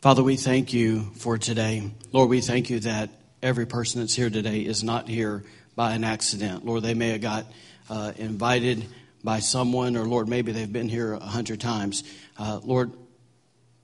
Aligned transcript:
Father, 0.00 0.22
we 0.22 0.36
thank 0.36 0.72
you 0.72 1.10
for 1.16 1.38
today. 1.38 1.90
Lord, 2.12 2.30
we 2.30 2.40
thank 2.40 2.70
you 2.70 2.78
that 2.80 3.10
every 3.42 3.66
person 3.66 4.00
that's 4.00 4.14
here 4.14 4.30
today 4.30 4.60
is 4.60 4.84
not 4.84 5.08
here 5.08 5.42
by 5.74 5.92
an 5.94 6.04
accident. 6.04 6.64
Lord, 6.64 6.84
they 6.84 6.94
may 6.94 7.08
have 7.08 7.20
got 7.20 7.46
uh, 7.90 8.12
invited 8.16 8.86
by 9.24 9.40
someone, 9.40 9.96
or 9.96 10.04
Lord, 10.04 10.28
maybe 10.28 10.52
they've 10.52 10.72
been 10.72 10.88
here 10.88 11.14
a 11.14 11.18
hundred 11.18 11.60
times. 11.60 12.04
Uh, 12.38 12.60
Lord, 12.62 12.92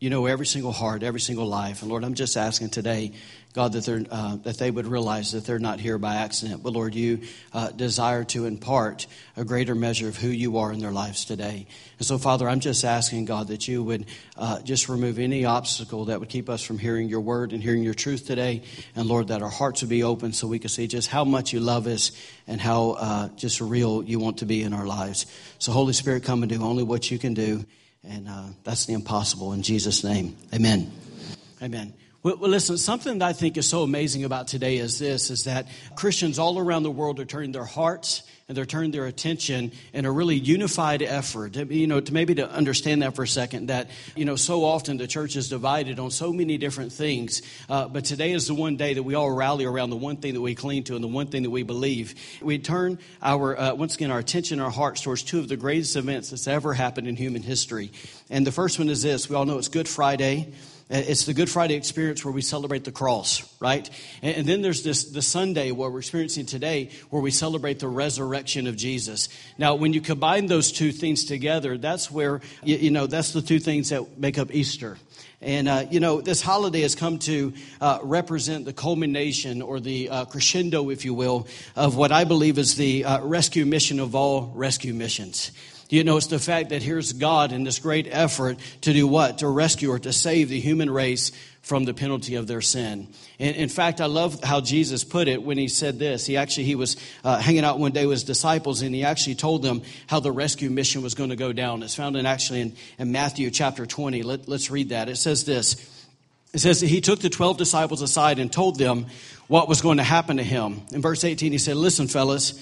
you 0.05 0.11
know 0.11 0.27
every 0.27 0.45
single 0.45 0.71
heart, 0.71 1.03
every 1.03 1.19
single 1.19 1.47
life. 1.47 1.81
And 1.81 1.91
Lord, 1.91 2.05
I'm 2.05 2.13
just 2.13 2.37
asking 2.37 2.69
today, 2.69 3.13
God, 3.55 3.73
that, 3.73 3.87
they're, 3.87 4.05
uh, 4.11 4.37
that 4.43 4.59
they 4.59 4.71
would 4.71 4.87
realize 4.87 5.33
that 5.33 5.47
they're 5.47 5.59
not 5.59 5.81
here 5.81 5.97
by 5.97 6.17
accident. 6.17 6.63
But 6.63 6.75
Lord, 6.75 6.95
you 6.95 7.23
uh, 7.55 7.71
desire 7.71 8.23
to 8.25 8.45
impart 8.45 9.07
a 9.35 9.47
greater 9.47 9.75
measure 9.75 10.07
of 10.07 10.19
who 10.19 10.29
you 10.29 10.59
are 10.59 10.75
in 10.75 10.79
their 10.79 10.91
lives 10.91 11.25
today. 11.25 11.67
And 11.99 12.07
so, 12.07 12.19
Father, 12.19 12.47
I'm 12.47 12.61
just 12.61 12.85
asking, 12.85 13.25
God, 13.25 13.49
that 13.49 13.67
you 13.67 13.83
would 13.83 14.05
uh, 14.37 14.61
just 14.61 14.91
remove 14.91 15.19
any 15.19 15.47
obstacle 15.47 16.05
that 16.07 16.21
would 16.21 16.29
keep 16.29 16.51
us 16.51 16.63
from 16.63 16.77
hearing 16.79 17.09
your 17.09 17.23
word 17.23 17.55
and 17.55 17.63
hearing 17.63 17.83
your 17.83 17.95
truth 17.95 18.27
today. 18.27 18.61
And 18.95 19.07
Lord, 19.07 19.29
that 19.29 19.41
our 19.41 19.49
hearts 19.49 19.81
would 19.81 19.89
be 19.89 20.03
open 20.03 20.35
so 20.35 20.47
we 20.47 20.59
can 20.59 20.69
see 20.69 20.87
just 20.87 21.09
how 21.09 21.25
much 21.25 21.55
you 21.55 21.61
love 21.61 21.87
us 21.87 22.13
and 22.47 22.61
how 22.61 22.91
uh, 22.91 23.29
just 23.37 23.59
real 23.63 24.05
you 24.05 24.19
want 24.19 24.41
to 24.41 24.45
be 24.45 24.63
in 24.65 24.75
our 24.75 24.87
lives. 24.87 25.25
So, 25.59 25.73
Holy 25.73 25.95
Spirit, 25.95 26.25
come 26.25 26.43
and 26.43 26.53
do 26.53 26.63
only 26.63 26.83
what 26.83 27.11
you 27.11 27.19
can 27.19 27.33
do. 27.33 27.65
And 28.09 28.29
uh, 28.29 28.45
that's 28.65 28.87
the 28.87 28.93
impossible 28.93 29.53
in 29.53 29.63
Jesus' 29.63 30.05
name. 30.05 30.37
Amen. 30.53 30.91
Amen. 31.63 31.95
Well, 32.25 32.39
listen, 32.39 32.79
something 32.79 33.19
that 33.19 33.27
I 33.27 33.35
think 33.35 33.59
is 33.59 33.69
so 33.69 33.83
amazing 33.83 34.25
about 34.25 34.49
today 34.49 34.79
is 34.79 34.99
this 34.99 35.31
is 35.31 35.45
that 35.45 35.69
Christians 35.95 36.39
all 36.39 36.59
around 36.59 36.83
the 36.83 36.91
world 36.91 37.21
are 37.21 37.27
turning 37.27 37.53
their 37.53 37.67
hearts 37.67 38.23
and 38.49 38.57
they're 38.57 38.65
turning 38.65 38.93
their 38.93 39.05
attention 39.05 39.73
in 39.93 40.07
a 40.07 40.11
really 40.11 40.35
unified 40.35 41.03
effort. 41.03 41.55
You 41.55 41.87
know, 41.87 42.01
to 42.01 42.15
maybe 42.15 42.37
to 42.37 42.51
understand 42.51 43.03
that 43.03 43.15
for 43.15 43.25
a 43.25 43.29
second, 43.29 43.67
that, 43.67 43.91
you 44.17 44.25
know, 44.25 44.37
so 44.37 44.65
often 44.65 44.97
the 44.97 45.07
church 45.07 45.37
is 45.37 45.51
divided 45.51 45.99
on 45.99 46.11
so 46.11 46.33
many 46.33 46.57
different 46.57 46.93
things. 46.93 47.43
Uh, 47.69 47.89
but 47.89 48.07
today 48.07 48.33
is 48.33 48.47
the 48.47 48.55
one 48.55 48.77
day 48.77 48.95
that 48.95 49.03
we 49.03 49.15
all 49.15 49.31
rally 49.31 49.67
around 49.67 49.91
the 49.91 49.97
one 49.97 50.17
thing 50.17 50.33
that 50.33 50.41
we 50.41 50.55
cling 50.55 50.85
to 50.85 50.95
and 50.95 51.05
the 51.05 51.09
one 51.09 51.27
thing 51.27 51.43
that 51.43 51.51
we 51.51 51.63
believe. 51.63 52.15
We 52.41 52.59
turn 52.59 53.01
our, 53.21 53.55
uh, 53.55 53.75
once 53.75 53.97
again, 53.97 54.11
our 54.11 54.21
attention, 54.21 54.61
our 54.61 54.71
hearts 54.71 55.03
towards 55.03 55.25
two 55.25 55.41
of 55.41 55.49
the 55.49 55.59
greatest 55.59 55.95
events 55.95 56.31
that's 56.31 56.49
ever 56.49 56.73
happened 56.73 57.07
in 57.07 57.17
human 57.17 57.43
history. 57.43 57.93
And 58.31 58.47
the 58.47 58.53
first 58.53 58.79
one 58.79 58.89
is 58.89 59.03
this. 59.03 59.29
We 59.29 59.37
all 59.37 59.45
know 59.45 59.59
it's 59.59 59.69
Good 59.69 59.89
Friday. 59.89 60.55
It's 60.97 61.25
the 61.25 61.35
Good 61.35 61.51
Friday 61.51 61.75
experience 61.75 62.25
where 62.25 62.31
we 62.31 62.41
celebrate 62.41 62.85
the 62.85 62.93
cross, 62.93 63.53
right? 63.59 63.91
And, 64.23 64.37
and, 64.37 64.47
then 64.47 64.63
there's 64.63 64.85
this 64.85 65.03
the 65.11 65.23
Sunday 65.23 65.73
where 65.73 65.91
we're 65.91 65.99
experiencing 65.99 66.47
today, 66.47 66.91
where 67.11 67.21
we 67.21 67.33
celebrate 67.33 67.81
the 67.81 67.89
resurrection 67.89 68.69
of 68.69 68.77
Jesus. 68.77 69.29
Now, 69.59 69.75
when 69.75 69.93
you 69.93 70.01
combine 70.01 70.47
those 70.47 70.71
two 70.71 70.93
things 70.93 71.25
together, 71.25 71.79
that's 71.79 72.13
where 72.13 72.43
you, 72.63 72.77
you 72.77 72.91
know 72.93 73.09
that's 73.09 73.33
the 73.33 73.43
two 73.43 73.59
things 73.59 73.89
that 73.89 74.19
make 74.19 74.39
up 74.39 74.55
Easter. 74.55 74.97
And, 75.41 75.69
uh, 75.69 75.87
you 75.91 75.99
know, 75.99 76.21
this 76.21 76.41
holiday 76.41 76.83
has 76.83 76.95
come 76.95 77.19
to 77.21 77.53
uh, 77.81 77.99
represent 78.05 78.65
the 78.65 78.73
culmination 78.73 79.63
or 79.63 79.81
the 79.81 80.09
uh, 80.11 80.25
crescendo, 80.27 80.91
if 80.91 81.05
you 81.05 81.13
will, 81.13 81.49
of 81.75 81.97
what 81.97 82.13
I 82.13 82.23
believe 82.23 82.57
is 82.57 82.77
the 82.77 83.05
uh, 83.05 83.21
rescue 83.21 83.67
mission 83.67 83.99
of 83.99 84.15
all 84.15 84.53
rescue 84.55 84.95
missions. 84.95 85.51
Do 85.89 85.97
you 85.97 86.05
know, 86.05 86.17
it's 86.17 86.29
the 86.29 86.39
fact 86.39 86.71
that 86.71 86.83
here's 86.83 87.13
God 87.13 87.53
in 87.53 87.65
this 87.65 87.79
great 87.79 88.07
effort 88.11 88.59
to 88.83 88.93
do 88.93 89.07
what? 89.07 89.39
To 89.39 89.49
rescue 89.49 89.91
or 89.91 89.99
to 89.99 90.13
save 90.13 90.49
the 90.49 90.61
human 90.61 90.91
race 90.91 91.31
from 91.65 91.85
the 91.85 91.95
penalty 91.95 92.35
of 92.35 92.47
their 92.47 92.61
sin. 92.61 93.09
And 93.39 93.57
in 93.57 93.71
fact, 93.71 94.01
I 94.01 94.07
love 94.07 94.43
how 94.45 94.61
Jesus 94.61 95.03
put 95.03 95.29
it 95.29 95.43
when 95.43 95.57
he 95.57 95.69
said 95.69 95.99
this. 95.99 96.27
He 96.27 96.37
actually 96.37 96.65
he 96.65 96.75
was 96.75 96.97
uh, 97.25 97.39
hanging 97.39 97.65
out 97.65 97.79
one 97.79 97.93
day 97.93 98.05
with 98.05 98.17
his 98.17 98.25
disciples, 98.25 98.83
and 98.83 98.95
he 98.95 99.03
actually 99.03 99.35
told 99.37 99.63
them 99.63 99.83
how 100.07 100.21
the 100.21 100.31
rescue 100.31 100.69
mission 100.69 101.03
was 101.03 101.15
going 101.15 101.31
to 101.31 101.37
go 101.37 101.53
down. 101.53 101.83
It's 101.83 101.95
found 101.95 102.17
in 102.17 102.27
actually 102.27 102.61
in, 102.61 102.77
in 102.99 103.13
Matthew 103.13 103.51
chapter 103.51 103.87
20. 103.87 104.23
Let, 104.23 104.47
let's 104.47 104.71
read 104.71 104.91
that. 104.91 105.09
It 105.09 105.17
says 105.17 105.45
this. 105.45 105.75
It 106.53 106.59
says 106.61 106.81
that 106.81 106.87
he 106.87 107.01
took 107.01 107.21
the 107.21 107.31
12 107.31 107.57
disciples 107.57 108.03
aside 108.03 108.39
and 108.39 108.53
told 108.53 108.79
them 108.79 109.07
what 109.49 109.69
was 109.69 109.81
going 109.81 109.97
to 109.97 110.05
happen 110.05 110.37
to 110.37 110.45
him. 110.45 110.83
In 110.93 111.03
verse 111.03 111.25
18, 111.25 111.51
he 111.51 111.59
said, 111.59 111.77
Listen, 111.77 112.09
fellas, 112.09 112.53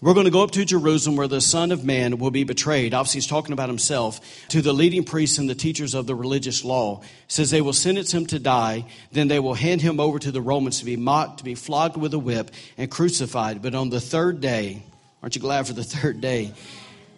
we're 0.00 0.14
going 0.14 0.26
to 0.26 0.30
go 0.30 0.44
up 0.44 0.52
to 0.52 0.64
Jerusalem 0.64 1.16
where 1.16 1.26
the 1.26 1.40
Son 1.40 1.72
of 1.72 1.84
Man 1.84 2.18
will 2.18 2.30
be 2.30 2.44
betrayed. 2.44 2.94
Obviously, 2.94 3.18
he's 3.18 3.26
talking 3.26 3.52
about 3.52 3.68
himself 3.68 4.20
to 4.48 4.62
the 4.62 4.72
leading 4.72 5.02
priests 5.02 5.38
and 5.38 5.50
the 5.50 5.56
teachers 5.56 5.92
of 5.92 6.06
the 6.06 6.14
religious 6.14 6.64
law. 6.64 7.02
says 7.26 7.50
they 7.50 7.60
will 7.60 7.72
sentence 7.72 8.14
him 8.14 8.24
to 8.26 8.38
die. 8.38 8.86
Then 9.10 9.26
they 9.26 9.40
will 9.40 9.54
hand 9.54 9.82
him 9.82 9.98
over 9.98 10.20
to 10.20 10.30
the 10.30 10.40
Romans 10.40 10.78
to 10.78 10.84
be 10.84 10.96
mocked, 10.96 11.38
to 11.38 11.44
be 11.44 11.56
flogged 11.56 11.96
with 11.96 12.14
a 12.14 12.18
whip, 12.18 12.52
and 12.76 12.88
crucified. 12.88 13.60
But 13.60 13.74
on 13.74 13.90
the 13.90 14.00
third 14.00 14.40
day, 14.40 14.84
aren't 15.20 15.34
you 15.34 15.40
glad 15.40 15.66
for 15.66 15.72
the 15.72 15.84
third 15.98 16.20
day? 16.20 16.52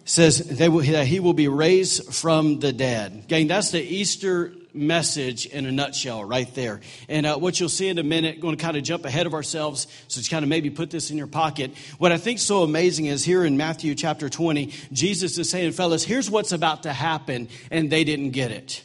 Says 0.03 0.39
they 0.39 0.67
will, 0.67 0.79
he 0.79 1.19
will 1.19 1.33
be 1.33 1.47
raised 1.47 2.11
from 2.11 2.59
the 2.59 2.73
dead. 2.73 3.25
Gang, 3.27 3.47
that's 3.47 3.69
the 3.69 3.81
Easter 3.81 4.53
message 4.73 5.45
in 5.45 5.65
a 5.65 5.71
nutshell 5.71 6.23
right 6.23 6.53
there. 6.55 6.81
And 7.09 7.25
uh, 7.25 7.37
what 7.37 7.59
you'll 7.59 7.69
see 7.69 7.87
in 7.87 7.97
a 7.97 8.03
minute, 8.03 8.39
going 8.39 8.55
to 8.55 8.61
kind 8.61 8.77
of 8.77 8.83
jump 8.83 9.05
ahead 9.05 9.25
of 9.25 9.33
ourselves, 9.33 9.87
so 10.07 10.21
to 10.21 10.29
kind 10.29 10.43
of 10.43 10.49
maybe 10.49 10.69
put 10.69 10.89
this 10.89 11.11
in 11.11 11.17
your 11.17 11.27
pocket. 11.27 11.71
What 11.97 12.11
I 12.11 12.17
think 12.17 12.39
so 12.39 12.63
amazing 12.63 13.05
is 13.05 13.23
here 13.23 13.43
in 13.45 13.57
Matthew 13.57 13.95
chapter 13.95 14.29
20, 14.29 14.73
Jesus 14.91 15.37
is 15.37 15.49
saying, 15.49 15.71
fellas, 15.73 16.03
here's 16.03 16.29
what's 16.29 16.51
about 16.51 16.83
to 16.83 16.93
happen, 16.93 17.49
and 17.69 17.89
they 17.89 18.03
didn't 18.03 18.31
get 18.31 18.51
it. 18.51 18.83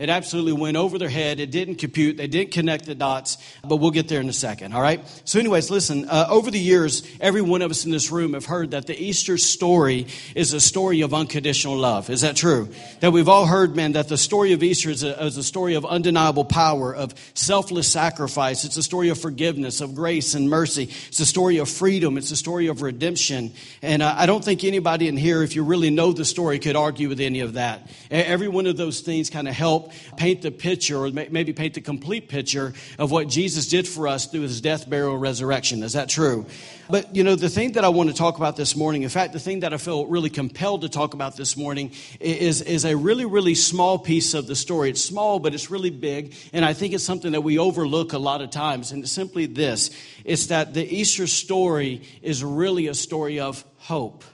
It 0.00 0.08
absolutely 0.08 0.54
went 0.54 0.78
over 0.78 0.96
their 0.96 1.10
head. 1.10 1.40
It 1.40 1.50
didn't 1.50 1.74
compute. 1.74 2.16
They 2.16 2.26
didn't 2.26 2.52
connect 2.52 2.86
the 2.86 2.94
dots, 2.94 3.36
but 3.62 3.76
we'll 3.76 3.90
get 3.90 4.08
there 4.08 4.22
in 4.22 4.30
a 4.30 4.32
second, 4.32 4.72
all 4.72 4.80
right? 4.80 5.06
So, 5.26 5.38
anyways, 5.38 5.70
listen, 5.70 6.08
uh, 6.08 6.26
over 6.30 6.50
the 6.50 6.58
years, 6.58 7.06
every 7.20 7.42
one 7.42 7.60
of 7.60 7.70
us 7.70 7.84
in 7.84 7.90
this 7.90 8.10
room 8.10 8.32
have 8.32 8.46
heard 8.46 8.70
that 8.70 8.86
the 8.86 8.98
Easter 8.98 9.36
story 9.36 10.06
is 10.34 10.54
a 10.54 10.60
story 10.60 11.02
of 11.02 11.12
unconditional 11.12 11.76
love. 11.76 12.08
Is 12.08 12.22
that 12.22 12.34
true? 12.34 12.70
That 13.00 13.12
we've 13.12 13.28
all 13.28 13.44
heard, 13.44 13.76
man, 13.76 13.92
that 13.92 14.08
the 14.08 14.16
story 14.16 14.54
of 14.54 14.62
Easter 14.62 14.88
is 14.88 15.02
a, 15.02 15.22
is 15.22 15.36
a 15.36 15.44
story 15.44 15.74
of 15.74 15.84
undeniable 15.84 16.46
power, 16.46 16.94
of 16.94 17.12
selfless 17.34 17.86
sacrifice. 17.86 18.64
It's 18.64 18.78
a 18.78 18.82
story 18.82 19.10
of 19.10 19.20
forgiveness, 19.20 19.82
of 19.82 19.94
grace 19.94 20.32
and 20.32 20.48
mercy. 20.48 20.84
It's 21.08 21.20
a 21.20 21.26
story 21.26 21.58
of 21.58 21.68
freedom. 21.68 22.16
It's 22.16 22.30
a 22.30 22.36
story 22.36 22.68
of 22.68 22.80
redemption. 22.80 23.52
And 23.82 24.00
uh, 24.00 24.14
I 24.16 24.24
don't 24.24 24.42
think 24.42 24.64
anybody 24.64 25.08
in 25.08 25.18
here, 25.18 25.42
if 25.42 25.54
you 25.54 25.62
really 25.62 25.90
know 25.90 26.14
the 26.14 26.24
story, 26.24 26.58
could 26.58 26.74
argue 26.74 27.10
with 27.10 27.20
any 27.20 27.40
of 27.40 27.52
that. 27.52 27.86
Every 28.10 28.48
one 28.48 28.66
of 28.66 28.78
those 28.78 29.00
things 29.00 29.28
kind 29.28 29.46
of 29.46 29.54
help 29.54 29.89
paint 30.16 30.42
the 30.42 30.50
picture, 30.50 31.04
or 31.04 31.10
maybe 31.10 31.52
paint 31.52 31.74
the 31.74 31.80
complete 31.80 32.28
picture 32.28 32.72
of 32.98 33.10
what 33.10 33.28
Jesus 33.28 33.68
did 33.68 33.86
for 33.86 34.08
us 34.08 34.26
through 34.26 34.42
his 34.42 34.60
death, 34.60 34.88
burial, 34.88 35.16
resurrection. 35.16 35.82
Is 35.82 35.94
that 35.94 36.08
true? 36.08 36.46
But, 36.88 37.14
you 37.14 37.22
know, 37.22 37.36
the 37.36 37.48
thing 37.48 37.72
that 37.72 37.84
I 37.84 37.88
want 37.88 38.10
to 38.10 38.16
talk 38.16 38.36
about 38.36 38.56
this 38.56 38.74
morning, 38.74 39.02
in 39.02 39.08
fact, 39.08 39.32
the 39.32 39.38
thing 39.38 39.60
that 39.60 39.72
I 39.72 39.76
feel 39.76 40.06
really 40.06 40.30
compelled 40.30 40.82
to 40.82 40.88
talk 40.88 41.14
about 41.14 41.36
this 41.36 41.56
morning 41.56 41.92
is, 42.18 42.62
is 42.62 42.84
a 42.84 42.96
really, 42.96 43.24
really 43.24 43.54
small 43.54 43.98
piece 43.98 44.34
of 44.34 44.48
the 44.48 44.56
story. 44.56 44.90
It's 44.90 45.04
small, 45.04 45.38
but 45.38 45.54
it's 45.54 45.70
really 45.70 45.90
big. 45.90 46.34
And 46.52 46.64
I 46.64 46.72
think 46.72 46.92
it's 46.92 47.04
something 47.04 47.32
that 47.32 47.42
we 47.42 47.58
overlook 47.58 48.12
a 48.12 48.18
lot 48.18 48.42
of 48.42 48.50
times. 48.50 48.90
And 48.90 49.02
it's 49.04 49.12
simply 49.12 49.46
this 49.46 49.90
it's 50.24 50.46
that 50.46 50.74
the 50.74 50.84
Easter 50.84 51.26
story 51.26 52.02
is 52.22 52.42
really 52.42 52.88
a 52.88 52.94
story 52.94 53.40
of 53.40 53.64
hope. 53.78 54.24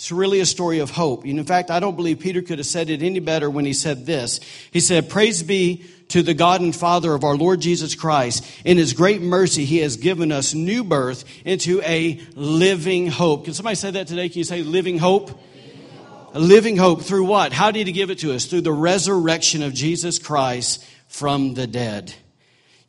It's 0.00 0.10
really 0.10 0.40
a 0.40 0.46
story 0.46 0.78
of 0.78 0.88
hope. 0.88 1.24
And 1.24 1.38
in 1.38 1.44
fact, 1.44 1.70
I 1.70 1.78
don't 1.78 1.94
believe 1.94 2.20
Peter 2.20 2.40
could 2.40 2.56
have 2.56 2.66
said 2.66 2.88
it 2.88 3.02
any 3.02 3.18
better 3.18 3.50
when 3.50 3.66
he 3.66 3.74
said 3.74 4.06
this. 4.06 4.40
He 4.70 4.80
said, 4.80 5.10
Praise 5.10 5.42
be 5.42 5.84
to 6.08 6.22
the 6.22 6.32
God 6.32 6.62
and 6.62 6.74
Father 6.74 7.12
of 7.12 7.22
our 7.22 7.36
Lord 7.36 7.60
Jesus 7.60 7.94
Christ. 7.94 8.42
In 8.64 8.78
his 8.78 8.94
great 8.94 9.20
mercy, 9.20 9.66
he 9.66 9.76
has 9.80 9.98
given 9.98 10.32
us 10.32 10.54
new 10.54 10.84
birth 10.84 11.26
into 11.44 11.82
a 11.82 12.18
living 12.34 13.08
hope. 13.08 13.44
Can 13.44 13.52
somebody 13.52 13.76
say 13.76 13.90
that 13.90 14.06
today? 14.06 14.30
Can 14.30 14.38
you 14.38 14.44
say 14.44 14.62
living 14.62 14.96
hope? 14.96 15.38
A 16.32 16.40
living 16.40 16.78
hope 16.78 17.02
through 17.02 17.24
what? 17.24 17.52
How 17.52 17.70
did 17.70 17.86
he 17.86 17.92
give 17.92 18.08
it 18.08 18.20
to 18.20 18.32
us? 18.32 18.46
Through 18.46 18.62
the 18.62 18.72
resurrection 18.72 19.62
of 19.62 19.74
Jesus 19.74 20.18
Christ 20.18 20.82
from 21.08 21.52
the 21.52 21.66
dead. 21.66 22.14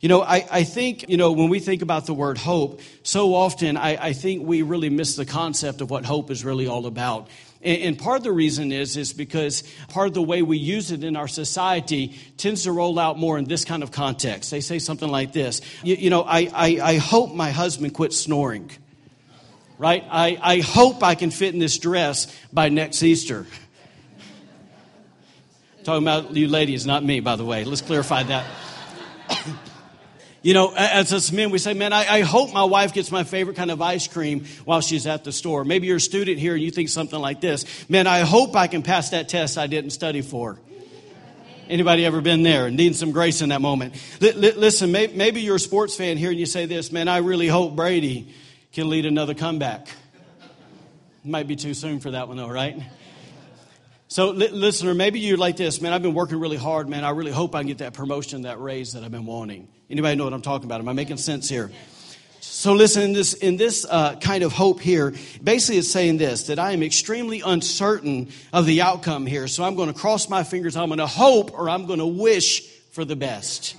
You 0.02 0.08
know, 0.08 0.20
I, 0.20 0.44
I 0.50 0.64
think, 0.64 1.08
you 1.08 1.16
know, 1.16 1.30
when 1.30 1.48
we 1.48 1.60
think 1.60 1.80
about 1.80 2.06
the 2.06 2.12
word 2.12 2.36
hope, 2.36 2.80
so 3.04 3.36
often 3.36 3.76
I, 3.76 4.08
I 4.08 4.12
think 4.12 4.44
we 4.44 4.62
really 4.62 4.90
miss 4.90 5.14
the 5.14 5.24
concept 5.24 5.80
of 5.80 5.90
what 5.90 6.04
hope 6.04 6.32
is 6.32 6.44
really 6.44 6.66
all 6.66 6.86
about. 6.86 7.28
And, 7.62 7.96
part 7.96 8.16
of 8.16 8.24
the 8.24 8.32
reason 8.32 8.72
is, 8.72 8.96
is 8.96 9.12
because 9.12 9.62
part 9.86 10.08
of 10.08 10.14
the 10.14 10.22
way 10.22 10.42
we 10.42 10.58
use 10.58 10.90
it 10.90 11.04
in 11.04 11.14
our 11.14 11.28
society 11.28 12.18
tends 12.36 12.64
to 12.64 12.72
roll 12.72 12.98
out 12.98 13.16
more 13.16 13.38
in 13.38 13.44
this 13.44 13.64
kind 13.64 13.84
of 13.84 13.92
context. 13.92 14.50
They 14.50 14.60
say 14.60 14.80
something 14.80 15.08
like 15.08 15.32
this 15.32 15.60
You, 15.84 15.94
you 15.94 16.10
know, 16.10 16.22
I, 16.22 16.50
I, 16.52 16.80
I 16.82 16.96
hope 16.96 17.32
my 17.32 17.52
husband 17.52 17.94
quits 17.94 18.18
snoring 18.18 18.70
right? 19.78 20.04
I, 20.08 20.38
I 20.40 20.60
hope 20.60 21.02
I 21.02 21.16
can 21.16 21.32
fit 21.32 21.54
in 21.54 21.58
this 21.58 21.76
dress 21.76 22.32
by 22.52 22.68
next 22.68 23.02
Easter. 23.02 23.46
Talking 25.82 26.04
about 26.04 26.36
you 26.36 26.46
ladies, 26.46 26.86
not 26.86 27.02
me, 27.02 27.18
by 27.18 27.34
the 27.34 27.44
way. 27.44 27.64
Let's 27.64 27.80
clarify 27.80 28.22
that. 28.22 28.46
You 30.42 30.54
know, 30.54 30.74
as 30.76 31.12
us 31.12 31.30
men, 31.30 31.50
we 31.50 31.58
say, 31.58 31.72
man, 31.72 31.92
I, 31.92 32.04
I, 32.06 32.20
hope 32.22 32.52
my 32.52 32.64
wife 32.64 32.92
gets 32.92 33.12
my 33.12 33.22
favorite 33.22 33.56
kind 33.56 33.70
of 33.70 33.80
ice 33.80 34.08
cream 34.08 34.44
while 34.64 34.80
she's 34.80 35.06
at 35.06 35.22
the 35.22 35.30
store. 35.30 35.64
Maybe 35.64 35.86
you're 35.86 35.98
a 35.98 36.00
student 36.00 36.40
here 36.40 36.54
and 36.54 36.62
you 36.62 36.72
think 36.72 36.88
something 36.88 37.18
like 37.18 37.40
this. 37.40 37.64
Man, 37.88 38.08
I 38.08 38.20
hope 38.20 38.56
I 38.56 38.66
can 38.66 38.82
pass 38.82 39.10
that 39.10 39.28
test 39.28 39.56
I 39.56 39.68
didn't 39.68 39.90
study 39.90 40.20
for. 40.20 40.58
Anybody 41.68 42.04
ever 42.04 42.20
been 42.20 42.42
there 42.42 42.66
and 42.66 42.76
needing 42.76 42.94
some 42.94 43.12
grace 43.12 43.40
in 43.40 43.50
that 43.50 43.60
moment? 43.60 43.94
L- 44.20 44.32
listen, 44.34 44.90
may- 44.90 45.06
maybe 45.06 45.42
you're 45.42 45.56
a 45.56 45.60
sports 45.60 45.94
fan 45.94 46.16
here 46.16 46.30
and 46.30 46.38
you 46.38 46.46
say 46.46 46.66
this, 46.66 46.90
man, 46.90 47.06
I 47.06 47.18
really 47.18 47.46
hope 47.46 47.76
Brady 47.76 48.34
can 48.72 48.90
lead 48.90 49.06
another 49.06 49.34
comeback. 49.34 49.86
Might 51.24 51.46
be 51.46 51.54
too 51.54 51.72
soon 51.72 52.00
for 52.00 52.10
that 52.10 52.26
one 52.26 52.36
though, 52.36 52.50
right? 52.50 52.82
So, 54.12 54.28
li- 54.28 54.48
listener, 54.48 54.92
maybe 54.92 55.20
you're 55.20 55.38
like 55.38 55.56
this, 55.56 55.80
man. 55.80 55.94
I've 55.94 56.02
been 56.02 56.12
working 56.12 56.38
really 56.38 56.58
hard, 56.58 56.86
man. 56.86 57.02
I 57.02 57.12
really 57.12 57.32
hope 57.32 57.54
I 57.54 57.60
can 57.60 57.68
get 57.68 57.78
that 57.78 57.94
promotion, 57.94 58.42
that 58.42 58.60
raise 58.60 58.92
that 58.92 59.02
I've 59.02 59.10
been 59.10 59.24
wanting. 59.24 59.68
Anybody 59.88 60.16
know 60.16 60.24
what 60.24 60.34
I'm 60.34 60.42
talking 60.42 60.66
about? 60.66 60.82
Am 60.82 60.88
I 60.90 60.92
making 60.92 61.16
sense 61.16 61.48
here? 61.48 61.70
So, 62.40 62.74
listen, 62.74 63.04
in 63.04 63.12
this, 63.14 63.32
in 63.32 63.56
this 63.56 63.86
uh, 63.88 64.16
kind 64.16 64.44
of 64.44 64.52
hope 64.52 64.80
here, 64.80 65.14
basically 65.42 65.78
it's 65.78 65.90
saying 65.90 66.18
this 66.18 66.48
that 66.48 66.58
I 66.58 66.72
am 66.72 66.82
extremely 66.82 67.40
uncertain 67.40 68.28
of 68.52 68.66
the 68.66 68.82
outcome 68.82 69.24
here. 69.24 69.48
So, 69.48 69.64
I'm 69.64 69.76
going 69.76 69.90
to 69.90 69.98
cross 69.98 70.28
my 70.28 70.44
fingers, 70.44 70.76
I'm 70.76 70.90
going 70.90 70.98
to 70.98 71.06
hope, 71.06 71.58
or 71.58 71.70
I'm 71.70 71.86
going 71.86 72.00
to 72.00 72.04
wish 72.04 72.68
for 72.90 73.06
the 73.06 73.16
best. 73.16 73.76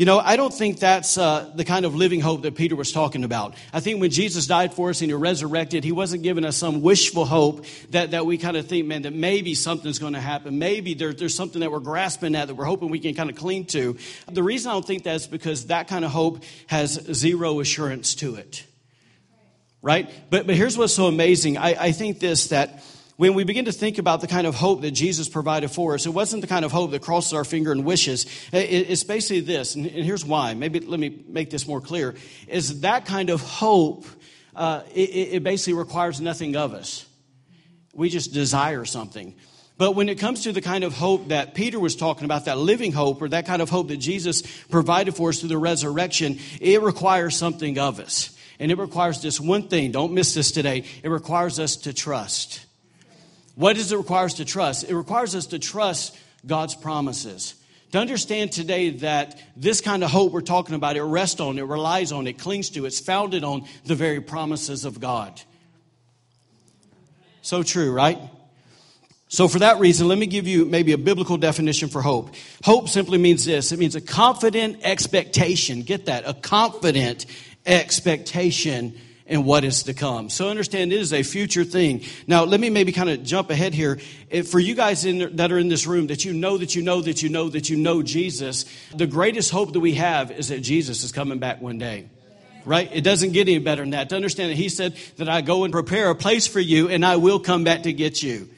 You 0.00 0.06
know, 0.06 0.18
I 0.18 0.36
don't 0.36 0.54
think 0.54 0.78
that's 0.78 1.18
uh, 1.18 1.50
the 1.54 1.62
kind 1.62 1.84
of 1.84 1.94
living 1.94 2.20
hope 2.20 2.40
that 2.40 2.54
Peter 2.54 2.74
was 2.74 2.90
talking 2.90 3.22
about. 3.22 3.54
I 3.70 3.80
think 3.80 4.00
when 4.00 4.08
Jesus 4.10 4.46
died 4.46 4.72
for 4.72 4.88
us 4.88 5.02
and 5.02 5.10
he 5.10 5.14
resurrected, 5.14 5.84
he 5.84 5.92
wasn't 5.92 6.22
giving 6.22 6.42
us 6.42 6.56
some 6.56 6.80
wishful 6.80 7.26
hope 7.26 7.66
that, 7.90 8.12
that 8.12 8.24
we 8.24 8.38
kind 8.38 8.56
of 8.56 8.66
think, 8.66 8.86
man, 8.86 9.02
that 9.02 9.12
maybe 9.12 9.54
something's 9.54 9.98
going 9.98 10.14
to 10.14 10.20
happen. 10.20 10.58
Maybe 10.58 10.94
there, 10.94 11.12
there's 11.12 11.34
something 11.34 11.60
that 11.60 11.70
we're 11.70 11.80
grasping 11.80 12.34
at 12.34 12.48
that 12.48 12.54
we're 12.54 12.64
hoping 12.64 12.88
we 12.88 12.98
can 12.98 13.14
kind 13.14 13.28
of 13.28 13.36
cling 13.36 13.66
to. 13.66 13.98
The 14.26 14.42
reason 14.42 14.70
I 14.70 14.72
don't 14.72 14.86
think 14.86 15.02
that 15.02 15.16
is 15.16 15.26
because 15.26 15.66
that 15.66 15.88
kind 15.88 16.02
of 16.02 16.10
hope 16.10 16.44
has 16.68 16.92
zero 17.12 17.60
assurance 17.60 18.14
to 18.14 18.36
it. 18.36 18.64
Right? 19.82 20.10
But, 20.30 20.46
but 20.46 20.56
here's 20.56 20.78
what's 20.78 20.94
so 20.94 21.08
amazing. 21.08 21.58
I, 21.58 21.76
I 21.78 21.92
think 21.92 22.20
this 22.20 22.46
that 22.46 22.82
when 23.20 23.34
we 23.34 23.44
begin 23.44 23.66
to 23.66 23.72
think 23.72 23.98
about 23.98 24.22
the 24.22 24.26
kind 24.26 24.46
of 24.46 24.54
hope 24.54 24.80
that 24.80 24.92
Jesus 24.92 25.28
provided 25.28 25.70
for 25.70 25.92
us, 25.92 26.06
it 26.06 26.14
wasn't 26.14 26.40
the 26.40 26.48
kind 26.48 26.64
of 26.64 26.72
hope 26.72 26.92
that 26.92 27.02
crosses 27.02 27.34
our 27.34 27.44
finger 27.44 27.70
and 27.70 27.84
wishes. 27.84 28.24
It's 28.50 29.04
basically 29.04 29.40
this, 29.40 29.74
and 29.74 29.84
here's 29.84 30.24
why. 30.24 30.54
Maybe 30.54 30.80
let 30.80 30.98
me 30.98 31.22
make 31.28 31.50
this 31.50 31.68
more 31.68 31.82
clear. 31.82 32.14
Is 32.48 32.80
that 32.80 33.04
kind 33.04 33.28
of 33.28 33.42
hope, 33.42 34.06
uh, 34.56 34.84
it, 34.94 35.34
it 35.34 35.42
basically 35.42 35.74
requires 35.74 36.18
nothing 36.18 36.56
of 36.56 36.72
us. 36.72 37.04
We 37.92 38.08
just 38.08 38.32
desire 38.32 38.86
something. 38.86 39.34
But 39.76 39.94
when 39.94 40.08
it 40.08 40.18
comes 40.18 40.44
to 40.44 40.52
the 40.52 40.62
kind 40.62 40.82
of 40.82 40.94
hope 40.94 41.28
that 41.28 41.52
Peter 41.52 41.78
was 41.78 41.96
talking 41.96 42.24
about, 42.24 42.46
that 42.46 42.56
living 42.56 42.92
hope, 42.92 43.20
or 43.20 43.28
that 43.28 43.44
kind 43.44 43.60
of 43.60 43.68
hope 43.68 43.88
that 43.88 43.98
Jesus 43.98 44.40
provided 44.68 45.14
for 45.14 45.28
us 45.28 45.40
through 45.40 45.50
the 45.50 45.58
resurrection, 45.58 46.38
it 46.58 46.80
requires 46.80 47.36
something 47.36 47.78
of 47.78 48.00
us. 48.00 48.34
And 48.58 48.72
it 48.72 48.78
requires 48.78 49.20
this 49.20 49.38
one 49.38 49.68
thing. 49.68 49.90
Don't 49.90 50.14
miss 50.14 50.32
this 50.32 50.52
today. 50.52 50.84
It 51.02 51.10
requires 51.10 51.60
us 51.60 51.76
to 51.76 51.92
trust. 51.92 52.64
What 53.54 53.76
does 53.76 53.92
it 53.92 53.96
require 53.96 54.26
us 54.26 54.34
to 54.34 54.44
trust? 54.44 54.88
It 54.88 54.94
requires 54.94 55.34
us 55.34 55.46
to 55.46 55.58
trust 55.58 56.16
God's 56.46 56.74
promises. 56.74 57.54
To 57.92 57.98
understand 57.98 58.52
today 58.52 58.90
that 58.90 59.42
this 59.56 59.80
kind 59.80 60.04
of 60.04 60.10
hope 60.10 60.32
we're 60.32 60.42
talking 60.42 60.76
about, 60.76 60.96
it 60.96 61.02
rests 61.02 61.40
on, 61.40 61.58
it 61.58 61.62
relies 61.62 62.12
on, 62.12 62.26
it 62.28 62.38
clings 62.38 62.70
to, 62.70 62.86
it's 62.86 63.00
founded 63.00 63.42
on 63.42 63.64
the 63.84 63.96
very 63.96 64.20
promises 64.20 64.84
of 64.84 65.00
God. 65.00 65.40
So 67.42 67.62
true, 67.62 67.92
right? 67.92 68.18
So, 69.28 69.46
for 69.46 69.60
that 69.60 69.78
reason, 69.78 70.08
let 70.08 70.18
me 70.18 70.26
give 70.26 70.48
you 70.48 70.64
maybe 70.64 70.92
a 70.92 70.98
biblical 70.98 71.36
definition 71.36 71.88
for 71.88 72.02
hope. 72.02 72.34
Hope 72.64 72.88
simply 72.88 73.16
means 73.16 73.44
this 73.44 73.70
it 73.70 73.78
means 73.78 73.94
a 73.94 74.00
confident 74.00 74.80
expectation. 74.82 75.82
Get 75.82 76.06
that? 76.06 76.24
A 76.26 76.34
confident 76.34 77.26
expectation 77.64 78.98
and 79.30 79.44
what 79.44 79.64
is 79.64 79.84
to 79.84 79.94
come. 79.94 80.28
So 80.28 80.50
understand 80.50 80.92
it 80.92 81.00
is 81.00 81.12
a 81.12 81.22
future 81.22 81.62
thing. 81.64 82.02
Now, 82.26 82.44
let 82.44 82.58
me 82.60 82.68
maybe 82.68 82.90
kind 82.90 83.08
of 83.08 83.22
jump 83.22 83.48
ahead 83.48 83.72
here. 83.72 84.00
If 84.28 84.48
for 84.48 84.58
you 84.58 84.74
guys 84.74 85.04
in, 85.04 85.36
that 85.36 85.52
are 85.52 85.58
in 85.58 85.68
this 85.68 85.86
room 85.86 86.08
that 86.08 86.24
you 86.24 86.32
know 86.32 86.58
that 86.58 86.74
you 86.74 86.82
know 86.82 87.00
that 87.00 87.22
you 87.22 87.30
know 87.30 87.48
that 87.48 87.70
you 87.70 87.76
know 87.76 88.02
Jesus, 88.02 88.66
the 88.94 89.06
greatest 89.06 89.52
hope 89.52 89.72
that 89.72 89.80
we 89.80 89.94
have 89.94 90.32
is 90.32 90.48
that 90.48 90.60
Jesus 90.60 91.04
is 91.04 91.12
coming 91.12 91.38
back 91.38 91.62
one 91.62 91.78
day. 91.78 92.10
Right? 92.66 92.90
It 92.92 93.02
doesn't 93.02 93.32
get 93.32 93.48
any 93.48 93.58
better 93.58 93.82
than 93.82 93.90
that. 93.90 94.10
To 94.10 94.16
understand 94.16 94.50
that 94.50 94.56
He 94.56 94.68
said 94.68 94.96
that 95.16 95.28
I 95.28 95.40
go 95.40 95.64
and 95.64 95.72
prepare 95.72 96.10
a 96.10 96.14
place 96.14 96.46
for 96.46 96.60
you 96.60 96.88
and 96.88 97.06
I 97.06 97.16
will 97.16 97.38
come 97.38 97.64
back 97.64 97.84
to 97.84 97.92
get 97.92 98.22
you. 98.22 98.48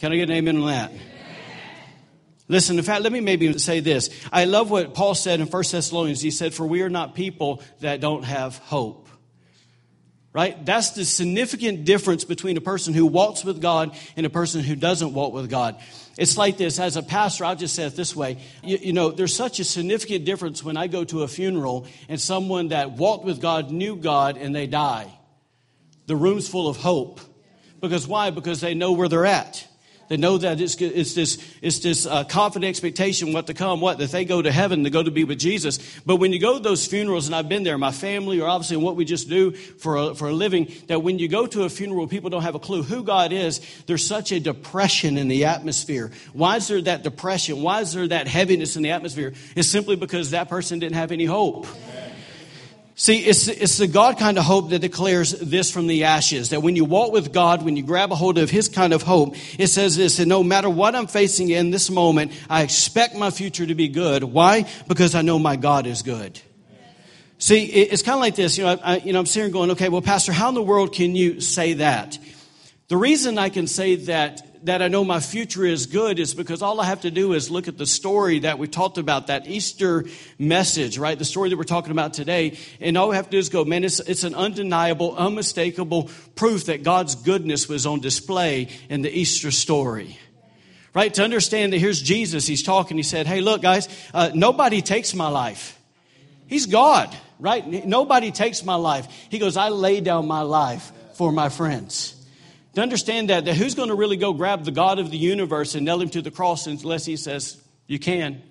Can 0.00 0.12
I 0.12 0.16
get 0.16 0.30
an 0.30 0.36
amen 0.36 0.56
on 0.56 0.66
that? 0.66 0.92
Listen, 2.48 2.76
in 2.76 2.84
fact, 2.84 3.02
let 3.02 3.12
me 3.12 3.20
maybe 3.20 3.56
say 3.58 3.80
this. 3.80 4.10
I 4.32 4.44
love 4.44 4.70
what 4.70 4.92
Paul 4.92 5.14
said 5.14 5.40
in 5.40 5.46
1 5.46 5.62
Thessalonians. 5.70 6.20
He 6.20 6.30
said, 6.30 6.52
For 6.52 6.66
we 6.66 6.82
are 6.82 6.90
not 6.90 7.14
people 7.14 7.62
that 7.80 8.00
don't 8.00 8.22
have 8.24 8.58
hope 8.58 9.03
right? 10.34 10.66
That's 10.66 10.90
the 10.90 11.04
significant 11.04 11.84
difference 11.84 12.24
between 12.24 12.56
a 12.56 12.60
person 12.60 12.92
who 12.92 13.06
walks 13.06 13.44
with 13.44 13.62
God 13.62 13.96
and 14.16 14.26
a 14.26 14.30
person 14.30 14.62
who 14.62 14.74
doesn't 14.74 15.14
walk 15.14 15.32
with 15.32 15.48
God. 15.48 15.80
It's 16.18 16.36
like 16.36 16.58
this 16.58 16.78
as 16.80 16.96
a 16.96 17.02
pastor, 17.02 17.44
I'll 17.44 17.56
just 17.56 17.74
say 17.74 17.84
it 17.84 17.96
this 17.96 18.14
way. 18.14 18.38
You, 18.62 18.78
you, 18.78 18.92
know, 18.92 19.10
there's 19.10 19.34
such 19.34 19.60
a 19.60 19.64
significant 19.64 20.24
difference 20.24 20.62
when 20.62 20.76
I 20.76 20.88
go 20.88 21.04
to 21.04 21.22
a 21.22 21.28
funeral 21.28 21.86
and 22.08 22.20
someone 22.20 22.68
that 22.68 22.92
walked 22.92 23.24
with 23.24 23.40
God, 23.40 23.70
knew 23.70 23.96
God, 23.96 24.36
and 24.36 24.54
they 24.54 24.66
die. 24.66 25.10
The 26.06 26.16
room's 26.16 26.48
full 26.48 26.68
of 26.68 26.76
hope. 26.76 27.20
Because 27.80 28.06
why? 28.06 28.30
Because 28.30 28.60
they 28.60 28.74
know 28.74 28.92
where 28.92 29.08
they're 29.08 29.26
at. 29.26 29.66
They 30.08 30.16
know 30.16 30.38
that 30.38 30.60
it's, 30.60 30.74
it's 30.80 31.14
this, 31.14 31.38
it's 31.62 31.78
this 31.78 32.06
uh, 32.06 32.24
confident 32.24 32.68
expectation 32.68 33.32
what 33.32 33.46
to 33.46 33.54
come, 33.54 33.80
what, 33.80 33.98
that 33.98 34.10
they 34.10 34.24
go 34.24 34.42
to 34.42 34.52
heaven, 34.52 34.84
to 34.84 34.90
go 34.90 35.02
to 35.02 35.10
be 35.10 35.24
with 35.24 35.38
Jesus. 35.38 35.78
But 36.04 36.16
when 36.16 36.32
you 36.32 36.40
go 36.40 36.54
to 36.54 36.62
those 36.62 36.86
funerals, 36.86 37.26
and 37.26 37.34
I've 37.34 37.48
been 37.48 37.62
there, 37.62 37.78
my 37.78 37.92
family, 37.92 38.40
or 38.40 38.48
obviously 38.48 38.76
what 38.76 38.96
we 38.96 39.04
just 39.04 39.28
do 39.28 39.52
for 39.52 39.96
a, 39.96 40.14
for 40.14 40.28
a 40.28 40.32
living, 40.32 40.72
that 40.88 41.02
when 41.02 41.18
you 41.18 41.28
go 41.28 41.46
to 41.46 41.62
a 41.62 41.68
funeral, 41.68 42.06
people 42.06 42.30
don't 42.30 42.42
have 42.42 42.54
a 42.54 42.60
clue 42.60 42.82
who 42.82 43.02
God 43.02 43.32
is. 43.32 43.60
There's 43.86 44.04
such 44.04 44.32
a 44.32 44.40
depression 44.40 45.18
in 45.18 45.28
the 45.28 45.46
atmosphere. 45.46 46.10
Why 46.32 46.56
is 46.56 46.68
there 46.68 46.82
that 46.82 47.02
depression? 47.02 47.62
Why 47.62 47.80
is 47.80 47.92
there 47.92 48.08
that 48.08 48.26
heaviness 48.26 48.76
in 48.76 48.82
the 48.82 48.90
atmosphere? 48.90 49.32
It's 49.56 49.68
simply 49.68 49.96
because 49.96 50.30
that 50.30 50.48
person 50.48 50.78
didn't 50.78 50.96
have 50.96 51.12
any 51.12 51.24
hope. 51.24 51.66
See, 52.96 53.24
it's, 53.24 53.48
it's 53.48 53.78
the 53.78 53.88
God 53.88 54.18
kind 54.18 54.38
of 54.38 54.44
hope 54.44 54.70
that 54.70 54.78
declares 54.78 55.32
this 55.32 55.68
from 55.70 55.88
the 55.88 56.04
ashes. 56.04 56.50
That 56.50 56.62
when 56.62 56.76
you 56.76 56.84
walk 56.84 57.12
with 57.12 57.32
God, 57.32 57.64
when 57.64 57.76
you 57.76 57.82
grab 57.82 58.12
a 58.12 58.14
hold 58.14 58.38
of 58.38 58.50
His 58.50 58.68
kind 58.68 58.92
of 58.92 59.02
hope, 59.02 59.34
it 59.58 59.66
says 59.66 59.96
this, 59.96 60.20
and 60.20 60.28
no 60.28 60.44
matter 60.44 60.70
what 60.70 60.94
I'm 60.94 61.08
facing 61.08 61.48
in 61.48 61.70
this 61.70 61.90
moment, 61.90 62.30
I 62.48 62.62
expect 62.62 63.16
my 63.16 63.30
future 63.30 63.66
to 63.66 63.74
be 63.74 63.88
good. 63.88 64.22
Why? 64.22 64.70
Because 64.86 65.16
I 65.16 65.22
know 65.22 65.40
my 65.40 65.56
God 65.56 65.88
is 65.88 66.02
good. 66.02 66.40
See, 67.38 67.64
it's 67.64 68.02
kind 68.02 68.14
of 68.14 68.20
like 68.20 68.36
this. 68.36 68.56
You 68.56 68.64
know, 68.64 68.78
I, 68.82 68.98
you 68.98 69.12
know, 69.12 69.18
I'm 69.18 69.26
sitting 69.26 69.50
going, 69.50 69.72
okay, 69.72 69.88
well, 69.88 70.00
Pastor, 70.00 70.32
how 70.32 70.48
in 70.50 70.54
the 70.54 70.62
world 70.62 70.94
can 70.94 71.16
you 71.16 71.40
say 71.40 71.74
that? 71.74 72.16
The 72.86 72.96
reason 72.96 73.38
I 73.38 73.48
can 73.48 73.66
say 73.66 73.96
that 73.96 74.53
that 74.64 74.82
I 74.82 74.88
know 74.88 75.04
my 75.04 75.20
future 75.20 75.64
is 75.64 75.86
good 75.86 76.18
is 76.18 76.34
because 76.34 76.62
all 76.62 76.80
I 76.80 76.86
have 76.86 77.02
to 77.02 77.10
do 77.10 77.32
is 77.32 77.50
look 77.50 77.68
at 77.68 77.78
the 77.78 77.86
story 77.86 78.40
that 78.40 78.58
we 78.58 78.66
talked 78.66 78.98
about, 78.98 79.28
that 79.28 79.46
Easter 79.46 80.04
message, 80.38 80.98
right? 80.98 81.18
The 81.18 81.24
story 81.24 81.50
that 81.50 81.56
we're 81.56 81.64
talking 81.64 81.92
about 81.92 82.14
today. 82.14 82.58
And 82.80 82.96
all 82.96 83.10
we 83.10 83.16
have 83.16 83.26
to 83.26 83.30
do 83.30 83.38
is 83.38 83.48
go, 83.48 83.64
man, 83.64 83.84
it's, 83.84 84.00
it's 84.00 84.24
an 84.24 84.34
undeniable, 84.34 85.14
unmistakable 85.16 86.10
proof 86.34 86.66
that 86.66 86.82
God's 86.82 87.14
goodness 87.14 87.68
was 87.68 87.86
on 87.86 88.00
display 88.00 88.68
in 88.88 89.02
the 89.02 89.10
Easter 89.10 89.50
story 89.50 90.18
right? 90.94 91.12
To 91.14 91.24
understand 91.24 91.72
that 91.72 91.78
here's 91.78 92.00
Jesus, 92.00 92.46
he's 92.46 92.62
talking. 92.62 92.96
He 92.96 93.02
said, 93.02 93.26
Hey, 93.26 93.40
look, 93.40 93.60
guys, 93.60 93.88
uh, 94.14 94.30
nobody 94.32 94.80
takes 94.80 95.12
my 95.12 95.26
life. 95.26 95.76
He's 96.46 96.66
God, 96.66 97.14
right? 97.40 97.84
Nobody 97.84 98.30
takes 98.30 98.64
my 98.64 98.76
life. 98.76 99.08
He 99.28 99.40
goes, 99.40 99.56
I 99.56 99.70
lay 99.70 100.00
down 100.00 100.28
my 100.28 100.42
life 100.42 100.92
for 101.14 101.32
my 101.32 101.48
friends. 101.48 102.14
To 102.74 102.80
understand 102.80 103.30
that, 103.30 103.44
that 103.44 103.54
who's 103.54 103.74
going 103.74 103.88
to 103.88 103.94
really 103.94 104.16
go 104.16 104.32
grab 104.32 104.64
the 104.64 104.72
God 104.72 104.98
of 104.98 105.10
the 105.10 105.16
universe 105.16 105.74
and 105.74 105.84
nail 105.84 106.00
him 106.00 106.10
to 106.10 106.22
the 106.22 106.32
cross 106.32 106.66
unless 106.66 107.04
he 107.04 107.16
says, 107.16 107.62
You 107.86 108.00
can? 108.00 108.42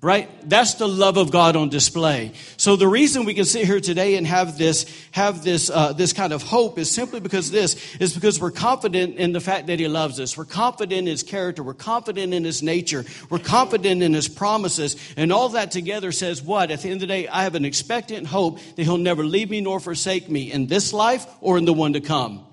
Right? 0.00 0.28
That's 0.46 0.74
the 0.74 0.88
love 0.88 1.16
of 1.16 1.30
God 1.30 1.56
on 1.56 1.70
display. 1.70 2.32
So 2.58 2.76
the 2.76 2.88
reason 2.88 3.24
we 3.24 3.32
can 3.32 3.46
sit 3.46 3.64
here 3.64 3.80
today 3.80 4.16
and 4.16 4.26
have 4.26 4.58
this, 4.58 4.84
have 5.12 5.42
this, 5.42 5.70
uh, 5.70 5.94
this 5.94 6.12
kind 6.12 6.34
of 6.34 6.42
hope 6.42 6.78
is 6.78 6.90
simply 6.90 7.20
because 7.20 7.50
this 7.50 7.96
is 7.96 8.12
because 8.12 8.38
we're 8.38 8.50
confident 8.50 9.16
in 9.16 9.32
the 9.32 9.40
fact 9.40 9.68
that 9.68 9.78
He 9.78 9.88
loves 9.88 10.20
us. 10.20 10.36
We're 10.36 10.44
confident 10.44 10.98
in 10.98 11.06
His 11.06 11.22
character. 11.22 11.62
We're 11.62 11.72
confident 11.72 12.34
in 12.34 12.44
His 12.44 12.62
nature. 12.62 13.06
We're 13.30 13.38
confident 13.38 14.02
in 14.02 14.12
His 14.12 14.28
promises. 14.28 14.96
And 15.16 15.32
all 15.32 15.50
that 15.50 15.70
together 15.70 16.12
says 16.12 16.42
what? 16.42 16.70
At 16.70 16.82
the 16.82 16.90
end 16.90 16.96
of 16.96 17.00
the 17.00 17.06
day, 17.06 17.28
I 17.28 17.44
have 17.44 17.54
an 17.54 17.64
expectant 17.64 18.26
hope 18.26 18.58
that 18.76 18.82
He'll 18.82 18.98
never 18.98 19.24
leave 19.24 19.48
me 19.48 19.62
nor 19.62 19.80
forsake 19.80 20.28
me 20.28 20.52
in 20.52 20.66
this 20.66 20.92
life 20.92 21.24
or 21.40 21.56
in 21.56 21.64
the 21.64 21.72
one 21.72 21.94
to 21.94 22.02
come. 22.02 22.44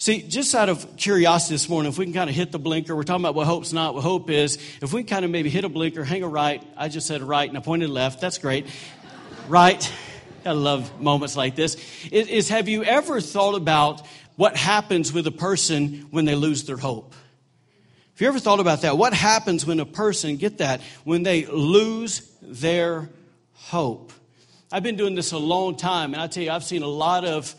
See, 0.00 0.22
just 0.22 0.54
out 0.54 0.68
of 0.68 0.96
curiosity 0.96 1.54
this 1.54 1.68
morning, 1.68 1.90
if 1.90 1.98
we 1.98 2.04
can 2.04 2.14
kind 2.14 2.30
of 2.30 2.36
hit 2.36 2.52
the 2.52 2.58
blinker, 2.60 2.94
we're 2.94 3.02
talking 3.02 3.24
about 3.24 3.34
what 3.34 3.48
hope's 3.48 3.72
not, 3.72 3.94
what 3.94 4.04
hope 4.04 4.30
is. 4.30 4.56
If 4.80 4.92
we 4.92 5.02
kind 5.02 5.24
of 5.24 5.30
maybe 5.32 5.50
hit 5.50 5.64
a 5.64 5.68
blinker, 5.68 6.04
hang 6.04 6.22
a 6.22 6.28
right, 6.28 6.62
I 6.76 6.86
just 6.86 7.08
said 7.08 7.20
right 7.20 7.48
and 7.48 7.58
I 7.58 7.60
pointed 7.60 7.90
left, 7.90 8.20
that's 8.20 8.38
great. 8.38 8.68
Right. 9.48 9.92
I 10.44 10.52
love 10.52 11.00
moments 11.00 11.36
like 11.36 11.56
this. 11.56 11.74
Is, 12.12 12.28
is 12.28 12.48
have 12.48 12.68
you 12.68 12.84
ever 12.84 13.20
thought 13.20 13.56
about 13.56 14.06
what 14.36 14.56
happens 14.56 15.12
with 15.12 15.26
a 15.26 15.32
person 15.32 16.06
when 16.12 16.26
they 16.26 16.36
lose 16.36 16.62
their 16.62 16.76
hope? 16.76 17.12
Have 18.12 18.20
you 18.20 18.28
ever 18.28 18.38
thought 18.38 18.60
about 18.60 18.82
that? 18.82 18.96
What 18.96 19.14
happens 19.14 19.66
when 19.66 19.80
a 19.80 19.86
person, 19.86 20.36
get 20.36 20.58
that, 20.58 20.80
when 21.02 21.24
they 21.24 21.44
lose 21.46 22.20
their 22.40 23.10
hope? 23.52 24.12
I've 24.70 24.84
been 24.84 24.96
doing 24.96 25.16
this 25.16 25.32
a 25.32 25.38
long 25.38 25.76
time, 25.76 26.12
and 26.12 26.22
I 26.22 26.28
tell 26.28 26.44
you, 26.44 26.52
I've 26.52 26.62
seen 26.62 26.84
a 26.84 26.88
lot 26.88 27.24
of 27.24 27.52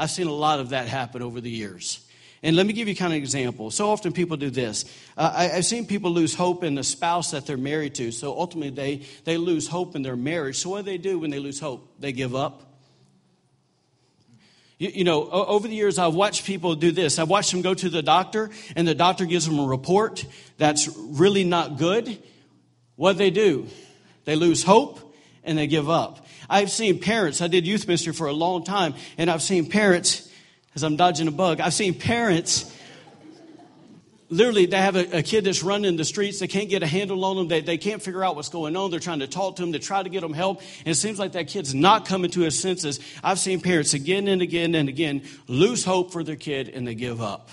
I've 0.00 0.10
seen 0.10 0.28
a 0.28 0.32
lot 0.32 0.60
of 0.60 0.70
that 0.70 0.88
happen 0.88 1.20
over 1.20 1.42
the 1.42 1.50
years. 1.50 2.00
And 2.42 2.56
let 2.56 2.64
me 2.64 2.72
give 2.72 2.88
you 2.88 2.96
kind 2.96 3.12
of 3.12 3.16
an 3.18 3.22
example. 3.22 3.70
So 3.70 3.90
often 3.90 4.14
people 4.14 4.38
do 4.38 4.48
this. 4.48 4.86
Uh, 5.14 5.30
I, 5.34 5.44
have 5.48 5.66
seen 5.66 5.84
people 5.84 6.10
lose 6.10 6.34
hope 6.34 6.64
in 6.64 6.74
the 6.74 6.82
spouse 6.82 7.32
that 7.32 7.44
they're 7.44 7.58
married 7.58 7.96
to. 7.96 8.10
So 8.10 8.32
ultimately 8.32 8.70
they, 8.70 9.06
they 9.24 9.36
lose 9.36 9.68
hope 9.68 9.94
in 9.94 10.00
their 10.00 10.16
marriage. 10.16 10.56
So 10.56 10.70
what 10.70 10.78
do 10.78 10.82
they 10.84 10.96
do 10.96 11.18
when 11.18 11.30
they 11.30 11.38
lose 11.38 11.60
hope? 11.60 11.86
They 11.98 12.12
give 12.12 12.34
up. 12.34 12.62
You, 14.78 14.88
you, 14.88 15.04
know, 15.04 15.28
over 15.28 15.68
the 15.68 15.74
years, 15.74 15.98
I've 15.98 16.14
watched 16.14 16.46
people 16.46 16.74
do 16.76 16.92
this. 16.92 17.18
I've 17.18 17.28
watched 17.28 17.50
them 17.50 17.60
go 17.60 17.74
to 17.74 17.90
the 17.90 18.02
doctor, 18.02 18.48
and 18.74 18.88
the 18.88 18.94
doctor 18.94 19.26
gives 19.26 19.44
them 19.44 19.58
a 19.58 19.66
report 19.66 20.24
that's 20.56 20.88
really 20.96 21.44
not 21.44 21.76
good. 21.76 22.22
What 22.96 23.12
do 23.12 23.18
they 23.18 23.30
do? 23.30 23.68
They 24.24 24.36
lose 24.36 24.62
hope 24.62 25.14
and 25.44 25.58
they 25.58 25.66
give 25.66 25.90
up. 25.90 26.26
I've 26.50 26.70
seen 26.70 26.98
parents, 26.98 27.40
I 27.40 27.46
did 27.46 27.66
youth 27.66 27.86
ministry 27.86 28.12
for 28.12 28.26
a 28.26 28.32
long 28.32 28.64
time, 28.64 28.94
and 29.16 29.30
I've 29.30 29.40
seen 29.40 29.70
parents, 29.70 30.28
as 30.74 30.82
I'm 30.82 30.96
dodging 30.96 31.28
a 31.28 31.30
bug, 31.30 31.60
I've 31.60 31.72
seen 31.72 31.94
parents 31.94 32.76
literally 34.30 34.66
they 34.66 34.76
have 34.76 34.96
a, 34.96 35.18
a, 35.18 35.22
kid 35.22 35.44
that's 35.44 35.62
running 35.62 35.96
the 35.96 36.04
streets 36.04 36.38
they 36.38 36.46
can't 36.46 36.70
get 36.70 36.82
a 36.82 36.86
handle 36.86 37.24
on 37.24 37.36
them 37.36 37.48
they, 37.48 37.60
they 37.60 37.76
can't 37.76 38.00
figure 38.00 38.24
out 38.24 38.36
what's 38.36 38.48
going 38.48 38.76
on 38.76 38.90
they're 38.90 39.00
trying 39.00 39.18
to 39.18 39.26
talk 39.26 39.56
to 39.56 39.62
them 39.62 39.72
they 39.72 39.78
try 39.78 40.02
to 40.02 40.08
get 40.08 40.20
them 40.20 40.32
help 40.32 40.60
and 40.80 40.88
it 40.88 40.94
seems 40.94 41.18
like 41.18 41.32
that 41.32 41.48
kid's 41.48 41.74
not 41.74 42.06
coming 42.06 42.30
to 42.30 42.40
his 42.40 42.58
senses. 42.58 43.00
I've 43.24 43.40
seen 43.40 43.60
parents 43.60 43.92
again 43.92 44.28
and 44.28 44.40
again 44.40 44.74
and 44.76 44.88
again 44.88 45.22
lose 45.48 45.84
hope 45.84 46.12
for 46.12 46.22
their 46.22 46.36
kid 46.36 46.68
and 46.68 46.86
they 46.86 46.94
give 46.94 47.20
up 47.20 47.50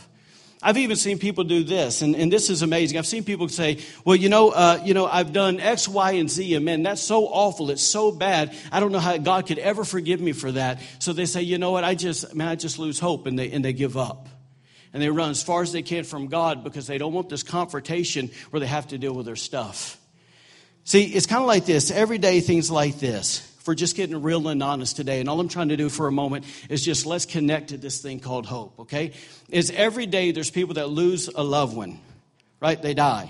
I've 0.62 0.78
even 0.78 0.96
seen 0.96 1.20
people 1.20 1.44
do 1.44 1.64
this, 1.64 2.02
and, 2.02 2.16
and 2.16 2.34
this 2.34 2.50
is 2.50 2.64
amazing. 2.64 2.98
I've 2.98 3.06
seen 3.06 3.24
people 3.24 3.48
say, 3.48 3.78
"Well, 4.04 4.16
you 4.16 4.28
know, 4.28 4.50
uh, 4.50 4.82
you 4.84 4.96
know, 4.96 5.06
I've 5.06 5.32
done 5.32 5.60
X, 5.60 5.88
Y, 5.88 6.12
and 6.14 6.30
Z, 6.30 6.56
and 6.56 6.66
man, 6.66 6.82
that's 6.82 7.02
so 7.02 7.28
awful. 7.28 7.70
It's 7.70 7.84
so 7.84 8.12
bad. 8.12 8.56
I 8.72 8.80
don't 8.80 8.92
know 8.92 9.00
how 9.00 9.18
God 9.18 9.46
could 9.46 9.60
ever 9.60 9.84
forgive 9.84 10.20
me 10.20 10.32
for 10.32 10.52
that." 10.54 10.82
So 11.00 11.14
they 11.14 11.26
say, 11.26 11.44
"You 11.44 11.60
know 11.60 11.72
what? 11.72 11.84
I 11.84 11.94
just, 11.94 12.34
man, 12.34 12.48
I 12.48 12.56
just 12.56 12.80
lose 12.80 13.00
hope," 13.00 13.28
and 13.28 13.38
they 13.38 13.52
and 13.52 13.64
they 13.64 13.74
give 13.74 13.98
up 13.98 14.30
and 14.94 15.02
they 15.04 15.10
run 15.10 15.30
as 15.30 15.44
far 15.44 15.62
as 15.62 15.72
they 15.72 15.84
can 15.84 16.04
from 16.04 16.28
God 16.28 16.64
because 16.64 16.88
they 16.88 16.98
don't 16.98 17.14
want 17.14 17.30
this 17.30 17.44
confrontation 17.44 18.32
where 18.50 18.60
they 18.60 18.66
have 18.68 18.88
to 18.88 18.98
deal 18.98 19.14
with 19.14 19.26
their 19.26 19.36
stuff. 19.36 19.98
See, 20.86 21.04
it's 21.04 21.26
kind 21.26 21.42
of 21.42 21.48
like 21.48 21.66
this 21.66 21.92
everyday 21.92 22.40
things 22.40 22.72
like 22.72 23.00
this. 23.00 23.42
For 23.68 23.76
just 23.76 23.98
getting 23.98 24.22
real 24.22 24.48
and 24.48 24.64
honest 24.64 24.96
today, 24.96 25.20
and 25.20 25.28
all 25.28 25.42
I'm 25.42 25.50
trying 25.50 25.68
to 25.68 25.76
do 25.76 25.90
for 25.90 26.08
a 26.08 26.12
moment 26.14 26.46
is 26.70 26.86
just 26.86 27.06
let's 27.06 27.26
connect 27.26 27.72
to 27.72 27.78
this 27.78 28.02
thing 28.02 28.22
called 28.22 28.46
hope, 28.46 28.80
okay? 28.80 29.12
Is 29.50 29.72
every 29.72 30.06
day 30.06 30.32
there's 30.32 30.50
people 30.50 30.76
that 30.76 30.88
lose 30.88 31.28
a 31.28 31.44
loved 31.44 31.76
one, 31.76 32.00
right? 32.62 32.82
They 32.82 32.94
die. 32.94 33.30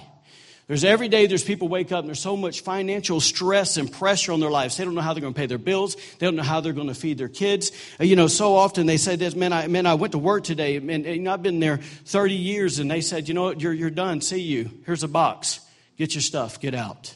There's 0.68 0.84
every 0.84 1.08
day 1.08 1.26
there's 1.26 1.44
people 1.44 1.70
wake 1.70 1.92
up 1.92 2.02
and 2.02 2.10
there's 2.10 2.20
so 2.20 2.38
much 2.38 2.62
financial 2.62 3.20
stress 3.20 3.78
and 3.78 3.92
pressure 3.92 4.32
on 4.32 4.40
their 4.40 4.52
lives. 4.52 4.78
They 4.78 4.86
don't 4.86 4.94
know 4.94 5.02
how 5.02 5.16
they're 5.16 5.22
going 5.22 5.34
to 5.34 5.40
pay 5.40 5.48
their 5.48 5.58
bills. 5.58 5.96
They 5.96 6.28
don't 6.28 6.36
know 6.36 6.44
how 6.44 6.62
they're 6.62 6.72
going 6.72 6.90
to 6.90 6.94
feed 6.94 7.18
their 7.18 7.30
kids. 7.30 7.72
Uh, 8.00 8.04
you 8.04 8.16
know, 8.16 8.28
so 8.28 8.56
often 8.56 8.86
they 8.86 8.98
say 8.98 9.16
this, 9.16 9.36
man, 9.36 9.52
I, 9.52 9.66
man, 9.66 9.88
I 9.88 9.96
went 9.96 10.12
to 10.12 10.20
work 10.20 10.44
today 10.44 10.76
and 10.76 11.28
I've 11.28 11.42
been 11.42 11.60
there 11.60 11.78
30 11.78 12.36
years 12.36 12.78
and 12.78 12.92
they 12.92 13.02
said, 13.02 13.28
you 13.28 13.34
know 13.34 13.42
what, 13.42 13.60
you're, 13.60 13.74
you're 13.74 13.90
done. 13.90 14.22
See 14.22 14.42
you. 14.42 14.70
Here's 14.86 15.02
a 15.02 15.08
box. 15.08 15.62
Get 15.98 16.14
your 16.14 16.22
stuff. 16.22 16.60
Get 16.60 16.76
out. 16.76 17.16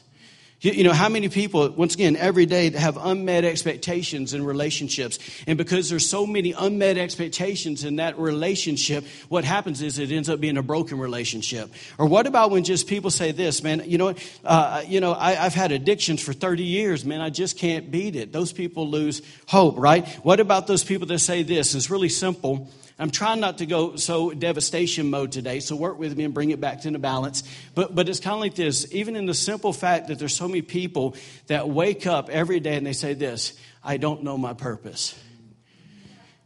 You, 0.62 0.84
know, 0.84 0.92
how 0.92 1.08
many 1.08 1.28
people, 1.28 1.68
once 1.70 1.94
again, 1.94 2.14
every 2.14 2.46
day 2.46 2.70
have 2.70 2.96
unmet 2.96 3.44
expectations 3.44 4.32
in 4.32 4.44
relationships? 4.44 5.18
And 5.48 5.58
because 5.58 5.90
there's 5.90 6.08
so 6.08 6.24
many 6.24 6.52
unmet 6.52 6.98
expectations 6.98 7.82
in 7.82 7.96
that 7.96 8.16
relationship, 8.16 9.04
what 9.28 9.42
happens 9.42 9.82
is 9.82 9.98
it 9.98 10.12
ends 10.12 10.28
up 10.28 10.38
being 10.38 10.56
a 10.56 10.62
broken 10.62 11.00
relationship. 11.00 11.68
Or 11.98 12.06
what 12.06 12.28
about 12.28 12.52
when 12.52 12.62
just 12.62 12.86
people 12.86 13.10
say 13.10 13.32
this, 13.32 13.60
man, 13.64 13.82
you 13.86 13.98
know, 13.98 14.14
uh, 14.44 14.84
you 14.86 15.00
know, 15.00 15.10
I, 15.14 15.44
I've 15.44 15.54
had 15.54 15.72
addictions 15.72 16.22
for 16.22 16.32
30 16.32 16.62
years, 16.62 17.04
man, 17.04 17.20
I 17.20 17.30
just 17.30 17.58
can't 17.58 17.90
beat 17.90 18.14
it. 18.14 18.32
Those 18.32 18.52
people 18.52 18.88
lose 18.88 19.20
hope, 19.48 19.76
right? 19.78 20.06
What 20.22 20.38
about 20.38 20.68
those 20.68 20.84
people 20.84 21.08
that 21.08 21.18
say 21.18 21.42
this? 21.42 21.74
It's 21.74 21.90
really 21.90 22.08
simple. 22.08 22.68
I'm 22.98 23.10
trying 23.10 23.40
not 23.40 23.58
to 23.58 23.66
go 23.66 23.96
so 23.96 24.30
devastation 24.30 25.10
mode 25.10 25.32
today, 25.32 25.60
so 25.60 25.74
work 25.74 25.98
with 25.98 26.16
me 26.16 26.24
and 26.24 26.34
bring 26.34 26.50
it 26.50 26.60
back 26.60 26.84
into 26.84 26.98
balance. 26.98 27.42
But, 27.74 27.94
but 27.94 28.08
it's 28.08 28.20
kind 28.20 28.34
of 28.34 28.40
like 28.40 28.54
this 28.54 28.92
even 28.92 29.16
in 29.16 29.26
the 29.26 29.34
simple 29.34 29.72
fact 29.72 30.08
that 30.08 30.18
there's 30.18 30.34
so 30.36 30.46
many 30.46 30.62
people 30.62 31.16
that 31.46 31.68
wake 31.68 32.06
up 32.06 32.28
every 32.28 32.60
day 32.60 32.76
and 32.76 32.86
they 32.86 32.92
say 32.92 33.14
this 33.14 33.58
I 33.82 33.96
don't 33.96 34.22
know 34.22 34.36
my 34.38 34.54
purpose. 34.54 35.18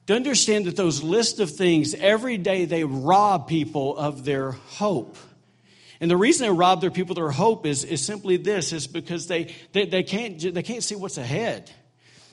To 0.07 0.15
understand 0.15 0.67
that 0.67 0.77
those 0.77 1.03
list 1.03 1.41
of 1.41 1.51
things, 1.51 1.95
every 1.95 2.39
day 2.39 2.65
they 2.65 2.85
rob 2.85 3.49
people 3.49 3.97
of 3.97 4.25
their 4.25 4.53
hope. 4.53 5.17
And 6.01 6.11
the 6.11 6.17
reason 6.17 6.47
they 6.47 6.53
rob 6.53 6.81
their 6.81 6.91
people 6.91 7.15
their 7.15 7.31
hope 7.31 7.67
is, 7.67 7.83
is 7.83 8.05
simply 8.05 8.37
this 8.37 8.73
is 8.73 8.87
because 8.87 9.27
they, 9.27 9.55
they, 9.73 9.87
they, 9.87 10.03
can't, 10.03 10.39
they 10.55 10.63
can't 10.63 10.85
see 10.85 10.95
what's 10.95 11.19
ahead. 11.19 11.73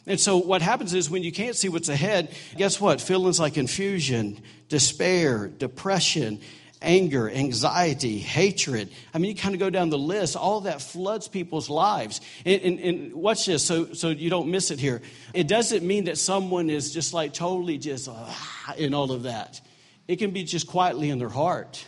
And 0.05 0.19
so 0.19 0.37
what 0.37 0.61
happens 0.61 0.93
is 0.93 1.09
when 1.09 1.23
you 1.23 1.31
can't 1.31 1.55
see 1.55 1.69
what's 1.69 1.89
ahead, 1.89 2.35
guess 2.57 2.79
what? 2.79 2.99
Feelings 2.99 3.39
like 3.39 3.53
confusion, 3.53 4.41
despair, 4.67 5.47
depression, 5.47 6.41
anger, 6.81 7.29
anxiety, 7.29 8.19
hatred. 8.19 8.89
I 9.13 9.17
mean, 9.17 9.29
you 9.29 9.35
kind 9.35 9.55
of 9.55 9.59
go 9.59 9.69
down 9.69 9.89
the 9.89 9.97
list. 9.97 10.35
All 10.35 10.61
that 10.61 10.81
floods 10.81 11.27
people's 11.27 11.69
lives. 11.69 12.19
And, 12.45 12.61
and, 12.61 12.79
and, 12.79 13.13
watch 13.13 13.45
this, 13.45 13.65
so, 13.65 13.93
so 13.93 14.09
you 14.09 14.29
don't 14.29 14.51
miss 14.51 14.69
it 14.71 14.79
here. 14.79 15.01
It 15.33 15.47
doesn't 15.47 15.83
mean 15.83 16.05
that 16.05 16.17
someone 16.17 16.69
is 16.69 16.93
just 16.93 17.13
like 17.13 17.33
totally 17.33 17.77
just 17.77 18.09
uh, 18.09 18.33
in 18.77 18.93
all 18.93 19.11
of 19.11 19.23
that. 19.23 19.61
It 20.07 20.17
can 20.17 20.31
be 20.31 20.43
just 20.43 20.67
quietly 20.67 21.09
in 21.09 21.17
their 21.17 21.29
heart. 21.29 21.85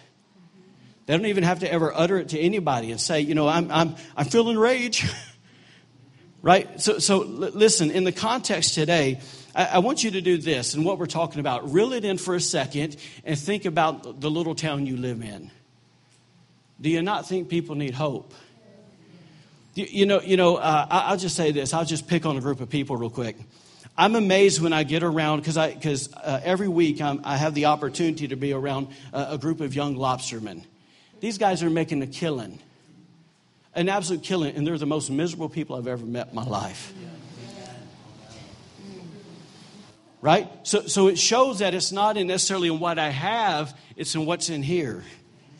They 1.06 1.16
don't 1.16 1.28
even 1.28 1.44
have 1.44 1.60
to 1.60 1.72
ever 1.72 1.94
utter 1.94 2.18
it 2.18 2.30
to 2.30 2.40
anybody 2.40 2.92
and 2.92 3.00
say, 3.00 3.20
you 3.20 3.36
know, 3.36 3.48
I'm, 3.48 3.70
I'm, 3.70 3.96
I'm 4.16 4.26
feeling 4.26 4.58
rage. 4.58 5.06
right? 6.46 6.80
So, 6.80 7.00
so 7.00 7.18
listen, 7.22 7.90
in 7.90 8.04
the 8.04 8.12
context 8.12 8.76
today, 8.76 9.20
I, 9.56 9.66
I, 9.66 9.80
want 9.80 10.04
you 10.04 10.12
to 10.12 10.22
do 10.22 10.38
this 10.38 10.76
and 10.76 10.86
what 10.86 11.00
we're 11.00 11.08
talking 11.08 11.40
about. 11.40 11.74
Reel 11.74 11.92
it 11.92 12.06
in 12.06 12.20
for 12.20 12.36
a 12.36 12.40
second 12.40 12.98
and 13.26 13.38
think 13.38 13.66
about 13.66 14.22
the 14.22 14.30
little 14.30 14.54
town 14.54 14.86
you 14.86 14.96
live 14.96 15.24
in. 15.24 15.50
Do 16.80 16.92
you 16.92 17.02
not 17.02 17.28
think 17.28 17.50
people 17.50 17.74
need 17.74 17.96
hope? 17.96 18.32
You, 19.74 20.06
know, 20.06 20.22
you 20.22 20.38
know. 20.38 20.58
Uh, 20.58 20.86
I, 20.90 21.12
will 21.12 21.18
just 21.18 21.36
say 21.36 21.52
this. 21.52 21.74
I'll 21.74 21.84
just 21.84 22.08
pick 22.08 22.28
on 22.28 22.38
a 22.38 22.42
group 22.42 22.62
of 22.62 22.70
people 22.70 22.96
real 22.96 23.10
quick. 23.10 23.38
I'm 23.98 24.16
amazed 24.16 24.62
when 24.62 24.72
I 24.72 24.84
get 24.84 25.02
around 25.02 25.40
because 25.40 25.58
because 25.74 26.14
uh, 26.14 26.42
every 26.44 26.68
week 26.68 27.02
I'm, 27.02 27.22
i 27.24 27.38
have 27.38 27.56
the 27.56 27.66
opportunity 27.66 28.28
to 28.28 28.36
be 28.36 28.54
around 28.54 28.88
a 29.12 29.38
group 29.38 29.62
of 29.62 29.74
young 29.74 29.96
lobstermen. 29.96 30.64
These 31.22 31.40
guys 31.40 31.64
are 31.64 31.70
making 31.70 32.04
a 32.04 32.08
killing 32.08 32.60
an 33.76 33.90
absolute 33.90 34.24
killing, 34.24 34.56
and 34.56 34.66
they're 34.66 34.78
the 34.78 34.86
most 34.86 35.10
miserable 35.10 35.50
people 35.50 35.76
I've 35.76 35.88
ever 35.88 36.06
met 36.06 36.30
in 36.30 36.36
my 36.36 36.44
life. 36.44 36.94
Right? 40.22 40.50
So, 40.64 40.88
so 40.88 41.08
it 41.08 41.20
shows 41.20 41.60
that 41.60 41.76
it's 41.76 41.92
not 41.92 42.16
necessarily 42.16 42.70
in 42.70 42.80
what 42.80 42.98
I 42.98 43.10
have, 43.10 43.78
it's 43.96 44.16
in 44.16 44.26
what's 44.26 44.50
in 44.50 44.64
here. 44.64 45.04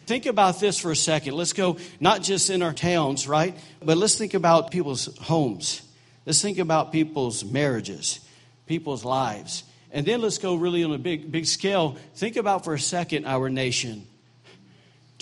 Think 0.08 0.26
about 0.26 0.60
this 0.60 0.80
for 0.80 0.92
a 0.92 0.96
second. 0.96 1.36
Let's 1.36 1.54
go 1.54 1.78
not 2.00 2.24
just 2.24 2.50
in 2.50 2.62
our 2.62 2.74
towns, 2.74 3.28
right? 3.28 3.56
But 3.84 3.98
let's 3.98 4.16
think 4.16 4.34
about 4.34 4.72
people's 4.72 5.16
homes. 5.18 5.82
Let's 6.26 6.42
think 6.42 6.58
about 6.58 6.92
people's 6.92 7.44
marriages, 7.44 8.20
people's 8.66 9.04
lives. 9.04 9.64
And 9.92 10.06
then 10.06 10.22
let's 10.22 10.38
go 10.38 10.56
really 10.56 10.84
on 10.84 10.92
a 10.94 10.98
big, 10.98 11.32
big 11.32 11.46
scale. 11.46 11.98
Think 12.16 12.36
about 12.36 12.64
for 12.64 12.74
a 12.74 12.80
second 12.80 13.26
our 13.26 13.50
nation 13.50 14.08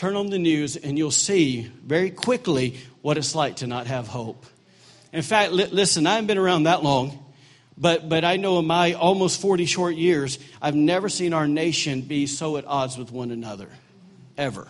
turn 0.03 0.17
on 0.17 0.29
the 0.29 0.37
news 0.37 0.75
and 0.75 0.97
you'll 0.97 1.09
see 1.11 1.61
very 1.61 2.09
quickly 2.09 2.77
what 3.01 3.17
it's 3.17 3.35
like 3.35 3.55
to 3.55 3.67
not 3.67 3.87
have 3.87 4.05
hope. 4.05 4.45
In 5.13 5.21
fact, 5.21 5.53
li- 5.53 5.69
listen, 5.71 6.05
I 6.05 6.15
haven't 6.15 6.27
been 6.27 6.37
around 6.37 6.63
that 6.63 6.83
long, 6.83 7.25
but, 7.77 8.09
but 8.09 8.25
I 8.25 8.35
know 8.35 8.59
in 8.59 8.67
my 8.67 8.95
almost 8.95 9.39
40 9.39 9.65
short 9.65 9.95
years, 9.95 10.39
I've 10.61 10.75
never 10.75 11.07
seen 11.07 11.31
our 11.31 11.47
nation 11.47 12.01
be 12.01 12.27
so 12.27 12.57
at 12.57 12.67
odds 12.67 12.97
with 12.97 13.13
one 13.13 13.31
another. 13.31 13.69
Ever. 14.37 14.67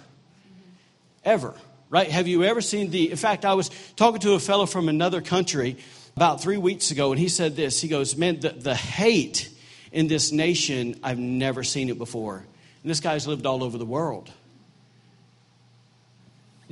Ever. 1.26 1.56
Right? 1.90 2.12
Have 2.12 2.28
you 2.28 2.44
ever 2.44 2.62
seen 2.62 2.92
the. 2.92 3.10
In 3.10 3.18
fact, 3.18 3.44
I 3.44 3.56
was 3.56 3.72
talking 3.96 4.20
to 4.22 4.34
a 4.34 4.40
fellow 4.40 4.68
from 4.68 4.88
another 4.88 5.20
country 5.20 5.78
about 6.16 6.44
three 6.44 6.58
weeks 6.58 6.92
ago, 6.92 7.12
and 7.12 7.20
he 7.20 7.28
said 7.28 7.56
this. 7.56 7.82
He 7.82 7.88
goes, 7.88 8.16
Man, 8.16 8.40
the, 8.40 8.50
the 8.50 8.76
hate 8.76 9.50
in 9.92 10.08
this 10.08 10.32
nation, 10.32 11.00
I've 11.02 11.18
never 11.18 11.64
seen 11.64 11.90
it 11.90 11.98
before. 11.98 12.38
And 12.38 12.92
this 12.92 13.00
guy's 13.00 13.26
lived 13.26 13.48
all 13.48 13.64
over 13.64 13.80
the 13.80 13.86
world. 13.86 14.32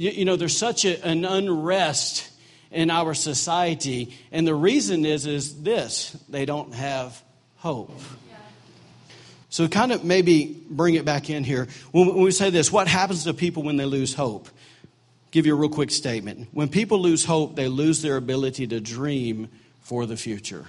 You, 0.01 0.10
you 0.10 0.25
know, 0.25 0.36
there's 0.36 0.58
such 0.58 0.84
a, 0.84 1.00
an 1.05 1.25
unrest 1.25 2.27
in 2.72 2.89
our 2.89 3.13
society, 3.13 4.17
and 4.31 4.48
the 4.48 4.55
reason 4.55 5.05
is 5.05 5.27
is 5.27 5.62
this: 5.62 6.17
they 6.27 6.43
don't 6.46 6.74
have 6.74 7.22
hope. 7.58 7.91
So, 9.50 9.67
kind 9.67 9.91
of 9.91 10.03
maybe 10.03 10.60
bring 10.72 10.96
it 10.96 11.05
back 11.05 11.29
in 11.29 11.43
here. 11.43 11.67
When 11.91 12.15
we 12.15 12.31
say 12.31 12.50
this, 12.50 12.72
what 12.72 12.88
happens 12.88 13.25
to 13.25 13.34
people 13.36 13.62
when 13.62 13.77
they 13.77 13.86
lose 13.86 14.15
hope? 14.15 14.50
Give 15.29 15.46
you 15.46 15.53
a 15.53 15.55
real 15.55 15.70
quick 15.70 15.91
statement. 15.91 16.48
When 16.51 16.70
people 16.70 17.00
lose 17.00 17.24
hope, 17.24 17.55
they 17.55 17.67
lose 17.67 18.01
their 18.01 18.17
ability 18.17 18.65
to 18.67 18.79
dream 18.79 19.50
for 19.81 20.08
the 20.08 20.17
future. 20.17 20.65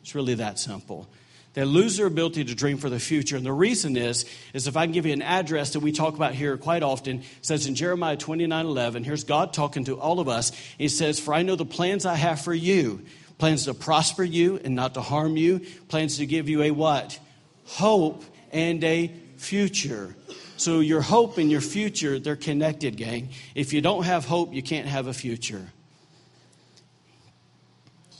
It's 0.00 0.14
really 0.14 0.34
that 0.36 0.58
simple. 0.58 1.10
They 1.54 1.64
lose 1.64 1.98
their 1.98 2.06
ability 2.06 2.44
to 2.44 2.54
dream 2.54 2.78
for 2.78 2.88
the 2.88 2.98
future. 2.98 3.36
And 3.36 3.44
the 3.44 3.52
reason 3.52 3.96
is, 3.96 4.24
is 4.54 4.66
if 4.66 4.76
I 4.76 4.86
can 4.86 4.92
give 4.92 5.04
you 5.04 5.12
an 5.12 5.20
address 5.20 5.74
that 5.74 5.80
we 5.80 5.92
talk 5.92 6.14
about 6.14 6.34
here 6.34 6.56
quite 6.56 6.82
often, 6.82 7.24
says 7.42 7.66
in 7.66 7.74
Jeremiah 7.74 8.16
29 8.16 8.66
11, 8.66 9.04
here's 9.04 9.24
God 9.24 9.52
talking 9.52 9.84
to 9.84 10.00
all 10.00 10.18
of 10.18 10.28
us. 10.28 10.52
He 10.78 10.88
says, 10.88 11.20
For 11.20 11.34
I 11.34 11.42
know 11.42 11.56
the 11.56 11.66
plans 11.66 12.06
I 12.06 12.14
have 12.14 12.40
for 12.40 12.54
you 12.54 13.04
plans 13.42 13.64
to 13.64 13.74
prosper 13.74 14.22
you 14.22 14.60
and 14.62 14.76
not 14.76 14.94
to 14.94 15.00
harm 15.00 15.36
you, 15.36 15.60
plans 15.88 16.18
to 16.18 16.26
give 16.26 16.48
you 16.48 16.62
a 16.62 16.70
what? 16.70 17.18
Hope 17.64 18.24
and 18.52 18.84
a 18.84 19.12
future. 19.36 20.14
So 20.56 20.78
your 20.78 21.00
hope 21.00 21.38
and 21.38 21.50
your 21.50 21.60
future, 21.60 22.20
they're 22.20 22.36
connected, 22.36 22.96
gang. 22.96 23.30
If 23.56 23.72
you 23.72 23.80
don't 23.80 24.04
have 24.04 24.26
hope, 24.26 24.54
you 24.54 24.62
can't 24.62 24.86
have 24.86 25.08
a 25.08 25.12
future. 25.12 25.66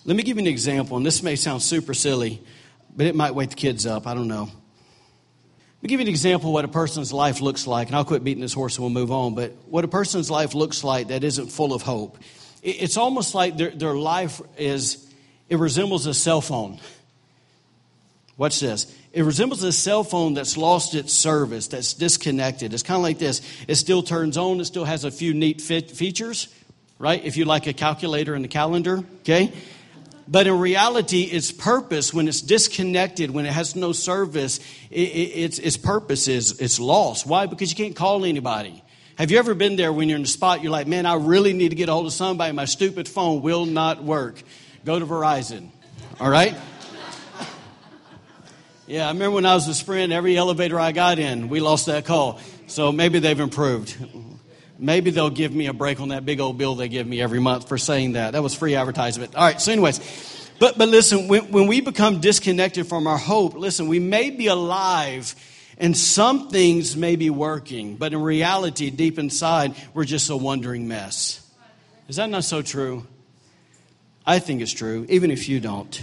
Let 0.05 0.17
me 0.17 0.25
give 0.25 0.39
you 0.39 0.43
an 0.43 0.49
example, 0.49 0.97
and 0.97 1.07
this 1.07 1.23
may 1.23 1.37
sound 1.37 1.63
super 1.63 1.95
silly. 1.95 2.43
But 2.97 3.07
it 3.07 3.15
might 3.15 3.35
wake 3.35 3.51
the 3.51 3.57
kids 3.57 3.87
up. 3.87 4.07
I 4.07 4.15
don't 4.15 4.29
know. 4.29 4.45
Let 5.83 5.83
me 5.83 5.89
give 5.89 6.01
you 6.01 6.07
an 6.07 6.11
example 6.11 6.51
of 6.51 6.55
what 6.55 6.65
a 6.65 6.69
person's 6.69 7.13
life 7.13 7.41
looks 7.41 7.67
like, 7.67 7.89
and 7.89 7.97
I'll 7.97 8.05
quit 8.05 8.23
beating 8.23 8.41
this 8.41 8.53
horse 8.53 8.77
and 8.77 8.85
we'll 8.85 8.93
move 8.93 9.11
on. 9.11 9.35
But 9.35 9.53
what 9.67 9.85
a 9.85 9.89
person's 9.89 10.31
life 10.31 10.55
looks 10.55 10.85
like 10.85 11.09
that 11.09 11.25
isn't 11.25 11.49
full 11.49 11.75
of 11.75 11.83
hope. 11.83 12.19
It's 12.63 12.97
almost 12.97 13.35
like 13.35 13.57
their, 13.57 13.71
their 13.71 13.95
life 13.95 14.41
is, 14.57 15.05
it 15.49 15.57
resembles 15.57 16.07
a 16.07 16.15
cell 16.15 16.41
phone. 16.41 16.79
Watch 18.37 18.61
this. 18.61 18.95
It 19.13 19.25
resembles 19.25 19.63
a 19.65 19.73
cell 19.73 20.05
phone 20.05 20.35
that's 20.35 20.57
lost 20.57 20.95
its 20.95 21.13
service, 21.13 21.67
that's 21.67 21.95
disconnected. 21.95 22.73
It's 22.73 22.83
kind 22.83 22.97
of 22.97 23.03
like 23.03 23.19
this 23.19 23.43
it 23.69 23.75
still 23.75 24.03
turns 24.03 24.39
on, 24.39 24.61
it 24.61 24.65
still 24.65 24.85
has 24.85 25.05
a 25.05 25.11
few 25.11 25.35
neat 25.35 25.61
features, 25.61 26.49
right? 26.99 27.23
If 27.25 27.37
you 27.37 27.45
like 27.45 27.67
a 27.67 27.73
calculator 27.73 28.35
and 28.35 28.45
a 28.45 28.49
calendar, 28.49 29.03
okay? 29.21 29.53
But 30.33 30.47
in 30.47 30.59
reality, 30.59 31.25
its 31.25 31.53
purpose, 31.53 32.15
when 32.15 32.27
it's 32.27 32.41
disconnected, 32.41 33.31
when 33.31 33.45
it 33.45 33.53
has 33.53 33.77
no 33.77 33.93
service, 33.93 34.61
it, 34.91 35.11
it, 35.11 35.39
its, 35.39 35.59
its 35.59 35.77
purpose 35.77 36.27
is 36.27 36.59
it's 36.59 36.81
lost. 36.81 37.27
Why? 37.27 37.45
Because 37.45 37.69
you 37.69 37.77
can't 37.77 37.95
call 37.95 38.25
anybody. 38.25 38.83
Have 39.17 39.31
you 39.31 39.39
ever 39.39 39.53
been 39.53 39.77
there 39.77 39.93
when 39.93 40.09
you're 40.09 40.17
in 40.17 40.25
a 40.25 40.27
spot, 40.27 40.63
you're 40.63 40.73
like, 40.73 40.87
man, 40.87 41.05
I 41.05 41.17
really 41.17 41.53
need 41.53 41.69
to 41.69 41.75
get 41.75 41.91
a 41.91 41.93
hold 41.93 42.07
of 42.07 42.15
somebody, 42.15 42.51
my 42.55 42.65
stupid 42.65 43.09
phone 43.09 43.43
will 43.43 43.67
not 43.67 44.03
work? 44.03 44.43
Go 44.87 44.99
to 44.99 45.05
Verizon, 45.05 45.69
all 46.19 46.31
right? 46.31 46.57
Yeah, 48.85 49.07
I 49.07 49.13
remember 49.13 49.37
when 49.37 49.47
I 49.47 49.55
was 49.55 49.69
a 49.69 49.75
Sprint, 49.75 50.13
every 50.13 50.37
elevator 50.37 50.79
I 50.79 50.93
got 50.93 51.19
in, 51.19 51.49
we 51.49 51.61
lost 51.61 51.87
that 51.87 52.05
call. 52.05 52.41
So 52.67 52.91
maybe 52.91 53.21
they've 53.21 53.39
improved. 53.39 53.97
Maybe 54.83 55.13
they'll 55.13 55.31
give 55.31 55.55
me 55.55 55.69
a 55.69 55.73
break 55.73 56.01
on 56.01 56.09
that 56.09 56.27
big 56.27 56.41
old 56.41 56.59
bill 56.59 56.75
they 56.75 56.89
give 56.89 57.07
me 57.07 57.23
every 57.23 57.39
month 57.39 57.69
for 57.69 57.79
saying 57.79 58.13
that. 58.13 58.33
That 58.33 58.43
was 58.43 58.53
free 58.53 58.75
advertisement. 58.75 59.37
All 59.37 59.45
right, 59.45 59.61
so, 59.61 59.71
anyways, 59.71 60.01
but, 60.59 60.77
but 60.77 60.89
listen, 60.89 61.29
when, 61.29 61.53
when 61.53 61.69
we 61.69 61.81
become 61.81 62.21
disconnected 62.21 62.89
from 62.89 63.07
our 63.07 63.17
hope, 63.17 63.55
listen, 63.55 63.87
we 63.87 64.01
may 64.01 64.31
be 64.31 64.49
alive 64.49 65.37
and 65.79 65.97
some 65.97 66.49
things 66.49 66.97
may 66.97 67.15
be 67.15 67.31
working, 67.31 67.97
but 67.97 68.13
in 68.13 68.21
reality, 68.21 68.91
deep 68.91 69.21
inside, 69.21 69.75
we're 69.95 70.05
just 70.05 70.29
a 70.31 70.37
wandering 70.37 70.89
mess. 70.89 71.49
Is 72.09 72.17
that 72.17 72.29
not 72.29 72.43
so 72.43 72.61
true? 72.61 73.07
I 74.27 74.41
think 74.41 74.63
it's 74.63 74.73
true, 74.73 75.07
even 75.09 75.31
if 75.31 75.49
you 75.49 75.61
don't. 75.61 76.03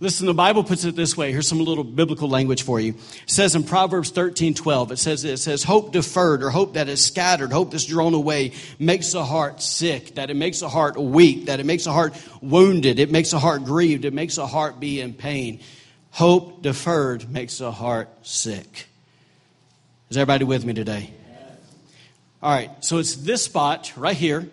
Listen, 0.00 0.26
the 0.26 0.34
Bible 0.34 0.64
puts 0.64 0.84
it 0.84 0.96
this 0.96 1.16
way. 1.16 1.30
Here's 1.30 1.46
some 1.46 1.60
little 1.60 1.84
biblical 1.84 2.28
language 2.28 2.62
for 2.62 2.80
you. 2.80 2.94
It 2.94 3.30
says 3.30 3.54
in 3.54 3.62
Proverbs 3.62 4.10
13, 4.10 4.54
12, 4.54 4.92
it 4.92 4.96
says, 4.98 5.24
it 5.24 5.36
says, 5.38 5.62
hope 5.62 5.92
deferred 5.92 6.42
or 6.42 6.50
hope 6.50 6.74
that 6.74 6.88
is 6.88 7.04
scattered, 7.04 7.52
hope 7.52 7.70
that's 7.70 7.84
drawn 7.84 8.12
away 8.12 8.52
makes 8.80 9.12
the 9.12 9.24
heart 9.24 9.62
sick, 9.62 10.16
that 10.16 10.30
it 10.30 10.34
makes 10.34 10.60
the 10.60 10.68
heart 10.68 10.96
weak, 10.96 11.46
that 11.46 11.60
it 11.60 11.66
makes 11.66 11.84
the 11.84 11.92
heart 11.92 12.14
wounded, 12.42 12.98
it 12.98 13.12
makes 13.12 13.30
the 13.30 13.38
heart 13.38 13.64
grieved, 13.64 14.04
it 14.04 14.12
makes 14.12 14.34
the 14.34 14.46
heart 14.46 14.80
be 14.80 15.00
in 15.00 15.14
pain. 15.14 15.60
Hope 16.10 16.62
deferred 16.62 17.30
makes 17.30 17.58
the 17.58 17.70
heart 17.70 18.08
sick. 18.22 18.86
Is 20.10 20.16
everybody 20.16 20.44
with 20.44 20.64
me 20.64 20.74
today? 20.74 21.12
All 22.42 22.50
right, 22.50 22.70
so 22.84 22.98
it's 22.98 23.14
this 23.16 23.44
spot 23.44 23.92
right 23.96 24.16
here 24.16 24.48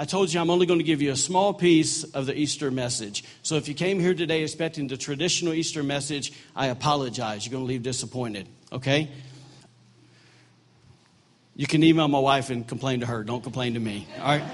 I 0.00 0.04
told 0.04 0.32
you 0.32 0.40
I'm 0.40 0.48
only 0.48 0.64
going 0.64 0.78
to 0.78 0.84
give 0.84 1.02
you 1.02 1.10
a 1.10 1.16
small 1.16 1.52
piece 1.52 2.04
of 2.04 2.26
the 2.26 2.38
Easter 2.38 2.70
message. 2.70 3.24
So 3.42 3.56
if 3.56 3.66
you 3.66 3.74
came 3.74 3.98
here 3.98 4.14
today 4.14 4.44
expecting 4.44 4.86
the 4.86 4.96
traditional 4.96 5.52
Easter 5.54 5.82
message, 5.82 6.32
I 6.54 6.68
apologize. 6.68 7.44
You're 7.44 7.50
going 7.50 7.64
to 7.64 7.68
leave 7.68 7.82
disappointed, 7.82 8.48
okay? 8.70 9.10
You 11.56 11.66
can 11.66 11.82
email 11.82 12.06
my 12.06 12.20
wife 12.20 12.50
and 12.50 12.64
complain 12.64 13.00
to 13.00 13.06
her. 13.06 13.24
Don't 13.24 13.42
complain 13.42 13.74
to 13.74 13.80
me, 13.80 14.06
all 14.20 14.38
right? 14.38 14.44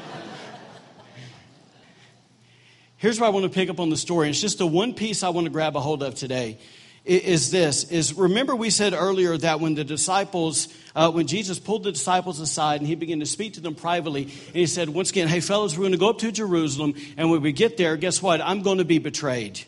Here's 2.97 3.21
where 3.21 3.27
I 3.27 3.31
want 3.31 3.45
to 3.45 3.51
pick 3.51 3.69
up 3.69 3.81
on 3.81 3.91
the 3.91 3.99
story. 3.99 4.31
It's 4.31 4.41
just 4.41 4.57
the 4.57 4.67
one 4.67 4.95
piece 4.95 5.23
I 5.23 5.29
want 5.29 5.45
to 5.45 5.51
grab 5.51 5.77
a 5.77 5.81
hold 5.81 6.03
of 6.03 6.15
today 6.15 6.57
is 7.05 7.51
this 7.51 7.85
is 7.91 8.15
remember 8.15 8.57
we 8.57 8.71
said 8.71 8.95
earlier 8.95 9.37
that 9.37 9.61
when 9.61 9.75
the 9.75 9.85
disciples 9.85 10.69
uh, 10.95 11.11
when 11.11 11.27
jesus 11.27 11.59
pulled 11.59 11.85
the 11.85 11.93
disciples 11.93 12.41
aside 12.41 12.81
and 12.81 12.87
he 12.87 12.95
began 12.95 13.21
to 13.21 13.27
speak 13.27 13.55
to 13.55 13.61
them 13.61 13.75
privately 13.75 14.23
and 14.23 14.55
he 14.55 14.67
said 14.67 14.89
once 14.89 15.11
again 15.11 15.29
hey 15.29 15.41
fellas 15.41 15.75
we're 15.77 15.83
going 15.83 15.93
to 15.93 15.99
go 15.99 16.09
up 16.09 16.19
to 16.19 16.33
jerusalem 16.33 16.95
and 17.17 17.31
when 17.31 17.43
we 17.43 17.53
get 17.53 17.77
there 17.77 17.97
guess 17.97 18.23
what? 18.23 18.41
I'm 18.41 18.63
going 18.63 18.79
to 18.79 18.85
be 18.85 18.99
betrayed 18.99 19.61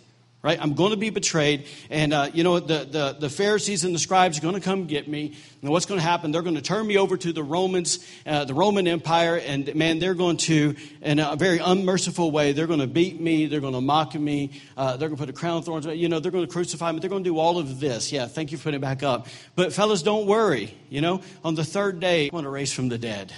right? 0.46 0.62
I'm 0.62 0.74
going 0.74 0.92
to 0.92 0.96
be 0.96 1.10
betrayed. 1.10 1.66
And, 1.90 2.12
uh, 2.12 2.30
you 2.32 2.44
know, 2.44 2.60
the, 2.60 2.84
the, 2.84 3.16
the, 3.18 3.28
Pharisees 3.28 3.82
and 3.82 3.92
the 3.92 3.98
scribes 3.98 4.38
are 4.38 4.42
going 4.42 4.54
to 4.54 4.60
come 4.60 4.86
get 4.86 5.08
me. 5.08 5.34
And 5.60 5.72
what's 5.72 5.86
going 5.86 5.98
to 5.98 6.06
happen? 6.06 6.30
They're 6.30 6.42
going 6.42 6.54
to 6.54 6.62
turn 6.62 6.86
me 6.86 6.98
over 6.98 7.16
to 7.16 7.32
the 7.32 7.42
Romans, 7.42 7.98
uh, 8.24 8.44
the 8.44 8.54
Roman 8.54 8.86
Empire. 8.86 9.42
And, 9.44 9.74
man, 9.74 9.98
they're 9.98 10.14
going 10.14 10.36
to, 10.36 10.76
in 11.02 11.18
a 11.18 11.34
very 11.34 11.58
unmerciful 11.58 12.30
way, 12.30 12.52
they're 12.52 12.68
going 12.68 12.78
to 12.78 12.86
beat 12.86 13.20
me. 13.20 13.46
They're 13.46 13.60
going 13.60 13.72
to 13.72 13.80
mock 13.80 14.14
me. 14.14 14.52
Uh, 14.76 14.96
they're 14.96 15.08
going 15.08 15.18
to 15.18 15.22
put 15.24 15.30
a 15.30 15.36
crown 15.36 15.56
of 15.56 15.64
thorns. 15.64 15.86
You 15.86 16.08
know, 16.08 16.20
they're 16.20 16.30
going 16.30 16.46
to 16.46 16.52
crucify 16.52 16.92
me. 16.92 17.00
They're 17.00 17.10
going 17.10 17.24
to 17.24 17.28
do 17.28 17.40
all 17.40 17.58
of 17.58 17.80
this. 17.80 18.12
Yeah, 18.12 18.26
thank 18.28 18.52
you 18.52 18.56
for 18.56 18.64
putting 18.64 18.78
it 18.78 18.82
back 18.82 19.02
up. 19.02 19.26
But, 19.56 19.72
fellas, 19.72 20.02
don't 20.02 20.28
worry. 20.28 20.72
You 20.90 21.00
know, 21.00 21.22
on 21.44 21.56
the 21.56 21.64
third 21.64 21.98
day, 21.98 22.30
I 22.30 22.30
want 22.32 22.44
to 22.44 22.50
raise 22.50 22.72
from 22.72 22.88
the 22.88 22.98
dead. 22.98 23.32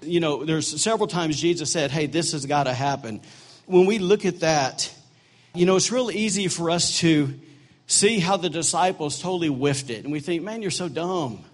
You 0.00 0.20
know, 0.20 0.44
there's 0.44 0.80
several 0.80 1.08
times 1.08 1.40
Jesus 1.40 1.72
said, 1.72 1.90
hey, 1.90 2.06
this 2.06 2.30
has 2.30 2.46
got 2.46 2.64
to 2.64 2.72
happen. 2.72 3.20
When 3.64 3.86
we 3.86 3.98
look 3.98 4.24
at 4.24 4.38
that, 4.40 4.92
you 5.56 5.64
know, 5.64 5.76
it's 5.76 5.90
real 5.90 6.10
easy 6.10 6.48
for 6.48 6.70
us 6.70 6.98
to 7.00 7.34
see 7.86 8.18
how 8.18 8.36
the 8.36 8.50
disciples 8.50 9.20
totally 9.20 9.48
whiffed 9.48 9.90
it. 9.90 10.04
And 10.04 10.12
we 10.12 10.20
think, 10.20 10.42
man, 10.42 10.60
you're 10.60 10.70
so 10.70 10.88
dumb. 10.88 11.44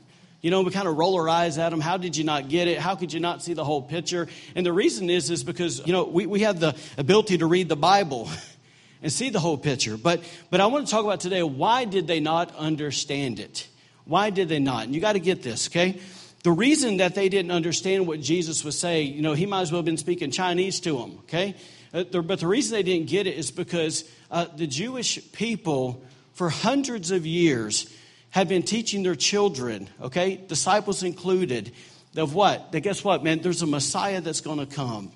You 0.41 0.51
know, 0.51 0.63
we 0.63 0.73
kind 0.73 0.89
of 0.89 0.97
roll 0.97 1.15
our 1.21 1.29
eyes 1.29 1.57
at 1.57 1.71
them. 1.71 1.81
How 1.81 1.97
did 1.97 2.17
you 2.17 2.25
not 2.25 2.49
get 2.49 2.67
it? 2.67 2.79
How 2.79 2.97
could 2.97 3.13
you 3.13 3.21
not 3.21 3.43
see 3.43 3.55
the 3.55 3.65
whole 3.65 3.81
picture? 3.81 4.27
And 4.57 4.67
the 4.67 4.73
reason 4.73 5.09
is, 5.09 5.31
is 5.31 5.45
because, 5.45 5.87
you 5.87 5.93
know, 5.93 6.05
we, 6.05 6.27
we 6.27 6.41
have 6.41 6.59
the 6.59 6.75
ability 6.99 7.39
to 7.39 7.47
read 7.47 7.69
the 7.69 7.77
Bible 7.77 8.29
and 9.03 9.13
see 9.13 9.31
the 9.31 9.39
whole 9.39 9.57
picture. 9.57 9.97
But, 9.97 10.25
but 10.51 10.61
I 10.61 10.67
want 10.67 10.87
to 10.87 10.91
talk 10.91 11.05
about 11.05 11.21
today, 11.21 11.45
why 11.45 11.85
did 11.85 12.09
they 12.09 12.19
not 12.19 12.55
understand 12.57 13.39
it? 13.39 13.69
Why 14.05 14.31
did 14.31 14.49
they 14.49 14.59
not? 14.59 14.85
And 14.85 14.95
you 14.95 15.01
got 15.01 15.13
to 15.13 15.21
get 15.21 15.45
this, 15.45 15.69
okay? 15.69 16.01
The 16.43 16.51
reason 16.51 16.97
that 16.97 17.15
they 17.15 17.29
didn't 17.29 17.53
understand 17.53 18.09
what 18.09 18.21
Jesus 18.21 18.65
was 18.65 18.77
saying, 18.77 19.15
you 19.15 19.23
know, 19.23 19.35
he 19.35 19.47
might 19.47 19.61
as 19.61 19.71
well 19.71 19.79
have 19.79 19.85
been 19.85 19.97
speaking 19.97 20.33
Chinese 20.33 20.81
to 20.81 20.99
them, 20.99 21.19
okay? 21.21 21.55
Uh, 21.93 22.05
but 22.05 22.41
the 22.41 22.47
reason 22.47 22.73
they 22.75 22.83
didn't 22.83 23.09
get 23.09 23.27
it 23.27 23.37
is 23.37 23.51
because 23.51 24.05
uh, 24.31 24.47
the 24.57 24.67
Jewish 24.67 25.33
people, 25.33 26.03
for 26.33 26.49
hundreds 26.49 27.11
of 27.11 27.27
years, 27.27 27.93
had 28.31 28.49
been 28.49 28.63
teaching 28.63 29.03
their 29.03 29.15
children, 29.15 29.91
okay, 30.01 30.37
disciples 30.37 31.03
included, 31.03 31.73
of 32.17 32.35
what? 32.35 32.73
That 32.73 32.81
guess 32.81 33.05
what, 33.05 33.23
man? 33.23 33.41
There's 33.41 33.63
a 33.63 33.67
Messiah 33.67 34.21
that's 34.21 34.41
going 34.41 34.59
to 34.59 34.67
come. 34.67 35.13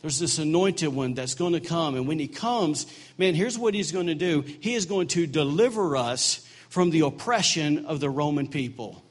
There's 0.00 0.18
this 0.18 0.38
anointed 0.38 0.88
one 0.88 1.14
that's 1.14 1.34
going 1.34 1.52
to 1.52 1.60
come. 1.60 1.94
And 1.94 2.08
when 2.08 2.18
he 2.18 2.28
comes, 2.28 2.86
man, 3.18 3.34
here's 3.34 3.58
what 3.58 3.74
he's 3.74 3.92
going 3.92 4.06
to 4.06 4.14
do 4.14 4.42
He 4.42 4.74
is 4.74 4.86
going 4.86 5.08
to 5.08 5.26
deliver 5.26 5.96
us 5.96 6.46
from 6.68 6.90
the 6.90 7.00
oppression 7.00 7.86
of 7.86 8.00
the 8.00 8.10
Roman 8.10 8.48
people. 8.48 9.04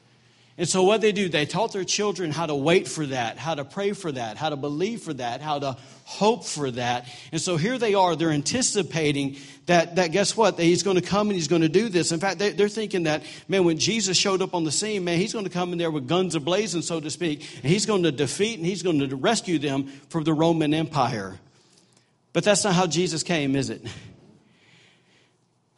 And 0.60 0.67
so, 0.67 0.84
what 0.84 1.00
they 1.00 1.13
do, 1.13 1.30
they 1.30 1.45
taught 1.45 1.72
their 1.72 1.86
children 1.86 2.32
how 2.32 2.45
to 2.45 2.54
wait 2.54 2.86
for 2.86 3.06
that, 3.06 3.38
how 3.38 3.56
to 3.56 3.63
pray 3.63 3.93
for 3.93 4.12
that, 4.12 4.36
how 4.36 4.50
to 4.50 4.58
believe 4.58 5.02
for 5.02 5.13
that, 5.13 5.39
how 5.39 5.58
to 5.58 5.78
hope 6.04 6.43
for 6.43 6.69
that. 6.72 7.08
And 7.32 7.39
so, 7.39 7.56
here 7.56 7.78
they 7.78 7.93
are, 7.93 8.13
they're 8.17 8.32
anticipating 8.32 9.38
that, 9.67 9.95
that 9.95 10.12
guess 10.12 10.36
what? 10.36 10.58
That 10.58 10.63
he's 10.63 10.84
going 10.84 10.98
to 10.98 11.02
come 11.02 11.30
and 11.30 11.36
he's 11.36 11.48
going 11.48 11.62
to 11.62 11.69
do 11.69 11.88
this. 11.88 12.12
In 12.12 12.19
fact, 12.19 12.39
they, 12.39 12.50
they're 12.50 12.67
thinking 12.67 13.04
that, 13.04 13.24
man, 13.48 13.63
when 13.63 13.78
Jesus 13.78 14.17
showed 14.17 14.41
up 14.41 14.54
on 14.54 14.65
the 14.65 14.72
scene, 14.72 15.06
man, 15.06 15.17
he's 15.17 15.32
going 15.32 15.45
to 15.45 15.52
come 15.52 15.72
in 15.72 15.78
there 15.78 15.91
with 15.91 16.10
guns 16.10 16.36
ablazing, 16.36 16.84
so 16.84 17.00
to 17.00 17.10
speak, 17.10 17.39
and 17.63 17.72
he's 17.72 17.86
going 17.86 18.04
to 18.04 18.12
defeat 18.12 18.58
and 18.58 18.65
he's 18.65 18.84
going 18.84 19.00
to 19.00 19.15
rescue 19.15 19.60
them 19.60 19.88
from 20.10 20.26
the 20.26 20.34
Roman 20.34 20.74
Empire. 20.74 21.39
But 22.34 22.43
that's 22.43 22.65
not 22.65 22.74
how 22.74 22.86
Jesus 22.86 23.24
came, 23.24 23.56
is 23.56 23.69
it? 23.69 23.82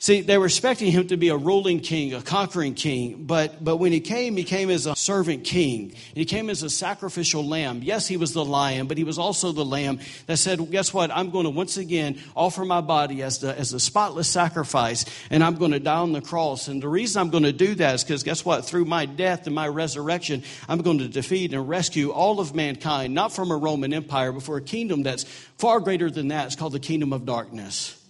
See, 0.02 0.22
they 0.22 0.40
were 0.40 0.48
expecting 0.48 0.92
him 0.92 1.10
to 1.10 1.16
be 1.16 1.30
a 1.30 1.38
ruling 1.38 1.80
king, 1.80 2.16
a 2.16 2.24
conquering 2.24 2.74
king, 2.74 3.26
but, 3.26 3.64
but 3.64 3.78
when 3.78 3.92
he 3.92 4.00
came, 4.00 4.36
he 4.36 4.44
came 4.44 4.72
as 4.72 4.88
a 4.88 4.96
servant 4.96 5.44
king. 5.44 5.94
He 6.16 6.26
came 6.26 6.50
as 6.50 6.64
a 6.64 6.72
sacrificial 6.72 7.46
lamb. 7.46 7.82
Yes, 7.84 8.08
he 8.08 8.18
was 8.18 8.34
the 8.34 8.44
lion, 8.44 8.88
but 8.88 8.98
he 8.98 9.04
was 9.04 9.20
also 9.20 9.52
the 9.52 9.64
lamb 9.64 10.00
that 10.26 10.38
said, 10.38 10.72
Guess 10.72 10.92
what? 10.92 11.12
I'm 11.12 11.30
going 11.30 11.44
to 11.44 11.52
once 11.52 11.78
again 11.78 12.20
offer 12.36 12.66
my 12.66 12.82
body 12.82 13.22
as 13.22 13.42
the, 13.42 13.56
as 13.56 13.74
a 13.74 13.80
spotless 13.80 14.28
sacrifice, 14.28 15.06
and 15.30 15.44
I'm 15.44 15.54
going 15.58 15.70
to 15.70 15.80
die 15.80 15.98
on 15.98 16.14
the 16.14 16.22
cross. 16.22 16.68
And 16.68 16.82
the 16.82 16.90
reason 16.90 17.22
I'm 17.22 17.30
going 17.30 17.44
to 17.44 17.54
do 17.54 17.76
that 17.76 17.94
is 17.94 18.04
because, 18.04 18.24
guess 18.24 18.44
what? 18.44 18.66
Through 18.66 18.86
my 18.86 19.06
death 19.06 19.46
and 19.46 19.54
my 19.54 19.68
resurrection, 19.68 20.42
I'm 20.68 20.82
going 20.82 20.98
to 20.98 21.10
defeat 21.10 21.54
and 21.54 21.70
rescue 21.70 22.10
all 22.10 22.40
of 22.40 22.56
mankind, 22.56 23.14
not 23.14 23.34
from 23.34 23.52
a 23.52 23.56
Roman 23.56 23.94
Empire, 23.94 24.32
but 24.32 24.42
for 24.42 24.58
a 24.58 24.64
kingdom 24.64 25.04
that's 25.04 25.26
far 25.60 25.80
greater 25.80 26.10
than 26.10 26.30
that. 26.30 26.48
It's 26.48 26.56
called 26.56 26.74
the 26.74 26.80
kingdom 26.80 27.14
of 27.14 27.24
darkness. 27.28 28.01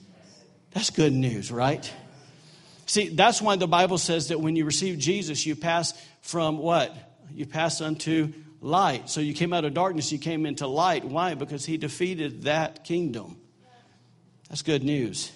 That's 0.74 0.90
good 0.90 1.14
news, 1.14 1.52
right? 1.52 1.92
See, 2.86 3.10
that's 3.10 3.42
why 3.42 3.56
the 3.56 3.68
Bible 3.68 3.98
says 3.98 4.30
that 4.30 4.40
when 4.42 4.56
you 4.56 4.66
receive 4.66 4.98
Jesus, 4.98 5.46
you 5.46 5.56
pass 5.56 5.94
from 6.22 6.58
what? 6.58 6.96
You 7.34 7.46
pass 7.46 7.82
unto 7.82 8.34
light. 8.62 9.10
So 9.10 9.22
you 9.22 9.34
came 9.34 9.54
out 9.54 9.66
of 9.66 9.74
darkness, 9.74 10.12
you 10.12 10.20
came 10.20 10.46
into 10.46 10.68
light. 10.68 11.04
Why? 11.04 11.34
Because 11.34 11.66
he 11.66 11.78
defeated 11.78 12.44
that 12.44 12.84
kingdom. 12.84 13.38
That's 14.50 14.62
good 14.62 14.84
news. 14.84 15.32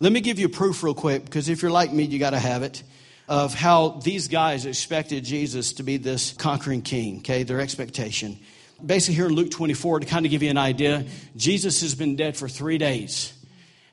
Let 0.00 0.12
me 0.12 0.20
give 0.20 0.38
you 0.38 0.48
proof 0.48 0.82
real 0.82 0.94
quick, 0.94 1.24
because 1.24 1.48
if 1.48 1.60
you're 1.60 1.70
like 1.70 1.92
me, 1.92 2.04
you 2.04 2.18
got 2.18 2.30
to 2.30 2.38
have 2.38 2.62
it, 2.62 2.82
of 3.28 3.52
how 3.52 4.00
these 4.04 4.28
guys 4.28 4.64
expected 4.64 5.24
Jesus 5.24 5.74
to 5.74 5.82
be 5.82 5.96
this 5.96 6.32
conquering 6.32 6.82
king, 6.82 7.18
okay? 7.18 7.42
Their 7.42 7.60
expectation. 7.60 8.38
Basically, 8.84 9.16
here 9.16 9.26
in 9.26 9.32
Luke 9.32 9.50
24, 9.50 10.00
to 10.00 10.06
kind 10.06 10.24
of 10.24 10.30
give 10.30 10.42
you 10.42 10.50
an 10.50 10.56
idea, 10.56 11.04
Jesus 11.36 11.80
has 11.82 11.94
been 11.94 12.16
dead 12.16 12.36
for 12.36 12.48
three 12.48 12.78
days. 12.78 13.32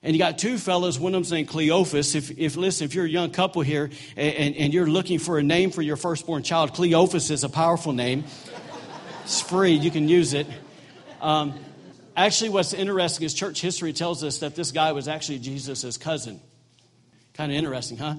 And 0.06 0.14
you 0.14 0.20
got 0.20 0.38
two 0.38 0.60
fellows, 0.60 1.00
one 1.00 1.16
of 1.16 1.18
them's 1.18 1.32
named 1.32 1.48
Cleophas. 1.48 2.14
If, 2.14 2.38
if 2.38 2.56
listen, 2.56 2.86
if 2.86 2.94
you're 2.94 3.06
a 3.06 3.10
young 3.10 3.32
couple 3.32 3.64
here 3.64 3.90
and, 4.16 4.36
and, 4.36 4.56
and 4.56 4.74
you're 4.74 4.86
looking 4.86 5.18
for 5.18 5.40
a 5.40 5.44
name 5.44 5.72
for 5.72 5.82
your 5.82 5.98
firstborn 5.98 6.44
child, 6.44 6.76
Cleophas 6.76 7.32
is 7.32 7.44
a 7.44 7.50
powerful 7.50 7.92
name. 7.92 8.24
It's 9.24 9.42
free, 9.42 9.72
you 9.72 9.90
can 9.90 10.08
use 10.08 10.36
it. 10.36 10.46
Um, 11.22 11.56
actually, 12.16 12.52
what's 12.52 12.72
interesting 12.72 13.26
is 13.26 13.34
church 13.34 13.62
history 13.62 13.94
tells 13.94 14.24
us 14.24 14.38
that 14.40 14.56
this 14.56 14.72
guy 14.72 14.92
was 14.92 15.08
actually 15.08 15.40
Jesus' 15.40 15.98
cousin. 15.98 16.40
Kind 17.34 17.52
of 17.52 17.58
interesting, 17.58 17.98
huh? 17.98 18.14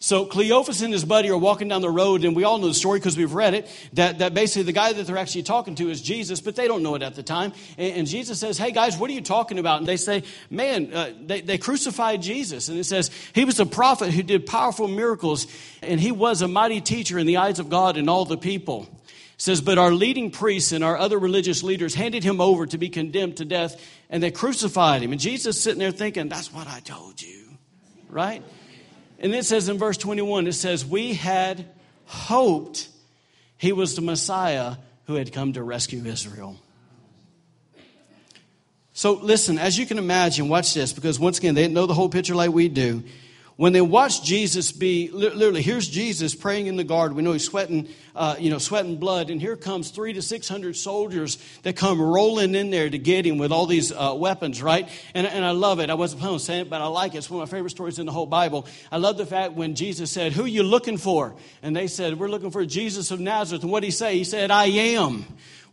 So 0.00 0.26
Cleophas 0.26 0.80
and 0.80 0.92
his 0.92 1.04
buddy 1.04 1.28
are 1.28 1.36
walking 1.36 1.66
down 1.66 1.82
the 1.82 1.90
road, 1.90 2.24
and 2.24 2.36
we 2.36 2.44
all 2.44 2.58
know 2.58 2.68
the 2.68 2.74
story 2.74 3.00
because 3.00 3.16
we've 3.16 3.34
read 3.34 3.54
it. 3.54 3.68
That, 3.94 4.18
that 4.20 4.32
basically 4.32 4.62
the 4.62 4.72
guy 4.72 4.92
that 4.92 5.06
they're 5.08 5.18
actually 5.18 5.42
talking 5.42 5.74
to 5.74 5.90
is 5.90 6.00
Jesus, 6.00 6.40
but 6.40 6.54
they 6.54 6.68
don't 6.68 6.84
know 6.84 6.94
it 6.94 7.02
at 7.02 7.16
the 7.16 7.24
time. 7.24 7.52
And, 7.76 7.96
and 7.96 8.06
Jesus 8.06 8.38
says, 8.38 8.58
"Hey 8.58 8.70
guys, 8.70 8.96
what 8.96 9.10
are 9.10 9.12
you 9.12 9.20
talking 9.20 9.58
about?" 9.58 9.78
And 9.80 9.88
they 9.88 9.96
say, 9.96 10.22
"Man, 10.50 10.94
uh, 10.94 11.10
they, 11.26 11.40
they 11.40 11.58
crucified 11.58 12.22
Jesus." 12.22 12.68
And 12.68 12.78
it 12.78 12.84
says 12.84 13.10
he 13.32 13.44
was 13.44 13.58
a 13.58 13.66
prophet 13.66 14.12
who 14.12 14.22
did 14.22 14.46
powerful 14.46 14.86
miracles, 14.86 15.48
and 15.82 15.98
he 15.98 16.12
was 16.12 16.42
a 16.42 16.48
mighty 16.48 16.80
teacher 16.80 17.18
in 17.18 17.26
the 17.26 17.38
eyes 17.38 17.58
of 17.58 17.68
God 17.68 17.96
and 17.96 18.08
all 18.08 18.24
the 18.24 18.38
people. 18.38 18.86
It 19.04 19.42
says, 19.42 19.60
but 19.60 19.78
our 19.78 19.92
leading 19.92 20.30
priests 20.30 20.72
and 20.72 20.82
our 20.82 20.96
other 20.96 21.18
religious 21.18 21.62
leaders 21.62 21.94
handed 21.94 22.24
him 22.24 22.40
over 22.40 22.66
to 22.66 22.78
be 22.78 22.88
condemned 22.88 23.36
to 23.36 23.44
death, 23.44 23.80
and 24.10 24.20
they 24.22 24.30
crucified 24.30 25.02
him. 25.02 25.12
And 25.12 25.20
Jesus 25.20 25.60
sitting 25.60 25.80
there 25.80 25.90
thinking, 25.90 26.28
"That's 26.28 26.52
what 26.52 26.68
I 26.68 26.80
told 26.80 27.20
you." 27.20 27.46
Right? 28.08 28.42
And 29.18 29.34
it 29.34 29.44
says 29.44 29.68
in 29.68 29.78
verse 29.78 29.96
21, 29.96 30.46
it 30.46 30.52
says, 30.52 30.84
We 30.86 31.14
had 31.14 31.66
hoped 32.06 32.88
he 33.56 33.72
was 33.72 33.94
the 33.94 34.02
Messiah 34.02 34.76
who 35.06 35.14
had 35.14 35.32
come 35.32 35.54
to 35.54 35.62
rescue 35.62 36.04
Israel. 36.04 36.56
So 38.92 39.12
listen, 39.14 39.58
as 39.58 39.78
you 39.78 39.86
can 39.86 39.98
imagine, 39.98 40.48
watch 40.48 40.74
this, 40.74 40.92
because 40.92 41.20
once 41.20 41.38
again, 41.38 41.54
they 41.54 41.62
didn't 41.62 41.74
know 41.74 41.86
the 41.86 41.94
whole 41.94 42.08
picture 42.08 42.34
like 42.34 42.50
we 42.50 42.68
do 42.68 43.04
when 43.58 43.72
they 43.72 43.80
watch 43.80 44.22
Jesus 44.22 44.70
be 44.70 45.10
literally, 45.10 45.62
here's 45.62 45.88
Jesus 45.88 46.32
praying 46.32 46.68
in 46.68 46.76
the 46.76 46.84
garden. 46.84 47.16
We 47.16 47.24
know 47.24 47.32
he's 47.32 47.44
sweating, 47.44 47.88
uh, 48.14 48.36
you 48.38 48.50
know, 48.50 48.58
sweating 48.58 48.98
blood, 48.98 49.30
and 49.30 49.40
here 49.40 49.56
comes 49.56 49.90
three 49.90 50.12
to 50.12 50.22
six 50.22 50.48
hundred 50.48 50.76
soldiers 50.76 51.38
that 51.64 51.74
come 51.74 52.00
rolling 52.00 52.54
in 52.54 52.70
there 52.70 52.88
to 52.88 52.98
get 52.98 53.26
him 53.26 53.36
with 53.36 53.50
all 53.50 53.66
these 53.66 53.90
uh, 53.90 54.14
weapons, 54.16 54.62
right? 54.62 54.88
And, 55.12 55.26
and 55.26 55.44
I 55.44 55.50
love 55.50 55.80
it. 55.80 55.90
I 55.90 55.94
wasn't 55.94 56.20
planning 56.20 56.34
on 56.34 56.40
saying 56.40 56.60
it, 56.62 56.70
but 56.70 56.80
I 56.80 56.86
like 56.86 57.16
it. 57.16 57.18
It's 57.18 57.28
one 57.28 57.42
of 57.42 57.50
my 57.50 57.56
favorite 57.56 57.70
stories 57.70 57.98
in 57.98 58.06
the 58.06 58.12
whole 58.12 58.26
Bible. 58.26 58.64
I 58.92 58.98
love 58.98 59.16
the 59.16 59.26
fact 59.26 59.54
when 59.54 59.74
Jesus 59.74 60.12
said, 60.12 60.30
"Who 60.34 60.44
are 60.44 60.46
you 60.46 60.62
looking 60.62 60.96
for?" 60.96 61.34
And 61.60 61.74
they 61.74 61.88
said, 61.88 62.16
"We're 62.16 62.28
looking 62.28 62.52
for 62.52 62.64
Jesus 62.64 63.10
of 63.10 63.18
Nazareth." 63.18 63.64
And 63.64 63.72
what 63.72 63.80
did 63.80 63.88
he 63.88 63.90
say? 63.90 64.18
He 64.18 64.24
said, 64.24 64.52
"I 64.52 64.66
am." 64.66 65.24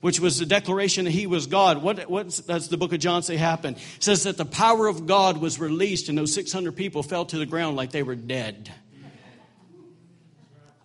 Which 0.05 0.19
was 0.19 0.37
the 0.37 0.45
declaration 0.45 1.05
that 1.05 1.11
he 1.11 1.25
was 1.25 1.47
God. 1.47 1.81
What, 1.81 2.07
what 2.07 2.27
does 2.45 2.69
the 2.69 2.77
book 2.77 2.93
of 2.93 2.99
John 2.99 3.23
say 3.23 3.37
happened? 3.37 3.77
It 3.77 4.03
says 4.03 4.21
that 4.25 4.37
the 4.37 4.45
power 4.45 4.85
of 4.85 5.07
God 5.07 5.37
was 5.37 5.59
released 5.59 6.09
and 6.09 6.15
those 6.15 6.31
600 6.31 6.73
people 6.75 7.01
fell 7.01 7.25
to 7.25 7.39
the 7.39 7.45
ground 7.47 7.75
like 7.75 7.89
they 7.89 8.03
were 8.03 8.13
dead. 8.13 8.71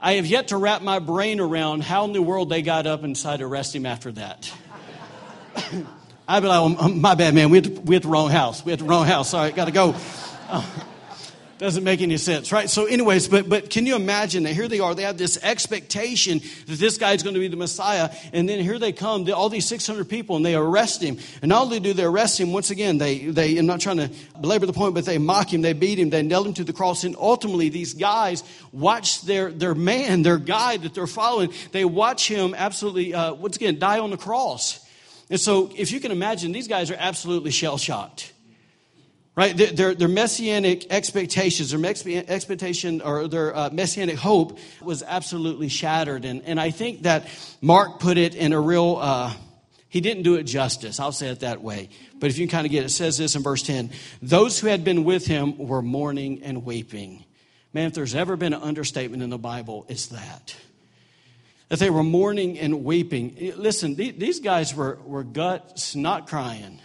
I 0.01 0.15
have 0.15 0.25
yet 0.25 0.49
to 0.49 0.57
wrap 0.57 0.81
my 0.81 1.01
brain 1.01 1.39
around 1.39 1.83
how 1.83 2.07
in 2.07 2.15
the 2.15 2.23
world 2.23 2.49
they 2.49 2.63
got 2.63 2.87
up 2.87 3.03
and 3.05 3.15
decided 3.15 3.41
to 3.41 3.45
arrest 3.45 3.77
him 3.77 3.85
after 3.85 4.11
that. 4.13 4.51
I'd 6.27 6.41
be 6.41 6.49
like, 6.49 6.79
oh, 6.81 6.89
my 6.89 7.15
bad, 7.15 7.35
man. 7.35 7.51
We 7.51 7.59
had, 7.59 7.65
to, 7.65 7.81
we 7.83 7.97
had 7.97 8.05
the 8.05 8.09
wrong 8.09 8.31
house. 8.31 8.65
We 8.65 8.71
had 8.71 8.81
the 8.81 8.85
wrong 8.85 9.05
house. 9.05 9.29
Sorry, 9.29 9.53
got 9.53 9.67
to 9.67 9.71
go. 9.71 9.95
Doesn't 11.61 11.85
make 11.85 12.01
any 12.01 12.17
sense, 12.17 12.53
right? 12.53 12.71
So, 12.71 12.87
anyways, 12.87 13.29
but 13.29 13.47
but 13.47 13.69
can 13.69 13.85
you 13.85 13.95
imagine 13.95 14.45
that 14.45 14.55
here 14.55 14.67
they 14.67 14.81
are? 14.81 14.95
They 14.95 15.03
have 15.03 15.19
this 15.19 15.37
expectation 15.43 16.41
that 16.65 16.79
this 16.79 16.97
guy's 16.97 17.23
going 17.23 17.35
to 17.35 17.41
be 17.41 17.49
the 17.49 17.59
Messiah, 17.59 18.09
and 18.33 18.49
then 18.49 18.61
here 18.61 18.79
they 18.79 18.93
come, 18.93 19.31
all 19.31 19.51
these 19.51 19.69
600 19.69 20.09
people, 20.09 20.37
and 20.37 20.47
they 20.47 20.55
arrest 20.55 21.03
him. 21.03 21.19
And 21.43 21.51
not 21.51 21.65
only 21.65 21.79
do 21.79 21.93
they 21.93 22.05
arrest 22.05 22.41
him, 22.41 22.55
once 22.55 22.71
again, 22.71 22.97
they 22.97 23.27
they 23.27 23.59
I'm 23.59 23.67
not 23.67 23.79
trying 23.79 23.99
to 23.99 24.11
belabor 24.41 24.65
the 24.65 24.73
point, 24.73 24.95
but 24.95 25.05
they 25.05 25.19
mock 25.19 25.53
him, 25.53 25.61
they 25.61 25.75
beat 25.75 25.99
him, 25.99 26.09
they 26.09 26.23
nail 26.23 26.45
him 26.45 26.55
to 26.55 26.65
the 26.65 26.73
cross, 26.73 27.05
and 27.05 27.15
ultimately 27.15 27.69
these 27.69 27.93
guys 27.93 28.43
watch 28.73 29.21
their 29.21 29.51
their 29.51 29.75
man, 29.75 30.23
their 30.23 30.39
guide 30.39 30.81
that 30.85 30.95
they're 30.95 31.07
following, 31.07 31.53
they 31.73 31.85
watch 31.85 32.27
him 32.27 32.55
absolutely 32.57 33.13
uh, 33.13 33.35
once 33.35 33.57
again 33.57 33.79
die 33.79 33.99
on 33.99 34.09
the 34.09 34.17
cross. 34.17 34.81
And 35.29 35.39
so, 35.39 35.71
if 35.77 35.93
you 35.93 36.01
can 36.01 36.11
imagine, 36.11 36.53
these 36.53 36.69
guys 36.69 36.91
are 36.91 36.97
absolutely 36.99 37.51
shell 37.51 37.77
shocked 37.77 38.33
right? 39.41 39.57
Their, 39.57 39.95
their 39.95 40.07
messianic 40.07 40.93
expectations, 40.93 41.71
their 41.71 41.83
expectation 41.87 43.01
or 43.01 43.27
their 43.27 43.57
uh, 43.57 43.71
messianic 43.73 44.17
hope 44.17 44.59
was 44.83 45.03
absolutely 45.03 45.71
shattered. 45.71 46.27
And, 46.27 46.43
and 46.43 46.61
I 46.61 46.71
think 46.71 47.05
that 47.05 47.27
Mark 47.63 48.01
put 48.01 48.19
it 48.19 48.35
in 48.35 48.53
a 48.53 48.61
real, 48.61 48.99
uh, 49.01 49.33
he 49.89 50.03
didn't 50.03 50.25
do 50.25 50.35
it 50.35 50.43
justice. 50.43 51.01
I'll 51.01 51.11
say 51.11 51.29
it 51.29 51.41
that 51.41 51.63
way. 51.63 51.89
But 52.19 52.29
if 52.29 52.37
you 52.37 52.49
kind 52.49 52.67
of 52.67 52.71
get 52.71 52.83
it, 52.83 52.87
it 52.87 52.91
says 52.91 53.17
this 53.17 53.35
in 53.35 53.43
verse 53.43 53.63
10 53.63 53.91
Those 54.21 54.61
who 54.61 54.67
had 54.67 54.85
been 54.85 55.05
with 55.05 55.27
him 55.27 55.57
were 55.57 55.81
mourning 55.81 56.43
and 56.43 56.63
weeping. 56.67 57.25
Man, 57.73 57.87
if 57.87 57.95
there's 57.95 58.15
ever 58.15 58.37
been 58.37 58.53
an 58.53 58.61
understatement 58.61 59.23
in 59.23 59.31
the 59.31 59.39
Bible, 59.39 59.87
it's 59.89 60.09
that. 60.09 60.55
That 61.71 61.79
they 61.79 61.89
were 61.89 62.03
mourning 62.03 62.59
and 62.59 62.85
weeping. 62.85 63.55
Listen, 63.57 63.95
these 63.95 64.41
guys 64.41 64.75
were, 64.75 64.99
were 65.07 65.25
guts, 65.25 65.97
not 65.97 66.27
crying 66.27 66.79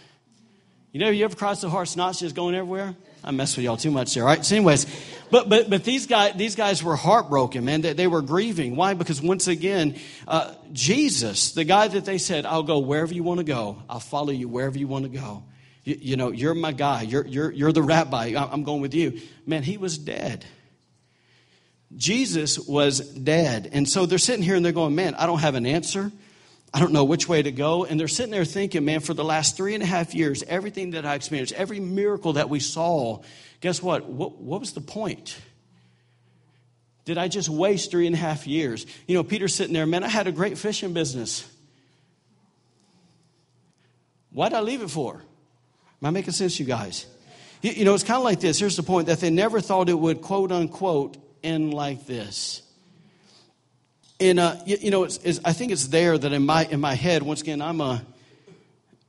you 0.96 1.00
know, 1.00 1.10
you 1.10 1.26
ever 1.26 1.36
crossed 1.36 1.60
the 1.60 1.68
horse 1.68 1.94
knots 1.94 2.20
just 2.20 2.34
going 2.34 2.54
everywhere? 2.54 2.96
I 3.22 3.30
mess 3.30 3.54
with 3.54 3.66
y'all 3.66 3.76
too 3.76 3.90
much 3.90 4.14
there, 4.14 4.24
right? 4.24 4.42
So, 4.42 4.56
anyways, 4.56 4.86
but 5.30 5.46
but 5.46 5.68
but 5.68 5.84
these 5.84 6.06
guys 6.06 6.36
these 6.36 6.54
guys 6.54 6.82
were 6.82 6.96
heartbroken, 6.96 7.66
man. 7.66 7.82
They, 7.82 7.92
they 7.92 8.06
were 8.06 8.22
grieving. 8.22 8.76
Why? 8.76 8.94
Because 8.94 9.20
once 9.20 9.46
again, 9.46 9.96
uh, 10.26 10.54
Jesus, 10.72 11.52
the 11.52 11.64
guy 11.64 11.88
that 11.88 12.06
they 12.06 12.16
said, 12.16 12.46
"I'll 12.46 12.62
go 12.62 12.78
wherever 12.78 13.12
you 13.12 13.22
want 13.22 13.40
to 13.40 13.44
go. 13.44 13.76
I'll 13.90 14.00
follow 14.00 14.30
you 14.30 14.48
wherever 14.48 14.78
you 14.78 14.88
want 14.88 15.04
to 15.04 15.10
go." 15.10 15.42
You, 15.84 15.98
you 16.00 16.16
know, 16.16 16.30
you're 16.30 16.54
my 16.54 16.72
guy. 16.72 17.02
You're 17.02 17.26
you're 17.26 17.52
you're 17.52 17.72
the 17.72 17.82
rabbi. 17.82 18.34
I'm 18.34 18.62
going 18.62 18.80
with 18.80 18.94
you. 18.94 19.20
Man, 19.44 19.62
he 19.62 19.76
was 19.76 19.98
dead. 19.98 20.46
Jesus 21.94 22.58
was 22.58 23.00
dead, 23.00 23.68
and 23.70 23.86
so 23.86 24.06
they're 24.06 24.16
sitting 24.16 24.42
here 24.42 24.56
and 24.56 24.64
they're 24.64 24.72
going, 24.72 24.94
"Man, 24.94 25.14
I 25.14 25.26
don't 25.26 25.40
have 25.40 25.56
an 25.56 25.66
answer." 25.66 26.10
I 26.76 26.78
don't 26.78 26.92
know 26.92 27.04
which 27.04 27.26
way 27.26 27.42
to 27.42 27.50
go. 27.50 27.86
And 27.86 27.98
they're 27.98 28.06
sitting 28.06 28.30
there 28.30 28.44
thinking, 28.44 28.84
man, 28.84 29.00
for 29.00 29.14
the 29.14 29.24
last 29.24 29.56
three 29.56 29.72
and 29.72 29.82
a 29.82 29.86
half 29.86 30.14
years, 30.14 30.42
everything 30.42 30.90
that 30.90 31.06
I 31.06 31.14
experienced, 31.14 31.54
every 31.54 31.80
miracle 31.80 32.34
that 32.34 32.50
we 32.50 32.60
saw, 32.60 33.22
guess 33.62 33.82
what? 33.82 34.04
What, 34.04 34.36
what 34.36 34.60
was 34.60 34.74
the 34.74 34.82
point? 34.82 35.40
Did 37.06 37.16
I 37.16 37.28
just 37.28 37.48
waste 37.48 37.90
three 37.90 38.06
and 38.06 38.14
a 38.14 38.18
half 38.18 38.46
years? 38.46 38.84
You 39.06 39.14
know, 39.14 39.24
Peter's 39.24 39.54
sitting 39.54 39.72
there, 39.72 39.86
man, 39.86 40.04
I 40.04 40.08
had 40.08 40.26
a 40.26 40.32
great 40.32 40.58
fishing 40.58 40.92
business. 40.92 41.50
Why'd 44.32 44.52
I 44.52 44.60
leave 44.60 44.82
it 44.82 44.90
for? 44.90 45.14
Am 45.14 46.06
I 46.06 46.10
making 46.10 46.32
sense, 46.32 46.60
you 46.60 46.66
guys? 46.66 47.06
You, 47.62 47.70
you 47.70 47.84
know, 47.86 47.94
it's 47.94 48.04
kind 48.04 48.18
of 48.18 48.24
like 48.24 48.40
this. 48.40 48.58
Here's 48.58 48.76
the 48.76 48.82
point 48.82 49.06
that 49.06 49.20
they 49.20 49.30
never 49.30 49.62
thought 49.62 49.88
it 49.88 49.98
would, 49.98 50.20
quote 50.20 50.52
unquote, 50.52 51.16
end 51.42 51.72
like 51.72 52.04
this. 52.04 52.60
And 54.18 54.38
uh, 54.38 54.56
you, 54.64 54.78
you, 54.80 54.90
know, 54.90 55.04
it's, 55.04 55.18
it's, 55.18 55.40
I 55.44 55.52
think 55.52 55.72
it's 55.72 55.88
there 55.88 56.16
that 56.16 56.32
in 56.32 56.46
my 56.46 56.64
in 56.64 56.80
my 56.80 56.94
head. 56.94 57.22
Once 57.22 57.42
again, 57.42 57.60
I'm 57.60 57.80
a, 57.80 58.02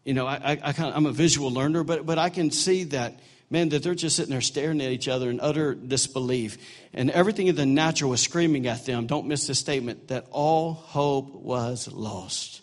you 0.04 0.13
know, 0.13 0.28
I, 0.28 0.36
I, 0.36 0.52
I 0.52 0.74
kind 0.74 0.89
of, 0.89 0.96
I'm 0.96 1.06
a 1.06 1.13
visual 1.13 1.52
learner, 1.52 1.84
but 1.84 2.06
but 2.06 2.17
I 2.17 2.30
can 2.30 2.52
see 2.52 2.84
that 2.86 3.17
man 3.50 3.70
that 3.70 3.84
they're 3.84 3.96
just 3.96 4.17
sitting 4.17 4.32
there 4.32 4.41
staring 4.41 4.82
at 4.82 4.91
each 4.91 5.08
other 5.08 5.30
in 5.30 5.39
utter 5.39 5.76
disbelief, 5.76 6.58
and 6.93 7.10
everything 7.12 7.48
in 7.48 7.56
the 7.56 7.65
natural 7.65 8.12
was 8.12 8.22
screaming 8.22 8.67
at 8.67 8.86
them. 8.86 9.08
Don't 9.08 9.28
miss 9.28 9.48
this 9.48 9.60
statement 9.60 10.10
that 10.10 10.28
all 10.32 10.74
hope 10.74 11.34
was 11.34 11.88
lost. 11.88 12.62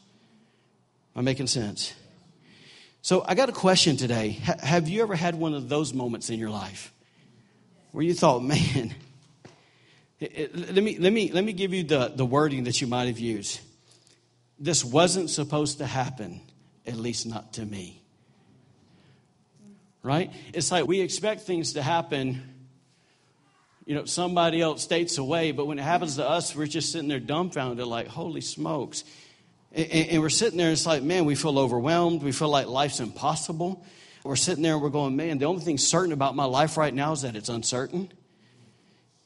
Am 1.17 1.21
I 1.21 1.23
making 1.23 1.47
sense? 1.47 1.95
So 3.01 3.25
I 3.27 3.35
got 3.35 3.49
a 3.49 3.53
question 3.53 3.97
today. 3.97 4.39
H- 4.43 4.61
have 4.61 4.89
you 4.89 5.03
ever 5.03 5.15
had 5.15 5.35
one 5.35 5.55
of 5.55 5.69
those 5.69 5.95
moments 5.95 6.29
in 6.29 6.39
your 6.39 6.51
life 6.51 6.93
where 7.93 8.05
you 8.05 8.13
thought, 8.13 8.43
man? 8.43 8.95
Let, 10.21 10.77
me, 10.77 10.99
let, 10.99 11.13
me, 11.13 11.33
let 11.33 11.45
me 11.45 11.53
give 11.53 11.75
you 11.75 11.83
the, 11.83 12.13
the 12.15 12.25
wording 12.25 12.65
that 12.65 12.81
you 12.81 12.87
might 12.87 13.07
have 13.07 13.19
used. 13.19 13.61
This 14.59 14.85
wasn't 14.85 15.31
supposed 15.31 15.79
to 15.79 15.87
happen, 15.87 16.41
at 16.87 16.97
least 16.97 17.27
not 17.27 17.55
to 17.55 17.65
me. 17.65 18.01
Right? 20.03 20.33
It's 20.53 20.71
like 20.71 20.87
we 20.87 21.01
expect 21.01 21.43
things 21.43 21.73
to 21.75 21.83
happen, 21.83 22.43
you 23.87 23.95
know, 23.95 24.05
somebody 24.05 24.61
else 24.61 24.83
states 24.83 25.19
away, 25.19 25.53
but 25.53 25.67
when 25.67 25.79
it 25.79 25.83
happens 25.83 26.17
to 26.17 26.29
us, 26.29 26.55
we're 26.55 26.67
just 26.67 26.93
sitting 26.93 27.09
there 27.09 27.21
dumbfounded, 27.21 27.87
like, 27.87 28.07
holy 28.07 28.41
smokes. 28.41 29.05
And, 29.73 29.91
and 29.91 30.23
we're 30.23 30.31
sitting 30.31 30.59
there, 30.59 30.69
and 30.69 30.75
it's 30.75 30.87
like, 30.87 31.03
man, 31.03 31.25
we 31.25 31.35
feel 31.35 31.59
overwhelmed. 31.59 32.23
We 32.23 32.33
feel 32.33 32.49
like 32.49 32.67
life's 32.67 33.01
impossible. 33.01 33.85
We're 34.25 34.37
sitting 34.37 34.63
there 34.63 34.73
and 34.73 34.83
we're 34.83 34.89
going, 34.89 35.17
man, 35.17 35.37
the 35.37 35.45
only 35.45 35.63
thing 35.63 35.77
certain 35.77 36.13
about 36.13 36.35
my 36.35 36.47
life 36.47 36.79
right 36.79 36.95
now 36.95 37.13
is 37.13 37.23
that 37.23 37.37
it's 37.37 37.51
uncertain. 37.51 38.11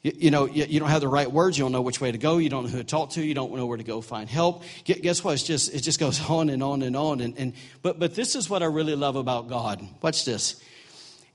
You, 0.03 0.11
you 0.15 0.31
know, 0.31 0.45
you, 0.45 0.65
you, 0.65 0.79
don't 0.79 0.89
have 0.89 1.01
the 1.01 1.07
right 1.07 1.29
words. 1.29 1.57
You 1.57 1.65
don't 1.65 1.71
know 1.71 1.81
which 1.81 1.99
way 1.99 2.11
to 2.11 2.17
go. 2.17 2.37
You 2.37 2.49
don't 2.49 2.63
know 2.63 2.69
who 2.69 2.77
to 2.77 2.83
talk 2.83 3.11
to. 3.11 3.23
You 3.23 3.33
don't 3.33 3.53
know 3.53 3.65
where 3.65 3.77
to 3.77 3.83
go 3.83 4.01
find 4.01 4.29
help. 4.29 4.63
Guess 4.85 5.23
what? 5.23 5.33
It's 5.33 5.43
just, 5.43 5.73
it 5.73 5.81
just 5.81 5.99
goes 5.99 6.21
on 6.29 6.49
and 6.49 6.63
on 6.63 6.81
and 6.81 6.95
on. 6.95 7.21
And, 7.21 7.37
and, 7.37 7.53
but, 7.81 7.99
but 7.99 8.15
this 8.15 8.35
is 8.35 8.49
what 8.49 8.63
I 8.63 8.67
really 8.67 8.95
love 8.95 9.15
about 9.15 9.49
God. 9.49 9.85
Watch 10.01 10.25
this. 10.25 10.61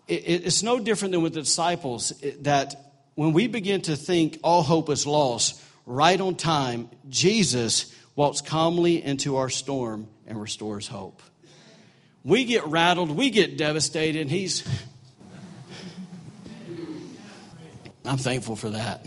It, 0.09 0.46
it's 0.46 0.62
no 0.62 0.79
different 0.79 1.12
than 1.12 1.22
with 1.22 1.35
the 1.35 1.40
disciples 1.40 2.12
eh, 2.22 2.33
that 2.42 2.74
when 3.14 3.33
we 3.33 3.46
begin 3.46 3.83
to 3.83 3.96
think 3.96 4.38
all 4.42 4.62
hope 4.62 4.90
is 4.90 5.07
lost, 5.07 5.61
right 5.87 6.20
on 6.20 6.35
time, 6.35 6.88
Jesus 7.09 7.94
walks 8.16 8.40
calmly 8.40 9.03
into 9.03 9.37
our 9.37 9.48
storm 9.48 10.09
and 10.27 10.40
restores 10.40 10.88
hope. 10.88 11.22
We 12.24 12.44
get 12.44 12.66
rattled, 12.66 13.11
we 13.11 13.31
get 13.31 13.59
devastated, 13.59 14.22
and 14.22 14.31
he's 14.31 14.66
I'm 18.05 18.19
thankful 18.19 18.57
for 18.57 18.71
that. 18.71 19.07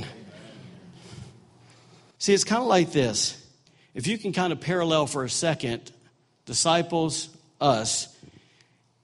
See, 2.17 2.33
it's 2.33 2.43
kind 2.43 2.61
of 2.61 2.67
like 2.67 2.91
this. 2.91 3.43
If 3.93 4.07
you 4.07 4.17
can 4.17 4.33
kind 4.33 4.51
of 4.51 4.59
parallel 4.59 5.07
for 5.07 5.23
a 5.23 5.29
second, 5.29 5.91
disciples, 6.45 7.29
us, 7.61 8.15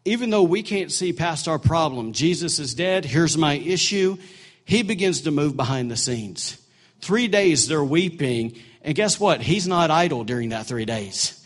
even 0.06 0.30
though 0.30 0.44
we 0.44 0.64
can't 0.64 0.92
see 0.92 1.14
past 1.14 1.48
our 1.48 1.60
problem, 1.60 2.14
Jesus 2.14 2.60
is 2.60 2.74
dead, 2.74 3.06
here's 3.06 3.38
my 3.38 3.54
issue, 3.54 4.18
he 4.66 4.82
begins 4.82 5.22
to 5.22 5.32
move 5.32 5.56
behind 5.56 5.92
the 5.92 5.98
scenes. 5.98 6.58
Three 7.02 7.28
days 7.28 7.68
they're 7.68 7.84
weeping, 7.84 8.58
and 8.82 8.96
guess 8.96 9.20
what? 9.20 9.42
He's 9.42 9.68
not 9.68 9.92
idle 9.92 10.24
during 10.24 10.50
that 10.50 10.66
three 10.66 10.86
days. 10.86 11.40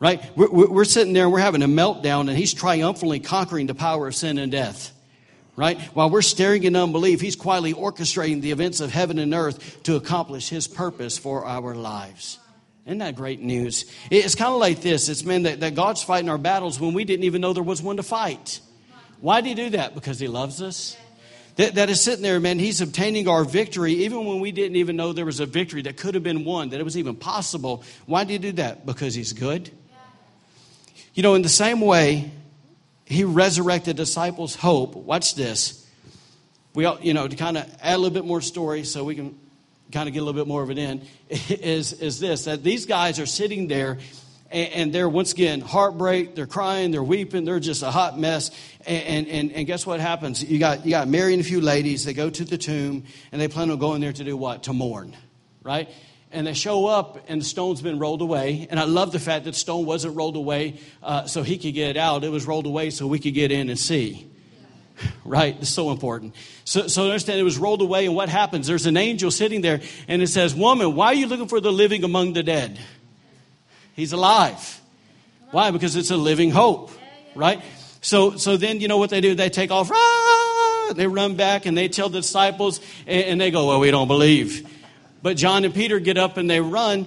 Right? 0.00 0.20
We're, 0.36 0.68
we're 0.68 0.84
sitting 0.84 1.12
there 1.12 1.24
and 1.24 1.32
we're 1.32 1.38
having 1.38 1.62
a 1.62 1.68
meltdown, 1.68 2.28
and 2.28 2.36
he's 2.36 2.52
triumphantly 2.52 3.20
conquering 3.20 3.68
the 3.68 3.74
power 3.74 4.08
of 4.08 4.14
sin 4.16 4.38
and 4.38 4.50
death 4.50 4.92
right? 5.56 5.80
While 5.94 6.10
we're 6.10 6.22
staring 6.22 6.64
in 6.64 6.76
unbelief, 6.76 7.20
He's 7.20 7.36
quietly 7.36 7.74
orchestrating 7.74 8.40
the 8.40 8.50
events 8.50 8.80
of 8.80 8.90
heaven 8.90 9.18
and 9.18 9.34
earth 9.34 9.82
to 9.84 9.96
accomplish 9.96 10.48
His 10.48 10.66
purpose 10.66 11.18
for 11.18 11.44
our 11.44 11.74
lives. 11.74 12.38
Isn't 12.86 12.98
that 12.98 13.14
great 13.14 13.40
news? 13.40 13.84
It's 14.10 14.34
kind 14.34 14.52
of 14.52 14.58
like 14.58 14.80
this 14.80 15.08
it's 15.08 15.24
meant 15.24 15.44
that, 15.44 15.60
that 15.60 15.74
God's 15.74 16.02
fighting 16.02 16.28
our 16.28 16.38
battles 16.38 16.80
when 16.80 16.94
we 16.94 17.04
didn't 17.04 17.24
even 17.24 17.40
know 17.40 17.52
there 17.52 17.62
was 17.62 17.82
one 17.82 17.96
to 17.96 18.02
fight. 18.02 18.60
Why 19.20 19.40
did 19.40 19.50
He 19.50 19.54
do 19.54 19.70
that? 19.70 19.94
Because 19.94 20.18
He 20.18 20.26
loves 20.26 20.60
us. 20.60 20.96
That, 21.56 21.74
that 21.74 21.90
is 21.90 22.00
sitting 22.00 22.22
there, 22.22 22.40
man. 22.40 22.58
He's 22.58 22.80
obtaining 22.80 23.28
our 23.28 23.44
victory 23.44 23.92
even 24.04 24.24
when 24.24 24.40
we 24.40 24.52
didn't 24.52 24.76
even 24.76 24.96
know 24.96 25.12
there 25.12 25.26
was 25.26 25.38
a 25.38 25.46
victory 25.46 25.82
that 25.82 25.98
could 25.98 26.14
have 26.14 26.24
been 26.24 26.44
won, 26.44 26.70
that 26.70 26.80
it 26.80 26.82
was 26.82 26.96
even 26.96 27.14
possible. 27.14 27.84
Why 28.06 28.24
did 28.24 28.32
He 28.32 28.38
do 28.50 28.52
that? 28.52 28.86
Because 28.86 29.14
He's 29.14 29.32
good. 29.32 29.70
You 31.14 31.22
know, 31.22 31.34
in 31.34 31.42
the 31.42 31.50
same 31.50 31.82
way, 31.82 32.30
he 33.12 33.24
resurrected 33.24 33.96
disciples' 33.96 34.54
hope. 34.54 34.94
Watch 34.94 35.34
this. 35.34 35.86
We, 36.74 36.86
all, 36.86 36.98
you 37.00 37.14
know, 37.14 37.28
to 37.28 37.36
kind 37.36 37.58
of 37.58 37.64
add 37.82 37.96
a 37.96 37.98
little 37.98 38.14
bit 38.14 38.24
more 38.24 38.40
story 38.40 38.84
so 38.84 39.04
we 39.04 39.14
can 39.14 39.38
kind 39.92 40.08
of 40.08 40.14
get 40.14 40.20
a 40.20 40.24
little 40.24 40.40
bit 40.40 40.48
more 40.48 40.62
of 40.62 40.70
it 40.70 40.78
in, 40.78 41.02
is, 41.28 41.92
is 41.92 42.18
this 42.18 42.46
that 42.46 42.62
these 42.62 42.86
guys 42.86 43.20
are 43.20 43.26
sitting 43.26 43.68
there 43.68 43.98
and, 44.50 44.72
and 44.72 44.92
they're 44.92 45.08
once 45.08 45.32
again 45.32 45.60
heartbreak, 45.60 46.34
they're 46.34 46.46
crying, 46.46 46.90
they're 46.90 47.02
weeping, 47.02 47.44
they're 47.44 47.60
just 47.60 47.82
a 47.82 47.90
hot 47.90 48.18
mess. 48.18 48.50
And, 48.86 49.28
and, 49.28 49.52
and 49.52 49.66
guess 49.66 49.86
what 49.86 50.00
happens? 50.00 50.42
You 50.42 50.58
got, 50.58 50.84
you 50.84 50.90
got 50.90 51.08
Mary 51.08 51.34
and 51.34 51.40
a 51.40 51.44
few 51.44 51.60
ladies, 51.60 52.04
they 52.04 52.14
go 52.14 52.30
to 52.30 52.44
the 52.44 52.58
tomb 52.58 53.04
and 53.30 53.40
they 53.40 53.48
plan 53.48 53.70
on 53.70 53.78
going 53.78 54.00
there 54.00 54.12
to 54.12 54.24
do 54.24 54.36
what? 54.36 54.64
To 54.64 54.72
mourn, 54.72 55.14
right? 55.62 55.88
And 56.32 56.46
they 56.46 56.54
show 56.54 56.86
up 56.86 57.24
and 57.28 57.40
the 57.40 57.44
stone's 57.44 57.82
been 57.82 57.98
rolled 57.98 58.22
away. 58.22 58.66
And 58.70 58.80
i 58.80 58.84
love 58.84 59.12
the 59.12 59.20
fact 59.20 59.44
that 59.44 59.54
stone 59.54 59.86
wasn't 59.86 60.16
rolled 60.16 60.36
away 60.36 60.78
uh, 61.02 61.26
so 61.26 61.42
he 61.42 61.58
could 61.58 61.74
get 61.74 61.96
out. 61.96 62.24
It 62.24 62.30
was 62.30 62.46
rolled 62.46 62.66
away 62.66 62.90
so 62.90 63.06
we 63.06 63.18
could 63.18 63.34
get 63.34 63.52
in 63.52 63.68
and 63.68 63.78
see. 63.78 64.28
Right? 65.24 65.56
It's 65.60 65.70
so 65.70 65.90
important. 65.90 66.34
So, 66.64 66.86
so 66.86 67.04
understand 67.04 67.40
it 67.40 67.44
was 67.44 67.58
rolled 67.58 67.80
away 67.80 68.06
and 68.06 68.14
what 68.14 68.28
happens? 68.28 68.66
There's 68.66 68.86
an 68.86 68.96
angel 68.96 69.30
sitting 69.30 69.60
there 69.60 69.80
and 70.06 70.22
it 70.22 70.28
says 70.28 70.54
woman 70.54 70.94
why 70.94 71.06
are 71.06 71.14
you 71.14 71.26
looking 71.26 71.48
for 71.48 71.60
the 71.60 71.72
living 71.72 72.04
among 72.04 72.34
the 72.34 72.42
dead? 72.42 72.78
He's 73.94 74.12
alive. 74.12 74.80
Why? 75.50 75.70
Because 75.70 75.96
it's 75.96 76.10
a 76.10 76.16
living 76.16 76.50
hope. 76.50 76.90
Right? 77.34 77.62
So 78.00 78.36
so 78.36 78.56
then 78.56 78.80
you 78.80 78.88
know 78.88 78.98
what 78.98 79.10
they 79.10 79.20
do? 79.20 79.34
They 79.34 79.48
take 79.48 79.70
off 79.70 79.90
ah! 79.92 80.92
they 80.94 81.06
run 81.06 81.36
back 81.36 81.66
and 81.66 81.76
they 81.76 81.88
tell 81.88 82.08
the 82.08 82.20
disciples 82.20 82.80
and, 83.06 83.24
and 83.24 83.40
they 83.40 83.50
go 83.50 83.68
well 83.68 83.80
we 83.80 83.90
don't 83.90 84.08
believe 84.08 84.68
but 85.22 85.36
John 85.36 85.64
and 85.64 85.74
Peter 85.74 85.98
get 85.98 86.18
up 86.18 86.36
and 86.36 86.50
they 86.50 86.60
run. 86.60 87.06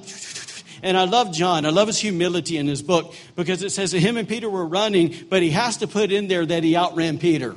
And 0.82 0.98
I 0.98 1.06
love 1.06 1.34
John. 1.34 1.66
I 1.66 1.70
love 1.70 1.88
his 1.88 2.00
humility 2.00 2.58
in 2.58 2.68
his 2.68 2.82
book 2.82 3.14
because 3.36 3.64
it 3.64 3.72
says 3.72 3.92
that 3.92 4.00
him 4.00 4.18
and 4.18 4.28
Peter 4.28 4.50
were 4.50 4.66
running, 4.66 5.16
but 5.30 5.42
he 5.42 5.52
has 5.52 5.78
to 5.78 5.88
put 5.88 6.12
in 6.12 6.28
there 6.28 6.46
that 6.46 6.64
he 6.64 6.76
outran 6.76 7.18
Peter. 7.18 7.56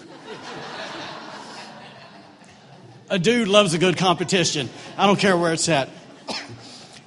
a 3.11 3.19
dude 3.19 3.49
loves 3.49 3.75
a 3.75 3.79
good 3.79 3.97
competition. 3.97 4.69
I 4.97 5.07
don't 5.07 5.19
care 5.19 5.37
where 5.37 5.53
it's 5.53 5.69
at. 5.69 5.91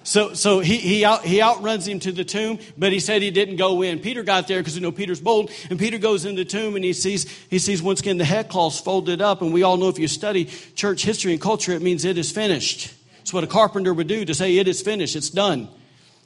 So, 0.03 0.33
so 0.33 0.59
he, 0.59 0.77
he, 0.77 1.05
out, 1.05 1.23
he 1.23 1.41
outruns 1.41 1.87
him 1.87 1.99
to 1.99 2.11
the 2.11 2.25
tomb, 2.25 2.59
but 2.77 2.91
he 2.91 2.99
said 2.99 3.21
he 3.21 3.31
didn't 3.31 3.55
go 3.55 3.81
in. 3.81 3.99
Peter 3.99 4.23
got 4.23 4.47
there 4.47 4.59
because 4.59 4.75
you 4.75 4.81
know 4.81 4.91
Peter's 4.91 5.21
bold, 5.21 5.51
and 5.69 5.79
Peter 5.79 5.97
goes 5.97 6.25
in 6.25 6.35
the 6.35 6.43
tomb 6.43 6.75
and 6.75 6.83
he 6.83 6.91
sees, 6.91 7.29
he 7.49 7.59
sees 7.59 7.81
once 7.81 8.01
again 8.01 8.17
the 8.17 8.25
headcloths 8.25 8.83
folded 8.83 9.21
up. 9.21 9.41
And 9.41 9.53
we 9.53 9.63
all 9.63 9.77
know 9.77 9.89
if 9.89 9.99
you 9.99 10.07
study 10.07 10.45
church 10.75 11.03
history 11.03 11.31
and 11.31 11.41
culture, 11.41 11.71
it 11.71 11.81
means 11.81 12.03
it 12.03 12.17
is 12.17 12.31
finished. 12.31 12.93
It's 13.21 13.33
what 13.33 13.43
a 13.43 13.47
carpenter 13.47 13.93
would 13.93 14.07
do 14.07 14.25
to 14.25 14.33
say, 14.33 14.57
It 14.57 14.67
is 14.67 14.81
finished, 14.81 15.15
it's 15.15 15.29
done. 15.29 15.69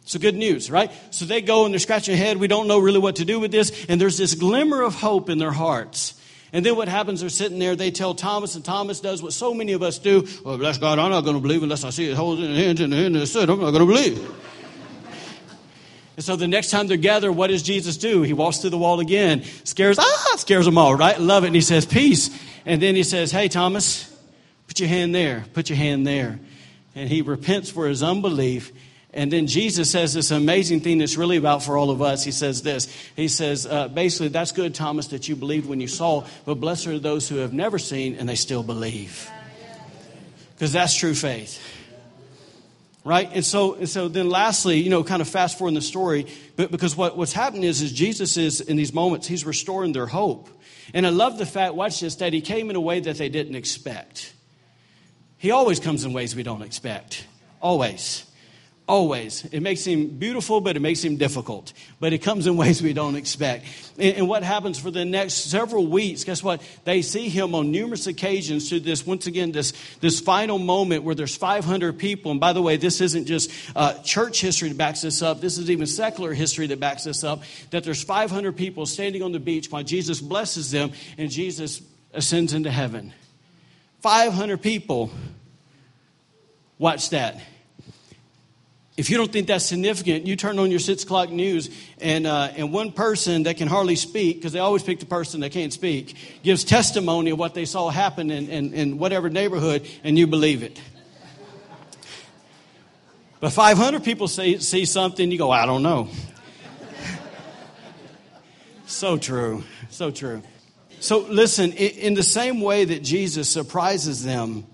So 0.05 0.19
good 0.19 0.35
news, 0.35 0.69
right? 0.69 0.91
So 1.09 1.25
they 1.25 1.41
go 1.41 1.65
and 1.65 1.73
they're 1.73 1.79
scratching 1.79 2.15
their 2.15 2.23
head. 2.23 2.37
We 2.37 2.47
don't 2.47 2.67
know 2.67 2.77
really 2.77 2.99
what 2.99 3.15
to 3.17 3.25
do 3.25 3.39
with 3.39 3.51
this. 3.51 3.85
And 3.89 3.99
there's 3.99 4.17
this 4.17 4.35
glimmer 4.35 4.83
of 4.83 4.93
hope 4.93 5.31
in 5.31 5.39
their 5.39 5.51
hearts. 5.51 6.13
And 6.53 6.63
then 6.63 6.75
what 6.75 6.87
happens? 6.87 7.21
They're 7.21 7.29
sitting 7.29 7.57
there. 7.57 7.75
They 7.75 7.89
tell 7.89 8.13
Thomas, 8.13 8.55
and 8.55 8.63
Thomas 8.63 8.99
does 8.99 9.23
what 9.23 9.33
so 9.33 9.53
many 9.53 9.73
of 9.73 9.81
us 9.81 9.97
do. 9.97 10.27
Well, 10.45 10.59
bless 10.59 10.77
God, 10.77 10.99
I'm 10.99 11.09
not 11.09 11.21
going 11.21 11.35
to 11.35 11.41
believe 11.41 11.63
unless 11.63 11.83
I 11.83 11.89
see 11.89 12.07
it 12.09 12.15
holes 12.15 12.39
in 12.39 12.53
the 12.53 12.55
hands 12.55 12.79
and 12.81 12.93
the 12.93 12.97
hand 12.97 13.15
and 13.15 13.25
the 13.25 13.41
I'm 13.41 13.59
not 13.59 13.71
going 13.71 13.79
to 13.79 13.85
believe. 13.85 14.31
And 16.17 16.23
so 16.23 16.35
the 16.35 16.47
next 16.47 16.69
time 16.69 16.87
they're 16.87 16.97
gathered, 16.97 17.33
what 17.33 17.47
does 17.47 17.63
Jesus 17.63 17.97
do? 17.97 18.21
He 18.21 18.31
walks 18.31 18.59
through 18.59 18.69
the 18.69 18.77
wall 18.77 18.99
again, 18.99 19.43
scares, 19.63 19.97
ah, 19.99 20.35
scares 20.37 20.65
them 20.65 20.77
all, 20.77 20.95
right? 20.95 21.19
Love 21.19 21.43
it. 21.43 21.47
And 21.47 21.55
he 21.55 21.61
says, 21.61 21.85
peace. 21.85 22.29
And 22.65 22.81
then 22.81 22.95
he 22.95 23.03
says, 23.03 23.31
hey, 23.31 23.49
Thomas, 23.49 24.15
put 24.67 24.79
your 24.79 24.87
hand 24.87 25.15
there. 25.15 25.45
Put 25.53 25.69
your 25.69 25.77
hand 25.77 26.05
there 26.05 26.39
and 26.95 27.09
he 27.09 27.21
repents 27.21 27.69
for 27.69 27.87
his 27.87 28.01
unbelief. 28.01 28.71
And 29.13 29.31
then 29.31 29.47
Jesus 29.47 29.89
says 29.91 30.13
this 30.13 30.31
amazing 30.31 30.81
thing 30.81 30.97
that's 30.97 31.15
really 31.15 31.37
about 31.37 31.63
for 31.63 31.77
all 31.77 31.89
of 31.89 32.01
us. 32.01 32.23
He 32.23 32.31
says 32.31 32.61
this. 32.63 32.93
He 33.15 33.29
says, 33.29 33.65
uh, 33.65 33.87
basically, 33.87 34.27
that's 34.27 34.51
good, 34.51 34.75
Thomas, 34.75 35.07
that 35.07 35.29
you 35.29 35.37
believed 35.37 35.67
when 35.67 35.79
you 35.79 35.87
saw, 35.87 36.25
but 36.45 36.55
blessed 36.55 36.87
are 36.87 36.99
those 36.99 37.29
who 37.29 37.37
have 37.37 37.53
never 37.53 37.79
seen 37.79 38.15
and 38.15 38.27
they 38.27 38.35
still 38.35 38.63
believe. 38.63 39.29
Because 40.53 40.73
that's 40.73 40.93
true 40.93 41.13
faith. 41.13 41.61
Right? 43.05 43.29
And 43.33 43.45
so, 43.45 43.75
and 43.75 43.87
so 43.87 44.09
then 44.09 44.29
lastly, 44.29 44.79
you 44.79 44.89
know, 44.89 45.03
kind 45.03 45.21
of 45.21 45.29
fast 45.29 45.57
forward 45.57 45.69
in 45.69 45.75
the 45.75 45.81
story, 45.81 46.27
but 46.57 46.71
because 46.71 46.97
what, 46.97 47.15
what's 47.15 47.33
happening 47.33 47.63
is, 47.63 47.81
is 47.81 47.93
Jesus 47.93 48.35
is, 48.35 48.59
in 48.61 48.75
these 48.75 48.93
moments, 48.93 49.27
he's 49.27 49.45
restoring 49.45 49.93
their 49.93 50.07
hope. 50.07 50.49
And 50.93 51.05
I 51.05 51.09
love 51.09 51.37
the 51.37 51.45
fact, 51.45 51.75
watch 51.75 52.01
this, 52.01 52.15
that 52.15 52.33
he 52.33 52.41
came 52.41 52.69
in 52.69 52.75
a 52.75 52.81
way 52.81 52.99
that 52.99 53.17
they 53.17 53.29
didn't 53.29 53.55
expect. 53.55 54.33
He 55.45 55.51
always 55.51 55.79
comes 55.79 56.03
in 56.03 56.11
ways 56.11 56.35
we 56.35 56.41
don't 56.41 56.63
expect. 56.63 57.23
Always. 57.61 58.25
Always. 58.87 59.45
It 59.45 59.59
makes 59.59 59.85
him 59.85 60.07
beautiful, 60.17 60.59
but 60.59 60.75
it 60.75 60.79
makes 60.79 61.03
him 61.03 61.17
difficult. 61.17 61.71
But 61.99 62.13
it 62.13 62.23
comes 62.23 62.47
in 62.47 62.57
ways 62.63 62.81
we 62.81 62.93
don't 62.93 63.15
expect. 63.15 63.67
And, 63.99 64.17
and, 64.17 64.27
what 64.27 64.41
happens 64.41 64.79
for 64.79 64.89
the 64.89 65.05
next 65.05 65.51
several 65.51 65.85
weeks, 65.85 66.23
guess 66.23 66.41
what? 66.41 66.63
They 66.83 67.03
see 67.03 67.29
him 67.29 67.53
on 67.53 67.69
numerous 67.71 68.07
occasions 68.07 68.69
to 68.69 68.79
this, 68.79 69.05
once 69.05 69.27
again, 69.27 69.51
this, 69.51 69.73
this 69.99 70.19
final 70.19 70.57
moment 70.57 71.03
where 71.03 71.13
there's 71.13 71.37
500 71.37 71.99
people. 71.99 72.31
And 72.31 72.39
by 72.39 72.51
the 72.51 72.63
way, 72.63 72.77
this 72.77 72.99
isn't 72.99 73.25
just 73.25 73.51
uh, 73.75 74.01
church 74.01 74.41
history 74.41 74.69
that 74.69 74.79
backs 74.79 75.01
this 75.01 75.21
up. 75.21 75.41
This 75.41 75.59
is 75.59 75.69
even 75.69 75.85
secular 75.85 76.33
history 76.33 76.65
that 76.65 76.79
backs 76.79 77.03
this 77.03 77.23
up. 77.23 77.43
That 77.69 77.83
there's 77.83 78.03
500 78.03 78.57
people 78.57 78.87
standing 78.87 79.21
on 79.21 79.31
the 79.31 79.39
beach 79.39 79.69
while 79.69 79.83
Jesus 79.83 80.21
blesses 80.21 80.71
them 80.71 80.91
and 81.19 81.29
Jesus 81.29 81.83
ascends 82.15 82.55
into 82.55 82.71
heaven. 82.71 83.13
500 84.05 84.61
people. 84.61 85.09
Watch 86.77 87.09
that. 87.11 87.39
If 88.97 89.09
you 89.09 89.17
don't 89.17 89.31
think 89.31 89.47
that's 89.47 89.65
significant, 89.65 90.25
you 90.25 90.37
turn 90.37 90.57
on 90.57 90.71
your 90.71 90.79
six 90.79 91.03
o'clock 91.03 91.29
news, 91.29 91.69
and, 91.99 92.25
uh, 92.25 92.49
and 92.55 92.71
one 92.71 92.93
person 92.93 93.43
that 93.43 93.57
can 93.57 93.67
hardly 93.67 93.97
speak, 93.97 94.37
because 94.37 94.53
they 94.53 94.59
always 94.59 94.83
pick 94.83 95.01
the 95.01 95.05
person 95.05 95.41
that 95.41 95.51
can't 95.51 95.73
speak, 95.73 96.15
gives 96.43 96.63
testimony 96.63 97.31
of 97.31 97.39
what 97.39 97.53
they 97.53 97.65
saw 97.65 97.89
happen 97.89 98.31
in, 98.31 98.47
in, 98.47 98.73
in 98.73 98.97
whatever 98.97 99.29
neighborhood, 99.29 99.85
and 100.05 100.17
you 100.17 100.27
believe 100.27 100.63
it. 100.63 100.81
But 103.41 103.51
500 103.51 104.03
people 104.03 104.29
say, 104.29 104.59
see 104.59 104.85
something, 104.85 105.29
you 105.29 105.37
go, 105.37 105.51
I 105.51 105.65
don't 105.65 105.83
know. 105.83 106.07
so 108.85 109.17
true. 109.17 109.65
So 109.89 110.09
true. 110.09 110.41
So 111.01 111.19
listen, 111.19 111.73
in 111.73 112.13
the 112.13 112.23
same 112.23 112.61
way 112.61 112.85
that 112.85 113.03
Jesus 113.03 113.49
surprises 113.49 114.23
them, 114.23 114.65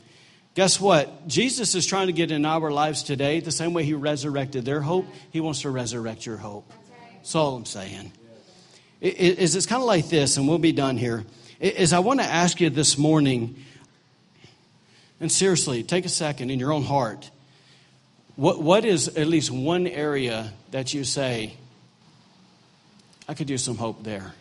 guess 0.54 0.80
what? 0.80 1.28
Jesus 1.28 1.76
is 1.76 1.86
trying 1.86 2.08
to 2.08 2.14
get 2.14 2.32
in 2.32 2.46
our 2.46 2.72
lives 2.72 3.04
today, 3.04 3.40
the 3.40 3.52
same 3.52 3.74
way 3.74 3.84
he 3.84 3.94
resurrected 3.94 4.66
their 4.66 4.82
hope, 4.82 5.06
he 5.32 5.40
wants 5.40 5.62
to 5.62 5.70
resurrect 5.70 6.26
your 6.26 6.38
hope. 6.38 6.72
That's 7.16 7.36
all 7.36 7.56
I'm 7.56 7.66
saying. 7.66 8.12
Is 9.00 9.56
it's 9.56 9.66
kind 9.66 9.82
of 9.82 9.88
like 9.88 10.10
this, 10.10 10.38
and 10.38 10.48
we'll 10.48 10.60
be 10.60 10.72
done 10.72 10.98
here. 10.98 11.26
Is 11.60 11.94
I 11.94 12.00
want 12.00 12.20
to 12.20 12.26
ask 12.26 12.60
you 12.60 12.70
this 12.70 12.98
morning, 12.98 13.56
and 15.20 15.32
seriously, 15.32 15.84
take 15.84 16.06
a 16.06 16.10
second 16.10 16.50
in 16.50 16.60
your 16.60 16.72
own 16.72 16.84
heart. 16.84 17.30
What, 18.36 18.62
what 18.62 18.86
is 18.86 19.08
at 19.10 19.28
least 19.28 19.52
one 19.52 19.86
area 19.88 20.54
that 20.72 20.94
you 20.94 21.04
say, 21.04 21.56
I 23.28 23.34
could 23.34 23.50
use 23.50 23.64
some 23.64 23.78
hope 23.78 24.04
there? 24.04 24.34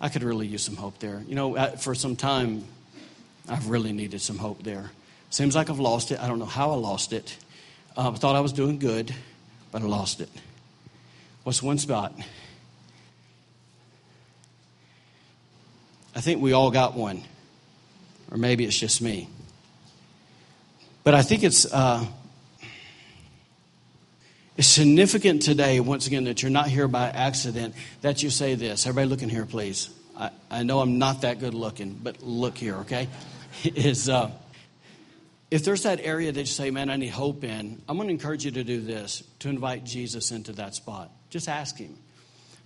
I 0.00 0.08
could 0.08 0.22
really 0.22 0.46
use 0.46 0.62
some 0.62 0.76
hope 0.76 0.98
there. 1.00 1.22
You 1.26 1.34
know, 1.34 1.76
for 1.76 1.94
some 1.94 2.14
time, 2.14 2.64
I've 3.48 3.68
really 3.70 3.92
needed 3.92 4.20
some 4.20 4.38
hope 4.38 4.62
there. 4.62 4.90
Seems 5.30 5.54
like 5.54 5.70
I've 5.70 5.78
lost 5.80 6.10
it. 6.10 6.20
I 6.20 6.26
don't 6.28 6.38
know 6.38 6.44
how 6.44 6.70
I 6.70 6.74
lost 6.76 7.12
it. 7.12 7.36
Uh, 7.96 8.10
I 8.10 8.14
thought 8.14 8.36
I 8.36 8.40
was 8.40 8.52
doing 8.52 8.78
good, 8.78 9.14
but 9.72 9.82
I 9.82 9.84
lost 9.86 10.20
it. 10.20 10.28
What's 11.44 11.62
one 11.62 11.78
spot? 11.78 12.12
I 16.14 16.20
think 16.20 16.42
we 16.42 16.52
all 16.52 16.70
got 16.70 16.94
one. 16.94 17.22
or 18.30 18.36
maybe 18.38 18.64
it's 18.64 18.78
just 18.78 19.00
me. 19.00 19.28
But 21.04 21.14
I 21.14 21.22
think 21.22 21.42
it's, 21.42 21.64
uh, 21.72 22.04
it's 24.56 24.68
significant 24.68 25.42
today, 25.42 25.80
once 25.80 26.06
again, 26.06 26.24
that 26.24 26.42
you're 26.42 26.50
not 26.50 26.68
here 26.68 26.88
by 26.88 27.08
accident, 27.08 27.74
that 28.02 28.22
you 28.22 28.30
say 28.30 28.54
this. 28.54 28.86
Everybody 28.86 29.08
looking 29.08 29.28
here, 29.28 29.46
please. 29.46 29.90
I, 30.16 30.30
I 30.50 30.62
know 30.64 30.80
I'm 30.80 30.98
not 30.98 31.22
that 31.22 31.38
good 31.38 31.54
looking, 31.54 31.98
but 32.02 32.22
look 32.22 32.58
here, 32.58 32.76
okay? 32.78 33.08
Is 33.64 34.08
uh, 34.08 34.30
if 35.50 35.64
there's 35.64 35.84
that 35.84 36.00
area 36.00 36.30
that 36.30 36.40
you 36.40 36.46
say, 36.46 36.70
man, 36.70 36.90
I 36.90 36.96
need 36.96 37.08
hope 37.08 37.42
in, 37.44 37.82
I'm 37.88 37.96
going 37.96 38.08
to 38.08 38.14
encourage 38.14 38.44
you 38.44 38.50
to 38.52 38.64
do 38.64 38.80
this 38.80 39.22
to 39.40 39.48
invite 39.48 39.84
Jesus 39.84 40.30
into 40.30 40.52
that 40.52 40.74
spot. 40.74 41.10
Just 41.30 41.48
ask 41.48 41.76
Him. 41.76 41.96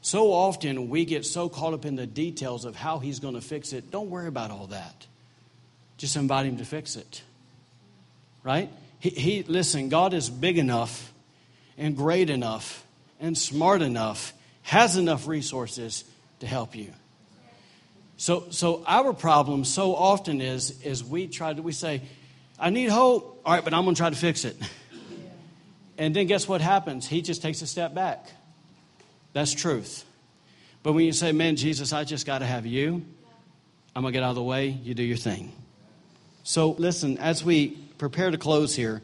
So 0.00 0.33
often 0.33 0.88
we 0.88 1.05
get 1.05 1.24
so 1.24 1.48
caught 1.48 1.74
up 1.74 1.85
in 1.85 1.94
the 1.94 2.07
details 2.07 2.64
of 2.64 2.74
how 2.74 2.98
He's 2.98 3.20
going 3.20 3.35
to 3.35 3.40
fix 3.40 3.72
it. 3.72 3.90
Don't 3.90 4.11
worry 4.11 4.26
about 4.26 4.50
all 4.50 4.66
that. 4.68 5.07
Just 5.96 6.16
invite 6.16 6.46
Him 6.46 6.57
to 6.59 6.64
fix 6.64 6.96
it. 6.96 7.22
Right? 8.42 8.68
He, 8.98 9.11
he 9.11 9.42
listen, 9.44 9.88
God 9.88 10.14
is 10.14 10.28
big 10.28 10.59
enough 10.59 11.12
and 11.78 11.96
great 11.96 12.31
enough 12.31 12.85
and 13.20 13.38
smart 13.38 13.83
enough, 13.83 14.33
has 14.62 14.96
enough 14.96 15.28
resources 15.28 16.05
to 16.40 16.46
help 16.46 16.74
you. 16.74 16.92
So, 18.22 18.44
so 18.50 18.85
our 18.87 19.12
problem 19.14 19.64
so 19.64 19.96
often 19.96 20.40
is, 20.40 20.80
is 20.82 21.02
we 21.02 21.26
try 21.26 21.54
to, 21.54 21.61
we 21.61 21.72
say, 21.72 22.02
I 22.56 22.70
need 22.70 22.88
hope. 22.88 23.42
All 23.44 23.52
right, 23.52 23.64
but 23.64 23.74
I'm 23.74 23.82
going 23.82 23.96
to 23.96 24.00
try 24.00 24.11
to 24.11 24.16
fix 24.16 24.44
it. 24.44 24.56
And 25.98 26.14
then 26.14 26.28
guess 26.28 26.46
what 26.46 26.61
happens? 26.61 27.04
He 27.04 27.20
just 27.20 27.42
takes 27.42 27.62
a 27.62 27.66
step 27.66 27.94
back. 27.94 28.30
That's 29.32 29.52
truth. 29.52 30.04
But 30.85 30.92
when 30.92 31.04
you 31.04 31.11
say, 31.11 31.32
man, 31.32 31.56
Jesus, 31.56 31.92
I 31.92 32.04
just 32.04 32.24
got 32.24 32.38
to 32.38 32.46
have 32.46 32.64
you, 32.64 33.04
I'm 33.96 34.02
going 34.02 34.12
to 34.12 34.16
get 34.16 34.22
out 34.22 34.30
of 34.30 34.37
the 34.37 34.42
way, 34.44 34.68
you 34.68 34.94
do 34.94 35.02
your 35.02 35.16
thing. 35.16 35.52
So 36.44 36.70
listen, 36.78 37.18
as 37.18 37.42
we 37.42 37.70
prepare 37.98 38.30
to 38.30 38.38
close 38.38 38.76
here, 38.76 39.02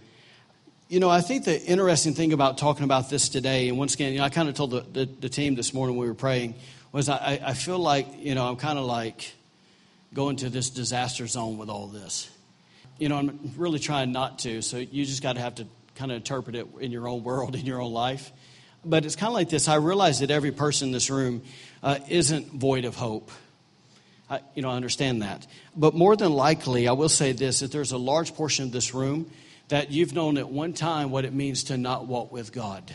you 0.89 1.01
know, 1.01 1.11
I 1.11 1.23
think 1.23 1.45
the 1.45 1.61
interesting 1.61 2.15
thing 2.15 2.33
about 2.33 2.57
talking 2.57 2.85
about 2.85 3.11
this 3.11 3.29
today, 3.29 3.69
and 3.69 3.79
once 3.79 3.95
again, 3.95 4.13
you 4.13 4.21
know, 4.21 4.25
I 4.25 4.29
kind 4.29 4.49
of 4.49 4.55
told 4.55 4.71
the, 4.71 4.81
the, 4.93 5.07
the 5.07 5.29
team 5.29 5.57
this 5.57 5.75
morning 5.75 5.97
we 5.97 6.07
were 6.07 6.15
praying, 6.15 6.55
was 6.93 7.09
I, 7.09 7.41
I 7.45 7.55
feel 7.55 7.79
like, 7.79 8.07
you 8.19 8.35
know, 8.35 8.49
I'm 8.49 8.57
kind 8.57 8.79
of 8.79 8.85
like 8.85 9.33
going 10.15 10.37
to 10.37 10.49
this 10.49 10.71
disaster 10.71 11.27
zone 11.27 11.59
with 11.59 11.69
all 11.69 11.87
this. 11.87 12.31
You 12.99 13.09
know, 13.09 13.17
I'm 13.17 13.53
really 13.57 13.79
trying 13.79 14.13
not 14.13 14.41
to, 14.41 14.63
so 14.63 14.79
you 14.79 15.05
just 15.05 15.23
got 15.23 15.35
to 15.35 15.41
have 15.41 15.57
to 15.57 15.67
kind 15.95 16.11
of 16.11 16.17
interpret 16.17 16.57
it 16.57 16.67
in 16.81 16.91
your 16.91 17.09
own 17.09 17.23
world, 17.23 17.55
in 17.55 17.67
your 17.67 17.81
own 17.81 17.93
life. 17.93 18.33
But 18.85 19.05
it's 19.05 19.17
kind 19.17 19.29
of 19.29 19.35
like 19.35 19.51
this 19.51 19.69
I 19.69 19.77
realize 19.77 20.21
that 20.21 20.31
every 20.31 20.53
person 20.53 20.89
in 20.89 20.93
this 20.93 21.11
room 21.11 21.43
uh, 21.83 21.99
isn't 22.09 22.53
void 22.53 22.85
of 22.85 22.95
hope. 22.95 23.31
I, 24.31 24.41
you 24.55 24.63
know, 24.63 24.71
I 24.71 24.77
understand 24.77 25.23
that. 25.23 25.47
But 25.75 25.95
more 25.95 26.15
than 26.15 26.33
likely, 26.33 26.87
I 26.87 26.93
will 26.93 27.09
say 27.09 27.33
this 27.33 27.61
that 27.61 27.73
there's 27.73 27.93
a 27.93 27.99
large 27.99 28.35
portion 28.35 28.67
of 28.67 28.73
this 28.73 28.95
room 28.95 29.31
that 29.69 29.91
you've 29.91 30.15
known 30.15 30.39
at 30.39 30.49
one 30.49 30.73
time 30.73 31.11
what 31.11 31.25
it 31.25 31.33
means 31.33 31.65
to 31.65 31.77
not 31.77 32.07
walk 32.07 32.33
with 32.33 32.53
God. 32.53 32.95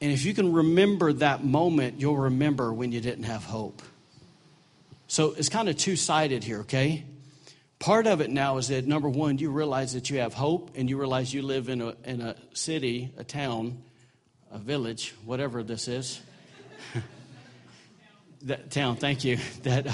And 0.00 0.12
if 0.12 0.24
you 0.24 0.32
can 0.32 0.52
remember 0.52 1.12
that 1.14 1.44
moment, 1.44 2.00
you'll 2.00 2.16
remember 2.16 2.72
when 2.72 2.92
you 2.92 3.00
didn't 3.00 3.24
have 3.24 3.44
hope. 3.44 3.82
So 5.08 5.32
it's 5.32 5.48
kind 5.48 5.68
of 5.68 5.76
two 5.76 5.96
sided 5.96 6.44
here, 6.44 6.60
okay? 6.60 7.04
Part 7.78 8.06
of 8.06 8.20
it 8.20 8.30
now 8.30 8.58
is 8.58 8.68
that 8.68 8.86
number 8.86 9.08
one, 9.08 9.38
you 9.38 9.50
realize 9.50 9.94
that 9.94 10.10
you 10.10 10.18
have 10.18 10.34
hope 10.34 10.72
and 10.76 10.88
you 10.88 10.98
realize 10.98 11.32
you 11.32 11.42
live 11.42 11.68
in 11.68 11.80
a, 11.80 11.94
in 12.04 12.20
a 12.20 12.36
city, 12.52 13.12
a 13.16 13.24
town, 13.24 13.82
a 14.52 14.58
village, 14.58 15.14
whatever 15.24 15.62
this 15.62 15.88
is. 15.88 16.20
that 18.42 18.70
town, 18.70 18.96
thank 18.96 19.24
you. 19.24 19.38
That 19.62 19.86
uh, 19.86 19.92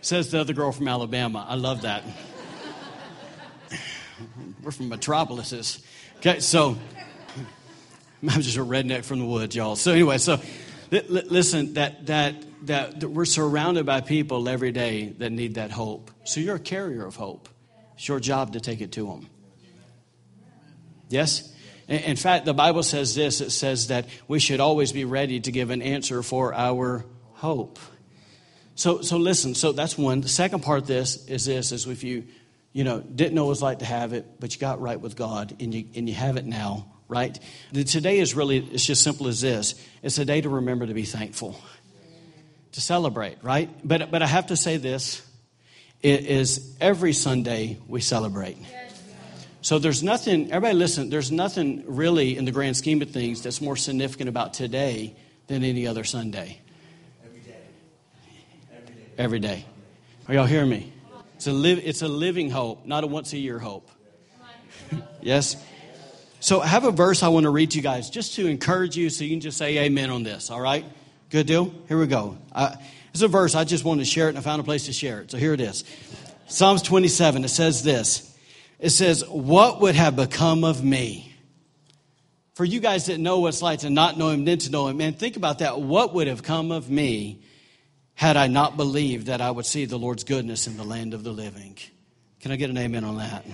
says 0.00 0.30
the 0.30 0.40
other 0.40 0.52
girl 0.52 0.72
from 0.72 0.88
Alabama. 0.88 1.46
I 1.48 1.54
love 1.54 1.82
that. 1.82 2.04
We're 4.62 4.70
from 4.70 4.88
metropolises. 4.88 5.84
Okay, 6.18 6.40
so 6.40 6.76
I'm 8.22 8.40
just 8.40 8.56
a 8.56 8.64
redneck 8.64 9.04
from 9.04 9.20
the 9.20 9.24
woods, 9.24 9.56
y'all. 9.56 9.76
So 9.76 9.92
anyway, 9.92 10.18
so 10.18 10.40
listen, 10.90 11.74
that, 11.74 12.06
that, 12.06 12.34
that, 12.66 13.00
that 13.00 13.08
we're 13.08 13.24
surrounded 13.24 13.86
by 13.86 14.00
people 14.00 14.48
every 14.48 14.72
day 14.72 15.14
that 15.18 15.30
need 15.30 15.54
that 15.54 15.70
hope. 15.70 16.10
So 16.24 16.40
you're 16.40 16.56
a 16.56 16.60
carrier 16.60 17.06
of 17.06 17.16
hope. 17.16 17.48
It's 17.94 18.08
your 18.08 18.20
job 18.20 18.52
to 18.54 18.60
take 18.60 18.80
it 18.80 18.92
to 18.92 19.06
them. 19.06 19.28
Yes? 21.08 21.52
In 21.88 22.16
fact, 22.16 22.44
the 22.44 22.54
Bible 22.54 22.82
says 22.82 23.14
this 23.14 23.40
it 23.40 23.50
says 23.50 23.88
that 23.88 24.06
we 24.28 24.38
should 24.38 24.60
always 24.60 24.92
be 24.92 25.04
ready 25.04 25.40
to 25.40 25.50
give 25.50 25.70
an 25.70 25.82
answer 25.82 26.22
for 26.22 26.54
our 26.54 27.04
hope. 27.32 27.78
So, 28.76 29.02
so 29.02 29.16
listen, 29.16 29.54
so 29.54 29.72
that's 29.72 29.98
one. 29.98 30.20
The 30.20 30.28
second 30.28 30.60
part 30.60 30.82
of 30.82 30.86
this 30.86 31.26
is 31.26 31.46
this 31.46 31.72
is 31.72 31.86
if 31.86 32.04
you, 32.04 32.26
you 32.72 32.84
know, 32.84 33.00
didn't 33.00 33.34
know 33.34 33.44
what 33.44 33.48
it 33.48 33.50
was 33.50 33.62
like 33.62 33.78
to 33.80 33.84
have 33.84 34.12
it, 34.12 34.38
but 34.38 34.54
you 34.54 34.60
got 34.60 34.80
right 34.80 35.00
with 35.00 35.16
God 35.16 35.56
and 35.60 35.74
you, 35.74 35.86
and 35.96 36.08
you 36.08 36.14
have 36.14 36.36
it 36.36 36.46
now, 36.46 36.89
right? 37.10 37.38
Today 37.72 38.20
is 38.20 38.34
really, 38.34 38.58
it's 38.58 38.86
just 38.86 39.02
simple 39.02 39.26
as 39.26 39.40
this. 39.40 39.74
It's 40.02 40.18
a 40.18 40.24
day 40.24 40.40
to 40.40 40.48
remember 40.48 40.86
to 40.86 40.94
be 40.94 41.04
thankful, 41.04 41.60
to 42.72 42.80
celebrate, 42.80 43.42
right? 43.42 43.68
But, 43.84 44.10
but 44.10 44.22
I 44.22 44.26
have 44.26 44.46
to 44.46 44.56
say 44.56 44.76
this, 44.76 45.26
it 46.02 46.24
is 46.26 46.76
every 46.80 47.12
Sunday 47.12 47.78
we 47.86 48.00
celebrate. 48.00 48.56
So 49.62 49.78
there's 49.78 50.02
nothing, 50.02 50.50
everybody 50.52 50.74
listen, 50.74 51.10
there's 51.10 51.30
nothing 51.30 51.84
really 51.86 52.38
in 52.38 52.46
the 52.46 52.52
grand 52.52 52.76
scheme 52.76 53.02
of 53.02 53.10
things 53.10 53.42
that's 53.42 53.60
more 53.60 53.76
significant 53.76 54.30
about 54.30 54.54
today 54.54 55.14
than 55.48 55.64
any 55.64 55.86
other 55.86 56.04
Sunday. 56.04 56.60
Every 57.24 57.40
day. 57.40 57.56
Every 58.72 58.94
day. 58.94 59.02
Every 59.18 59.38
day. 59.38 59.64
Are 60.28 60.34
y'all 60.34 60.46
hearing 60.46 60.70
me? 60.70 60.92
It's 61.34 61.46
a, 61.46 61.52
live, 61.52 61.80
it's 61.82 62.02
a 62.02 62.08
living 62.08 62.50
hope, 62.50 62.86
not 62.86 63.04
a 63.04 63.06
once 63.06 63.32
a 63.32 63.38
year 63.38 63.58
hope. 63.58 63.90
yes? 65.20 65.56
So 66.40 66.62
I 66.62 66.66
have 66.66 66.84
a 66.84 66.90
verse 66.90 67.22
I 67.22 67.28
want 67.28 67.44
to 67.44 67.50
read 67.50 67.72
to 67.72 67.76
you 67.76 67.82
guys 67.82 68.08
just 68.08 68.34
to 68.36 68.46
encourage 68.46 68.96
you 68.96 69.10
so 69.10 69.24
you 69.24 69.30
can 69.30 69.40
just 69.40 69.58
say 69.58 69.76
amen 69.78 70.08
on 70.08 70.22
this, 70.22 70.50
all 70.50 70.60
right? 70.60 70.86
Good 71.28 71.46
deal? 71.46 71.72
Here 71.86 71.98
we 71.98 72.06
go. 72.06 72.38
Uh, 72.50 72.74
it's 73.12 73.22
a 73.22 73.28
verse. 73.28 73.54
I 73.54 73.64
just 73.64 73.84
wanted 73.84 74.00
to 74.00 74.10
share 74.10 74.26
it 74.26 74.30
and 74.30 74.38
I 74.38 74.40
found 74.40 74.60
a 74.60 74.64
place 74.64 74.86
to 74.86 74.92
share 74.92 75.20
it. 75.20 75.30
So 75.30 75.36
here 75.36 75.52
it 75.52 75.60
is 75.60 75.84
Psalms 76.46 76.80
27. 76.82 77.44
It 77.44 77.48
says 77.48 77.82
this 77.82 78.34
It 78.78 78.90
says, 78.90 79.22
What 79.28 79.82
would 79.82 79.94
have 79.94 80.16
become 80.16 80.64
of 80.64 80.82
me? 80.82 81.34
For 82.54 82.64
you 82.64 82.80
guys 82.80 83.06
that 83.06 83.20
know 83.20 83.40
what 83.40 83.48
it's 83.48 83.62
like 83.62 83.80
to 83.80 83.90
not 83.90 84.16
know 84.16 84.30
him, 84.30 84.44
then 84.44 84.58
to 84.58 84.70
know 84.70 84.88
him, 84.88 84.96
man, 84.96 85.12
think 85.12 85.36
about 85.36 85.58
that. 85.58 85.80
What 85.80 86.14
would 86.14 86.26
have 86.26 86.42
come 86.42 86.72
of 86.72 86.90
me 86.90 87.42
had 88.14 88.36
I 88.36 88.48
not 88.48 88.76
believed 88.76 89.26
that 89.26 89.40
I 89.40 89.50
would 89.50 89.66
see 89.66 89.84
the 89.84 89.98
Lord's 89.98 90.24
goodness 90.24 90.66
in 90.66 90.76
the 90.76 90.84
land 90.84 91.12
of 91.14 91.22
the 91.22 91.32
living? 91.32 91.76
Can 92.40 92.50
I 92.50 92.56
get 92.56 92.70
an 92.70 92.78
amen 92.78 93.04
on 93.04 93.18
that? 93.18 93.44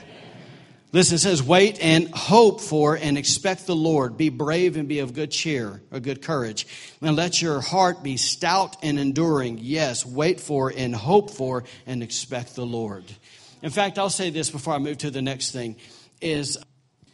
Listen, 0.97 1.17
it 1.17 1.19
says, 1.19 1.43
wait 1.43 1.79
and 1.83 2.09
hope 2.09 2.63
for 2.63 2.97
and 2.97 3.19
expect 3.19 3.67
the 3.67 3.77
Lord. 3.77 4.17
Be 4.17 4.31
brave 4.31 4.79
and 4.79 4.89
be 4.89 5.01
of 5.01 5.13
good 5.13 5.31
cheer, 5.31 5.83
or 5.93 6.01
good 6.01 6.23
courage. 6.23 6.67
And 7.03 7.15
let 7.15 7.43
your 7.43 7.61
heart 7.61 8.03
be 8.03 8.17
stout 8.17 8.79
and 8.83 8.99
enduring. 8.99 9.59
Yes, 9.61 10.07
wait 10.07 10.41
for 10.41 10.73
and 10.75 10.97
hope 10.97 11.33
for 11.33 11.65
and 11.87 12.03
expect 12.03 12.55
the 12.55 12.65
Lord. 12.65 13.05
In 13.61 13.69
fact, 13.69 13.99
I'll 13.99 14.09
say 14.09 14.31
this 14.31 14.49
before 14.49 14.73
I 14.73 14.79
move 14.79 14.97
to 14.97 15.11
the 15.11 15.21
next 15.21 15.51
thing 15.51 15.77
is 16.23 16.57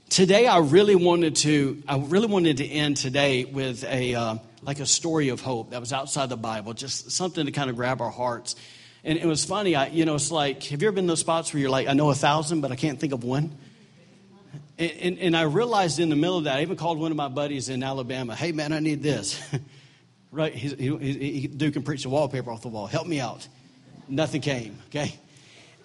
today 0.08 0.46
I 0.46 0.58
really 0.58 0.94
wanted 0.94 1.34
to, 1.38 1.82
I 1.88 1.98
really 1.98 2.28
wanted 2.28 2.58
to 2.58 2.64
end 2.64 2.98
today 2.98 3.46
with 3.46 3.82
a, 3.82 4.14
uh, 4.14 4.36
like 4.62 4.78
a 4.78 4.86
story 4.86 5.30
of 5.30 5.40
hope 5.40 5.70
that 5.70 5.80
was 5.80 5.92
outside 5.92 6.28
the 6.28 6.36
Bible, 6.36 6.72
just 6.72 7.10
something 7.10 7.46
to 7.46 7.50
kind 7.50 7.68
of 7.68 7.74
grab 7.74 8.00
our 8.00 8.10
hearts. 8.12 8.54
And 9.02 9.18
it 9.18 9.26
was 9.26 9.44
funny, 9.44 9.74
I, 9.74 9.88
you 9.88 10.04
know, 10.04 10.14
it's 10.14 10.30
like, 10.30 10.62
have 10.66 10.82
you 10.82 10.86
ever 10.86 10.94
been 10.94 11.06
in 11.06 11.08
those 11.08 11.18
spots 11.18 11.52
where 11.52 11.60
you're 11.60 11.68
like, 11.68 11.88
I 11.88 11.94
know 11.94 12.10
a 12.10 12.14
thousand, 12.14 12.60
but 12.60 12.70
I 12.70 12.76
can't 12.76 13.00
think 13.00 13.12
of 13.12 13.24
one? 13.24 13.58
And, 14.82 15.18
and, 15.18 15.36
I 15.36 15.42
realized 15.42 16.00
in 16.00 16.08
the 16.08 16.16
middle 16.16 16.38
of 16.38 16.44
that, 16.44 16.56
I 16.56 16.62
even 16.62 16.76
called 16.76 16.98
one 16.98 17.12
of 17.12 17.16
my 17.16 17.28
buddies 17.28 17.68
in 17.68 17.84
Alabama, 17.84 18.34
hey 18.34 18.50
man, 18.50 18.72
I 18.72 18.80
need 18.80 19.00
this. 19.00 19.40
right? 20.32 20.52
He, 20.52 20.74
he, 20.74 21.40
he, 21.40 21.46
Duke 21.46 21.74
can 21.74 21.84
preach 21.84 22.02
the 22.02 22.08
wallpaper 22.08 22.50
off 22.50 22.62
the 22.62 22.68
wall. 22.68 22.86
Help 22.86 23.06
me 23.06 23.20
out. 23.20 23.46
Nothing 24.08 24.40
came, 24.40 24.78
okay? 24.88 25.14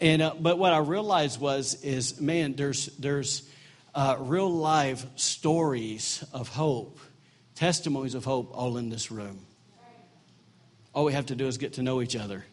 And, 0.01 0.21
uh, 0.23 0.33
but 0.39 0.57
what 0.57 0.73
I 0.73 0.79
realized 0.79 1.39
was, 1.39 1.83
is 1.83 2.19
man, 2.19 2.55
there's, 2.55 2.87
there's 2.97 3.47
uh, 3.93 4.15
real 4.19 4.49
life 4.49 5.05
stories 5.15 6.23
of 6.33 6.47
hope, 6.47 6.99
testimonies 7.53 8.15
of 8.15 8.25
hope 8.25 8.49
all 8.51 8.77
in 8.77 8.89
this 8.89 9.11
room. 9.11 9.45
All 10.95 11.05
we 11.05 11.13
have 11.13 11.27
to 11.27 11.35
do 11.35 11.45
is 11.45 11.59
get 11.59 11.73
to 11.73 11.83
know 11.83 12.01
each 12.01 12.15
other. 12.15 12.45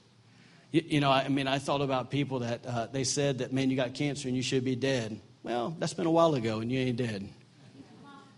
You, 0.72 0.82
you 0.84 1.00
know, 1.00 1.10
I, 1.10 1.22
I, 1.22 1.28
mean, 1.28 1.46
I 1.46 1.58
thought 1.58 1.80
about 1.80 2.10
people 2.10 2.40
that 2.40 2.66
uh, 2.66 2.86
they 2.92 3.04
said 3.04 3.38
that, 3.38 3.52
man, 3.52 3.70
you 3.70 3.76
got 3.76 3.94
cancer 3.94 4.28
and 4.28 4.36
you 4.36 4.42
should 4.42 4.64
be 4.64 4.76
dead. 4.76 5.18
Well, 5.44 5.76
that's 5.78 5.92
been 5.92 6.06
a 6.06 6.10
while 6.10 6.34
ago 6.34 6.60
and 6.60 6.72
you 6.72 6.80
ain't 6.80 6.96
dead. 6.96 7.28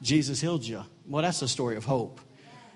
Jesus 0.03 0.41
healed 0.41 0.65
you. 0.65 0.83
Well, 1.07 1.23
that's 1.23 1.41
a 1.41 1.49
story 1.49 1.77
of 1.77 1.85
hope. 1.85 2.21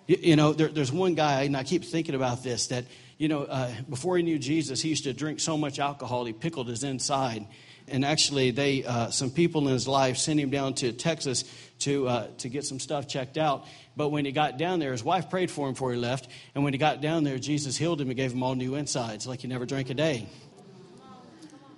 You, 0.07 0.18
you 0.20 0.37
know, 0.37 0.53
there, 0.53 0.68
there's 0.68 0.93
one 0.93 1.14
guy, 1.14 1.43
and 1.43 1.57
I 1.57 1.64
keep 1.64 1.85
thinking 1.85 2.14
about 2.14 2.45
this, 2.45 2.68
that, 2.68 2.85
you 3.18 3.26
know, 3.26 3.43
uh, 3.43 3.72
before 3.89 4.16
he 4.16 4.22
knew 4.22 4.39
Jesus, 4.39 4.81
he 4.81 4.89
used 4.89 5.03
to 5.05 5.12
drink 5.12 5.41
so 5.41 5.59
much 5.59 5.81
alcohol, 5.81 6.24
he 6.24 6.33
pickled 6.33 6.68
his 6.68 6.85
inside. 6.85 7.45
And 7.89 8.05
actually, 8.05 8.53
they, 8.53 8.85
uh, 8.85 9.11
some 9.11 9.31
people 9.31 9.66
in 9.66 9.74
his 9.74 9.89
life 9.89 10.16
sent 10.16 10.39
him 10.39 10.51
down 10.51 10.74
to 10.74 10.93
Texas 10.93 11.43
to, 11.81 12.07
uh, 12.07 12.26
to 12.39 12.49
get 12.49 12.64
some 12.64 12.78
stuff 12.78 13.09
checked 13.09 13.37
out. 13.37 13.66
But 13.97 14.11
when 14.11 14.24
he 14.24 14.31
got 14.31 14.59
down 14.59 14.78
there, 14.78 14.93
his 14.93 15.03
wife 15.03 15.28
prayed 15.28 15.51
for 15.51 15.66
him 15.66 15.74
before 15.74 15.93
he 15.93 15.99
left. 15.99 16.28
And 16.55 16.62
when 16.62 16.72
he 16.72 16.78
got 16.78 17.01
down 17.01 17.24
there, 17.24 17.39
Jesus 17.39 17.76
healed 17.76 18.01
him 18.01 18.07
and 18.07 18.16
gave 18.16 18.33
him 18.33 18.45
all 18.45 18.55
new 18.55 18.76
insides, 18.76 19.26
like 19.26 19.41
he 19.41 19.49
never 19.49 19.66
drank 19.66 19.91
a 19.91 19.95
day. 19.95 20.28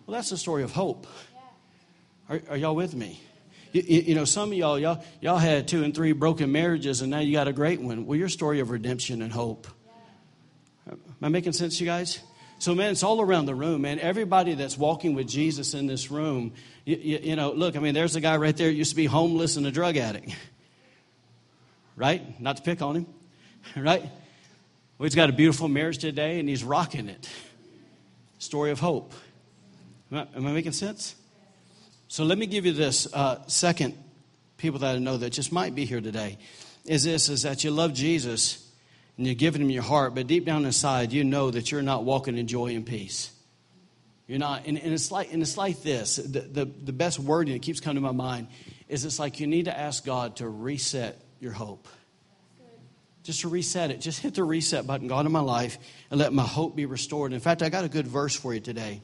Well, 0.06 0.16
that's 0.18 0.28
the 0.28 0.36
story 0.36 0.64
of 0.64 0.72
hope. 0.72 1.06
Are, 2.32 2.40
are 2.48 2.56
y'all 2.56 2.74
with 2.74 2.94
me? 2.94 3.20
You, 3.72 3.82
you, 3.82 4.14
know, 4.14 4.24
some 4.24 4.52
of 4.52 4.56
y'all, 4.56 4.78
y'all, 4.78 5.04
y'all 5.20 5.36
had 5.36 5.68
two 5.68 5.84
and 5.84 5.94
three 5.94 6.12
broken 6.12 6.50
marriages, 6.50 7.02
and 7.02 7.10
now 7.10 7.18
you 7.18 7.34
got 7.34 7.46
a 7.46 7.52
great 7.52 7.78
one. 7.78 8.06
Well, 8.06 8.18
your 8.18 8.30
story 8.30 8.60
of 8.60 8.70
redemption 8.70 9.20
and 9.20 9.30
hope. 9.30 9.66
Am 10.90 10.98
I 11.20 11.28
making 11.28 11.52
sense, 11.52 11.78
you 11.78 11.86
guys? 11.86 12.20
So, 12.58 12.74
man, 12.74 12.92
it's 12.92 13.02
all 13.02 13.20
around 13.20 13.44
the 13.44 13.54
room, 13.54 13.82
man. 13.82 13.98
Everybody 13.98 14.54
that's 14.54 14.78
walking 14.78 15.14
with 15.14 15.28
Jesus 15.28 15.74
in 15.74 15.86
this 15.86 16.10
room, 16.10 16.54
you, 16.86 16.96
you, 16.96 17.18
you 17.22 17.36
know, 17.36 17.52
look, 17.52 17.76
I 17.76 17.80
mean, 17.80 17.92
there's 17.92 18.16
a 18.16 18.20
guy 18.22 18.38
right 18.38 18.56
there 18.56 18.70
used 18.70 18.92
to 18.92 18.96
be 18.96 19.04
homeless 19.04 19.58
and 19.58 19.66
a 19.66 19.70
drug 19.70 19.98
addict, 19.98 20.34
right? 21.96 22.40
Not 22.40 22.56
to 22.56 22.62
pick 22.62 22.80
on 22.80 22.96
him, 22.96 23.06
right? 23.76 24.00
Well, 24.00 25.04
he's 25.04 25.14
got 25.14 25.28
a 25.28 25.34
beautiful 25.34 25.68
marriage 25.68 25.98
today, 25.98 26.40
and 26.40 26.48
he's 26.48 26.64
rocking 26.64 27.10
it. 27.10 27.28
Story 28.38 28.70
of 28.70 28.80
hope. 28.80 29.12
Am 30.10 30.18
I, 30.18 30.36
am 30.38 30.46
I 30.46 30.52
making 30.52 30.72
sense? 30.72 31.16
So 32.12 32.24
let 32.24 32.36
me 32.36 32.44
give 32.44 32.66
you 32.66 32.72
this 32.72 33.10
uh, 33.14 33.38
second 33.46 33.96
people 34.58 34.80
that 34.80 34.96
I 34.96 34.98
know 34.98 35.16
that 35.16 35.30
just 35.30 35.50
might 35.50 35.74
be 35.74 35.86
here 35.86 36.02
today. 36.02 36.36
Is 36.84 37.04
this 37.04 37.30
is 37.30 37.40
that 37.44 37.64
you 37.64 37.70
love 37.70 37.94
Jesus 37.94 38.70
and 39.16 39.24
you're 39.24 39.34
giving 39.34 39.62
him 39.62 39.70
your 39.70 39.82
heart, 39.82 40.14
but 40.14 40.26
deep 40.26 40.44
down 40.44 40.66
inside 40.66 41.10
you 41.10 41.24
know 41.24 41.50
that 41.50 41.72
you're 41.72 41.80
not 41.80 42.04
walking 42.04 42.36
in 42.36 42.46
joy 42.46 42.76
and 42.76 42.84
peace. 42.84 43.32
You're 44.26 44.40
not, 44.40 44.66
and, 44.66 44.76
and 44.78 44.92
it's 44.92 45.10
like 45.10 45.32
and 45.32 45.40
it's 45.40 45.56
like 45.56 45.82
this. 45.82 46.16
The, 46.16 46.40
the 46.40 46.64
the 46.66 46.92
best 46.92 47.18
wording 47.18 47.54
that 47.54 47.62
keeps 47.62 47.80
coming 47.80 47.94
to 47.94 48.02
my 48.02 48.12
mind 48.12 48.48
is 48.88 49.06
it's 49.06 49.18
like 49.18 49.40
you 49.40 49.46
need 49.46 49.64
to 49.64 49.78
ask 49.78 50.04
God 50.04 50.36
to 50.36 50.46
reset 50.46 51.18
your 51.40 51.52
hope. 51.52 51.88
Just 53.22 53.40
to 53.40 53.48
reset 53.48 53.90
it. 53.90 54.02
Just 54.02 54.20
hit 54.20 54.34
the 54.34 54.44
reset 54.44 54.86
button, 54.86 55.08
God, 55.08 55.24
in 55.24 55.32
my 55.32 55.40
life, 55.40 55.78
and 56.10 56.20
let 56.20 56.34
my 56.34 56.44
hope 56.44 56.76
be 56.76 56.84
restored. 56.84 57.32
In 57.32 57.40
fact, 57.40 57.62
I 57.62 57.70
got 57.70 57.84
a 57.84 57.88
good 57.88 58.06
verse 58.06 58.36
for 58.36 58.52
you 58.52 58.60
today. 58.60 59.00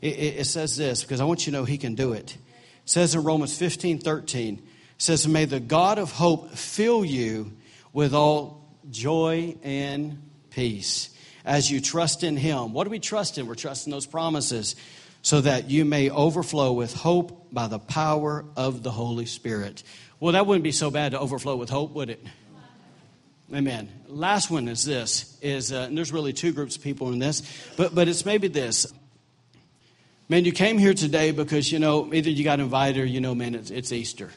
It, 0.00 0.14
it, 0.16 0.36
it 0.38 0.44
says 0.44 0.76
this 0.76 1.02
because 1.02 1.20
I 1.20 1.24
want 1.24 1.44
you 1.44 1.50
to 1.50 1.58
know 1.58 1.64
He 1.64 1.76
can 1.76 1.96
do 1.96 2.12
it 2.12 2.36
says 2.84 3.14
in 3.14 3.22
Romans 3.22 3.56
15 3.56 3.98
13, 3.98 4.62
says, 4.98 5.26
May 5.26 5.44
the 5.44 5.60
God 5.60 5.98
of 5.98 6.12
hope 6.12 6.52
fill 6.52 7.04
you 7.04 7.52
with 7.92 8.14
all 8.14 8.68
joy 8.90 9.56
and 9.62 10.30
peace 10.50 11.10
as 11.44 11.70
you 11.70 11.80
trust 11.80 12.22
in 12.22 12.36
Him. 12.36 12.72
What 12.72 12.84
do 12.84 12.90
we 12.90 13.00
trust 13.00 13.38
in? 13.38 13.46
We're 13.46 13.54
trusting 13.54 13.90
those 13.90 14.06
promises 14.06 14.76
so 15.22 15.40
that 15.40 15.70
you 15.70 15.84
may 15.84 16.10
overflow 16.10 16.72
with 16.72 16.94
hope 16.94 17.52
by 17.52 17.68
the 17.68 17.78
power 17.78 18.44
of 18.56 18.82
the 18.82 18.90
Holy 18.90 19.26
Spirit. 19.26 19.82
Well, 20.20 20.32
that 20.32 20.46
wouldn't 20.46 20.64
be 20.64 20.72
so 20.72 20.90
bad 20.90 21.12
to 21.12 21.20
overflow 21.20 21.56
with 21.56 21.70
hope, 21.70 21.92
would 21.92 22.10
it? 22.10 22.24
Amen. 23.54 23.88
Last 24.06 24.50
one 24.50 24.66
is 24.66 24.84
this: 24.84 25.38
is 25.42 25.72
uh, 25.72 25.86
and 25.88 25.96
there's 25.96 26.12
really 26.12 26.32
two 26.32 26.52
groups 26.52 26.76
of 26.76 26.82
people 26.82 27.12
in 27.12 27.18
this, 27.18 27.42
but 27.76 27.94
but 27.94 28.08
it's 28.08 28.24
maybe 28.24 28.48
this. 28.48 28.90
Man, 30.32 30.46
you 30.46 30.52
came 30.52 30.78
here 30.78 30.94
today 30.94 31.30
because, 31.30 31.70
you 31.70 31.78
know, 31.78 32.10
either 32.14 32.30
you 32.30 32.42
got 32.42 32.58
invited 32.58 33.02
or, 33.02 33.04
you 33.04 33.20
know, 33.20 33.34
man, 33.34 33.54
it's, 33.54 33.70
it's 33.70 33.92
Easter, 33.92 34.30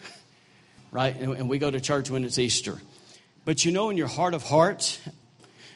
right? 0.92 1.16
And, 1.16 1.32
and 1.38 1.50
we 1.50 1.58
go 1.58 1.72
to 1.72 1.80
church 1.80 2.10
when 2.10 2.26
it's 2.26 2.38
Easter. 2.38 2.82
But 3.46 3.64
you 3.64 3.72
know, 3.72 3.90
in 3.90 3.96
your 3.96 4.10
heart 4.10 4.34
of 4.34 4.44
hearts, 4.44 5.00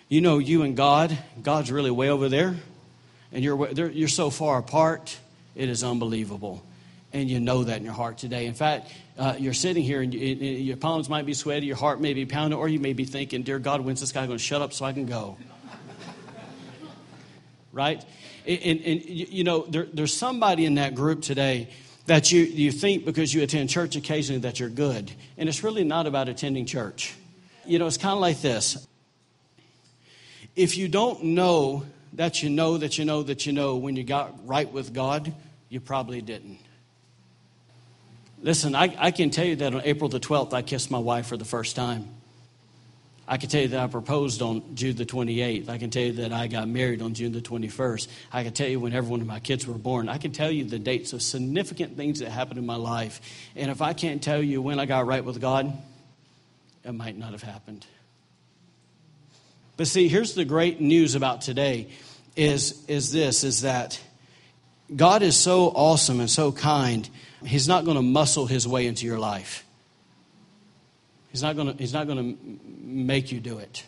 you 0.10 0.20
know 0.20 0.38
you 0.38 0.64
and 0.64 0.76
God, 0.76 1.18
God's 1.42 1.72
really 1.72 1.90
way 1.90 2.10
over 2.10 2.28
there, 2.28 2.58
and 3.32 3.46
you're, 3.46 3.70
you're 3.72 4.10
so 4.10 4.30
far 4.30 4.60
apart, 4.60 5.18
it 5.56 5.70
is 5.70 5.86
unbelievable. 5.86 6.66
And 7.14 7.30
you 7.30 7.40
know 7.40 7.64
that 7.64 7.78
in 7.78 7.86
your 7.86 7.94
heart 7.94 8.18
today. 8.18 8.46
In 8.46 8.56
fact, 8.56 8.92
uh, 9.18 9.36
you're 9.40 9.54
sitting 9.54 9.84
here 9.84 10.02
and 10.02 10.14
you, 10.14 10.20
your 10.20 10.76
palms 10.76 11.08
might 11.08 11.28
be 11.28 11.34
sweaty, 11.34 11.66
your 11.66 11.78
heart 11.78 12.02
may 12.02 12.14
be 12.14 12.26
pounding, 12.26 12.60
or 12.60 12.68
you 12.68 12.82
may 12.82 12.92
be 12.92 13.06
thinking, 13.06 13.44
Dear 13.44 13.58
God, 13.58 13.80
when's 13.80 14.02
this 14.02 14.12
guy 14.12 14.26
going 14.26 14.38
to 14.38 14.44
shut 14.44 14.62
up 14.62 14.74
so 14.74 14.84
I 14.84 14.92
can 14.92 15.06
go? 15.06 15.38
right? 17.72 18.04
And, 18.50 18.82
and 18.82 19.06
you 19.06 19.44
know, 19.44 19.66
there, 19.68 19.86
there's 19.94 20.16
somebody 20.16 20.66
in 20.66 20.76
that 20.76 20.96
group 20.96 21.22
today 21.22 21.70
that 22.08 22.32
you, 22.32 22.42
you 22.42 22.72
think 22.72 23.06
because 23.06 23.32
you 23.32 23.44
attend 23.44 23.70
church 23.70 23.96
occasionally 23.96 24.42
that 24.42 24.60
you're 24.60 24.70
good. 24.70 25.12
And 25.38 25.48
it's 25.48 25.64
really 25.64 25.84
not 25.84 26.08
about 26.08 26.28
attending 26.28 26.66
church. 26.66 27.14
You 27.66 27.78
know, 27.78 27.86
it's 27.86 27.98
kind 27.98 28.14
of 28.14 28.20
like 28.20 28.42
this. 28.42 28.88
If 30.56 30.78
you 30.78 30.88
don't 30.88 31.24
know 31.24 31.86
that 32.14 32.42
you 32.42 32.50
know 32.50 32.78
that 32.80 32.98
you 32.98 33.06
know 33.06 33.22
that 33.22 33.46
you 33.46 33.54
know 33.54 33.76
when 33.76 33.96
you 33.96 34.04
got 34.04 34.48
right 34.48 34.72
with 34.72 34.94
God, 34.94 35.32
you 35.70 35.80
probably 35.80 36.22
didn't. 36.22 36.58
Listen, 38.42 38.74
I, 38.74 38.96
I 38.98 39.12
can 39.12 39.30
tell 39.30 39.46
you 39.46 39.58
that 39.58 39.76
on 39.76 39.82
April 39.84 40.10
the 40.10 40.20
12th, 40.20 40.54
I 40.54 40.64
kissed 40.64 40.90
my 40.90 40.98
wife 40.98 41.28
for 41.28 41.38
the 41.38 41.46
first 41.46 41.76
time. 41.76 42.10
I 43.32 43.38
can 43.38 43.48
tell 43.48 43.62
you 43.62 43.68
that 43.68 43.80
I 43.80 43.86
proposed 43.86 44.42
on 44.42 44.76
June 44.76 44.96
the 44.96 45.06
28th. 45.06 45.70
I 45.70 45.78
can 45.78 45.92
tell 45.92 46.02
you 46.02 46.14
that 46.14 46.34
I 46.34 46.48
got 46.48 46.68
married 46.68 47.00
on 47.04 47.14
June 47.14 47.32
the 47.32 47.42
21st. 47.42 48.08
I 48.34 48.44
can 48.44 48.54
tell 48.54 48.68
you 48.68 48.80
when 48.80 48.92
every 48.92 49.08
one 49.08 49.22
of 49.22 49.28
my 49.28 49.40
kids 49.40 49.68
were 49.68 49.76
born. 49.76 50.10
I 50.10 50.18
can 50.18 50.32
tell 50.32 50.50
you 50.50 50.64
the 50.64 50.80
dates 50.80 51.14
of 51.14 51.22
significant 51.22 51.96
things 51.96 52.22
that 52.22 52.32
happened 52.32 52.58
in 52.58 52.66
my 52.66 52.76
life. 52.76 53.22
And 53.56 53.70
if 53.70 53.84
I 53.84 53.94
can't 53.94 54.24
tell 54.24 54.42
you 54.42 54.64
when 54.64 54.80
I 54.80 54.88
got 54.88 55.06
right 55.06 55.24
with 55.24 55.40
God, 55.40 55.72
it 56.84 56.92
might 56.92 57.20
not 57.20 57.34
have 57.34 57.44
happened. 57.44 57.86
But 59.78 59.86
see, 59.86 60.08
here's 60.08 60.34
the 60.34 60.44
great 60.44 60.82
news 60.82 61.14
about 61.14 61.42
today 61.42 61.90
is, 62.36 62.84
is 62.88 63.12
this, 63.12 63.44
is 63.44 63.62
that 63.62 64.02
God 64.96 65.22
is 65.22 65.38
so 65.38 65.66
awesome 65.68 66.20
and 66.20 66.32
so 66.32 66.52
kind, 66.52 67.08
He's 67.46 67.68
not 67.68 67.86
going 67.86 67.96
to 67.96 68.02
muscle 68.02 68.48
His 68.48 68.68
way 68.68 68.88
into 68.88 69.06
your 69.06 69.20
life. 69.20 69.64
He's 71.32 71.44
not 71.44 71.56
going 71.56 71.72
to, 71.72 71.78
he's 71.78 71.94
not 71.94 72.08
going 72.08 72.36
to 72.36 72.60
make 72.66 73.32
you 73.32 73.40
do 73.40 73.60
it. 73.60 73.86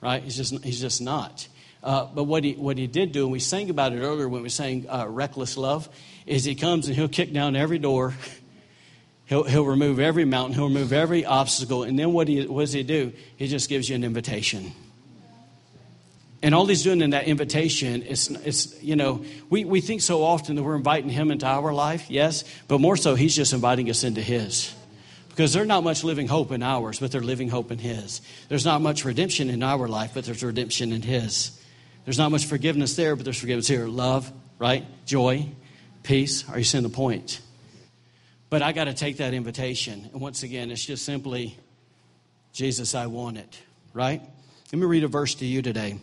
Right? 0.00 0.22
He's 0.22 0.36
just, 0.36 0.64
he's 0.64 0.80
just 0.80 1.00
not. 1.00 1.48
Uh, 1.82 2.06
but 2.06 2.24
what 2.24 2.44
he, 2.44 2.52
what 2.54 2.78
he 2.78 2.86
did 2.86 3.12
do, 3.12 3.24
and 3.24 3.32
we 3.32 3.40
sang 3.40 3.70
about 3.70 3.92
it 3.92 4.00
earlier 4.00 4.28
when 4.28 4.42
we 4.42 4.48
sang 4.48 4.86
uh, 4.88 5.06
Reckless 5.08 5.56
Love, 5.56 5.88
is 6.26 6.44
he 6.44 6.54
comes 6.54 6.88
and 6.88 6.96
he'll 6.96 7.08
kick 7.08 7.32
down 7.32 7.56
every 7.56 7.78
door. 7.78 8.14
He'll, 9.28 9.42
he'll 9.42 9.66
remove 9.66 9.98
every 9.98 10.24
mountain. 10.24 10.54
He'll 10.54 10.68
remove 10.68 10.92
every 10.92 11.24
obstacle. 11.24 11.82
And 11.82 11.98
then 11.98 12.12
what, 12.12 12.28
he, 12.28 12.46
what 12.46 12.60
does 12.60 12.72
he 12.72 12.84
do? 12.84 13.12
He 13.36 13.48
just 13.48 13.68
gives 13.68 13.88
you 13.88 13.96
an 13.96 14.04
invitation. 14.04 14.70
And 16.42 16.54
all 16.54 16.64
he's 16.64 16.84
doing 16.84 17.00
in 17.00 17.10
that 17.10 17.26
invitation 17.26 18.02
is, 18.02 18.30
is 18.30 18.80
you 18.80 18.94
know, 18.94 19.24
we, 19.50 19.64
we 19.64 19.80
think 19.80 20.00
so 20.02 20.22
often 20.22 20.54
that 20.54 20.62
we're 20.62 20.76
inviting 20.76 21.10
him 21.10 21.32
into 21.32 21.44
our 21.44 21.74
life, 21.74 22.08
yes, 22.08 22.44
but 22.68 22.80
more 22.80 22.96
so, 22.96 23.16
he's 23.16 23.34
just 23.34 23.52
inviting 23.52 23.90
us 23.90 24.04
into 24.04 24.20
his. 24.22 24.72
Because 25.36 25.52
there's 25.52 25.66
not 25.66 25.84
much 25.84 26.02
living 26.02 26.28
hope 26.28 26.50
in 26.50 26.62
ours, 26.62 26.98
but 26.98 27.12
they're 27.12 27.20
living 27.20 27.50
hope 27.50 27.70
in 27.70 27.76
His. 27.76 28.22
There's 28.48 28.64
not 28.64 28.80
much 28.80 29.04
redemption 29.04 29.50
in 29.50 29.62
our 29.62 29.86
life, 29.86 30.12
but 30.14 30.24
there's 30.24 30.42
redemption 30.42 30.92
in 30.94 31.02
His. 31.02 31.62
There's 32.06 32.16
not 32.16 32.30
much 32.30 32.46
forgiveness 32.46 32.96
there, 32.96 33.14
but 33.14 33.24
there's 33.24 33.38
forgiveness 33.38 33.68
here. 33.68 33.86
Love, 33.86 34.32
right? 34.58 34.86
Joy, 35.04 35.46
peace. 36.02 36.48
Are 36.48 36.56
you 36.56 36.64
seeing 36.64 36.84
the 36.84 36.88
point? 36.88 37.42
But 38.48 38.62
I 38.62 38.72
got 38.72 38.84
to 38.84 38.94
take 38.94 39.18
that 39.18 39.34
invitation. 39.34 40.08
And 40.10 40.22
once 40.22 40.42
again, 40.42 40.70
it's 40.70 40.82
just 40.82 41.04
simply, 41.04 41.58
Jesus, 42.54 42.94
I 42.94 43.04
want 43.04 43.36
it, 43.36 43.60
right? 43.92 44.22
Let 44.72 44.78
me 44.78 44.86
read 44.86 45.04
a 45.04 45.08
verse 45.08 45.34
to 45.34 45.44
you 45.44 45.60
today. 45.60 45.98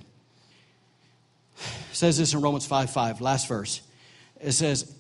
It 1.57 1.95
says 1.95 2.19
this 2.19 2.36
in 2.36 2.41
Romans 2.41 2.67
5 2.67 2.91
5, 2.91 3.19
last 3.19 3.47
verse. 3.47 3.81
It 4.39 4.51
says, 4.51 4.93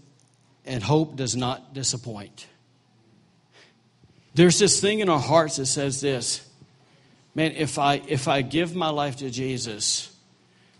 and 0.65 0.81
hope 0.81 1.17
does 1.17 1.35
not 1.35 1.75
disappoint. 1.75 2.47
There's 4.35 4.57
this 4.57 4.81
thing 4.81 4.99
in 4.99 5.09
our 5.09 5.19
hearts 5.19 5.57
that 5.57 5.67
says 5.67 6.01
this 6.01 6.47
man, 7.35 7.53
if 7.53 7.77
I, 7.79 8.01
if 8.07 8.27
I 8.27 8.41
give 8.41 8.75
my 8.75 8.89
life 8.89 9.17
to 9.17 9.29
Jesus, 9.29 10.15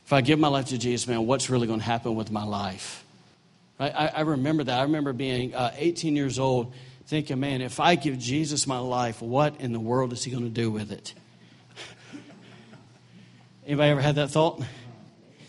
if 0.06 0.14
I 0.14 0.22
give 0.22 0.40
my 0.40 0.48
life 0.48 0.68
to 0.68 0.78
Jesus, 0.78 1.08
man, 1.08 1.26
what's 1.26 1.50
really 1.50 1.68
going 1.68 1.80
to 1.80 1.86
happen 1.86 2.16
with 2.16 2.32
my 2.32 2.44
life? 2.44 3.04
Right? 3.80 3.94
I, 3.96 4.08
I 4.08 4.22
remember 4.22 4.64
that. 4.64 4.80
I 4.80 4.84
remember 4.84 5.14
being 5.14 5.56
uh, 5.56 5.72
18 5.76 6.16
years 6.16 6.40
old 6.40 6.74
thinking, 7.06 7.40
man, 7.40 7.62
if 7.62 7.80
I 7.80 7.96
give 7.96 8.18
Jesus 8.18 8.66
my 8.68 8.80
life, 8.80 9.22
what 9.22 9.60
in 9.62 9.72
the 9.72 9.80
world 9.80 10.14
is 10.14 10.24
he 10.24 10.32
going 10.32 10.44
to 10.44 10.50
do 10.50 10.72
with 10.72 10.92
it? 10.92 11.14
Anybody 13.66 13.92
ever 13.92 14.02
had 14.02 14.16
that 14.16 14.30
thought? 14.30 14.62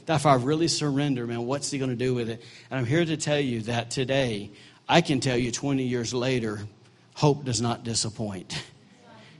That 0.06 0.16
if 0.16 0.26
I 0.26 0.34
really 0.34 0.68
surrender, 0.68 1.26
man, 1.26 1.46
what's 1.46 1.70
he 1.70 1.78
going 1.78 1.90
to 1.90 1.96
do 1.96 2.14
with 2.14 2.28
it? 2.28 2.42
And 2.70 2.78
I'm 2.78 2.86
here 2.86 3.04
to 3.04 3.16
tell 3.16 3.40
you 3.40 3.62
that 3.62 3.90
today, 3.90 4.50
I 4.88 5.00
can 5.00 5.20
tell 5.20 5.36
you 5.36 5.50
20 5.50 5.82
years 5.84 6.12
later, 6.12 6.60
hope 7.14 7.44
does 7.44 7.60
not 7.60 7.84
disappoint. 7.84 8.62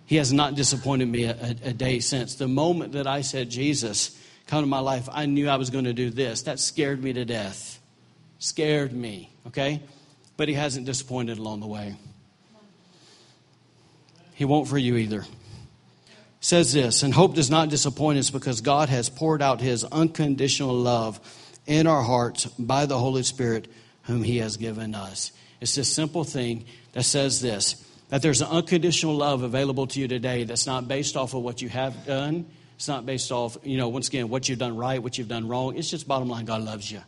He 0.07 0.17
has 0.17 0.33
not 0.33 0.55
disappointed 0.55 1.09
me 1.09 1.25
a, 1.25 1.57
a, 1.65 1.73
day 1.73 2.01
since. 2.01 2.35
The 2.35 2.49
moment 2.49 2.93
that 2.93 3.07
I 3.07 3.23
said, 3.23 3.51
Jesus, 3.51 4.19
come 4.47 4.63
to 4.63 4.67
my 4.67 4.81
life, 4.81 5.09
I 5.11 5.27
knew 5.27 5.49
I 5.49 5.57
was 5.57 5.71
going 5.71 5.87
to 5.87 5.95
do 5.95 6.11
this. 6.11 6.43
That 6.43 6.61
scared 6.61 7.03
me 7.03 7.15
to 7.15 7.25
death. 7.25 7.81
Scared 8.39 8.93
me, 8.93 9.31
okay? 9.47 9.83
But 10.37 10.49
He 10.49 10.55
hasn't 10.55 10.87
disappointed 10.87 11.39
along 11.39 11.61
the 11.61 11.67
way. 11.67 11.97
He 14.35 14.45
won't 14.45 14.69
for 14.69 14.77
you 14.77 14.97
either. 14.97 15.25
Says 16.41 16.75
this, 16.75 17.03
and 17.03 17.15
hope 17.15 17.35
does 17.35 17.51
not 17.51 17.71
disappoint 17.71 18.19
us 18.19 18.29
because 18.29 18.61
God 18.61 18.91
has 18.91 19.09
poured 19.09 19.41
out 19.41 19.63
His 19.63 19.85
unconditional 19.85 20.75
love 20.75 21.19
in 21.67 21.87
our 21.87 22.03
hearts 22.03 22.45
by 22.59 22.85
the 22.85 22.99
Holy 22.99 23.23
Spirit, 23.23 23.69
whom 24.03 24.23
He 24.23 24.39
has 24.39 24.59
given 24.59 24.95
us. 24.95 25.33
It's 25.65 25.77
this 25.77 25.91
simple 25.91 26.25
thing 26.25 26.67
that 26.93 27.05
says 27.05 27.41
this 27.41 27.83
that 28.11 28.21
there's 28.21 28.43
an 28.43 28.49
unconditional 28.49 29.17
love 29.17 29.43
available 29.43 29.87
to 29.87 29.99
you 29.99 30.07
today 30.07 30.45
that's 30.45 30.67
not 30.67 30.87
based 30.87 31.17
off 31.17 31.33
of 31.33 31.41
what 31.41 31.63
you 31.63 31.71
have 31.71 32.05
done. 32.05 32.45
It's 32.77 32.87
not 32.87 33.07
based 33.07 33.33
off, 33.33 33.57
you 33.63 33.79
know, 33.79 33.89
once 33.89 34.09
again, 34.09 34.29
what 34.29 34.47
you've 34.47 34.59
done 34.59 34.77
right, 34.77 35.03
what 35.03 35.17
you've 35.17 35.27
done 35.27 35.49
wrong. 35.49 35.75
It's 35.79 35.89
just 35.89 36.07
bottom 36.07 36.29
line, 36.29 36.45
God 36.45 36.61
loves 36.61 36.93
you. 36.93 37.01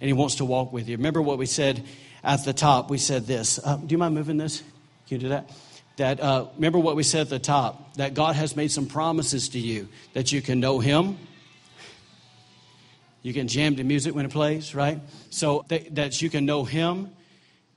and 0.00 0.06
He 0.06 0.12
wants 0.12 0.36
to 0.36 0.44
walk 0.44 0.72
with 0.72 0.88
you. 0.88 0.96
Remember 0.96 1.20
what 1.20 1.36
we 1.36 1.46
said 1.46 1.84
at 2.22 2.44
the 2.44 2.52
top? 2.52 2.90
We 2.90 2.98
said 2.98 3.26
this. 3.26 3.58
Uh, 3.58 3.76
do 3.76 3.88
you 3.88 3.98
mind 3.98 4.14
moving 4.14 4.36
this? 4.36 4.60
Can 5.08 5.16
you 5.16 5.18
do 5.18 5.28
that? 5.30 5.50
That 5.96 6.20
uh, 6.20 6.46
remember 6.54 6.78
what 6.78 6.94
we 6.94 7.02
said 7.02 7.22
at 7.22 7.28
the 7.28 7.40
top 7.40 7.94
that 7.94 8.14
God 8.14 8.36
has 8.36 8.54
made 8.54 8.70
some 8.70 8.86
promises 8.86 9.48
to 9.48 9.58
you 9.58 9.88
that 10.12 10.30
you 10.30 10.42
can 10.42 10.60
know 10.60 10.78
Him. 10.78 11.18
You 13.22 13.34
can 13.34 13.48
jam 13.48 13.74
to 13.74 13.82
music 13.82 14.14
when 14.14 14.26
it 14.26 14.30
plays, 14.30 14.76
right? 14.76 15.00
So 15.30 15.64
that, 15.66 15.92
that 15.96 16.22
you 16.22 16.30
can 16.30 16.46
know 16.46 16.62
Him. 16.62 17.10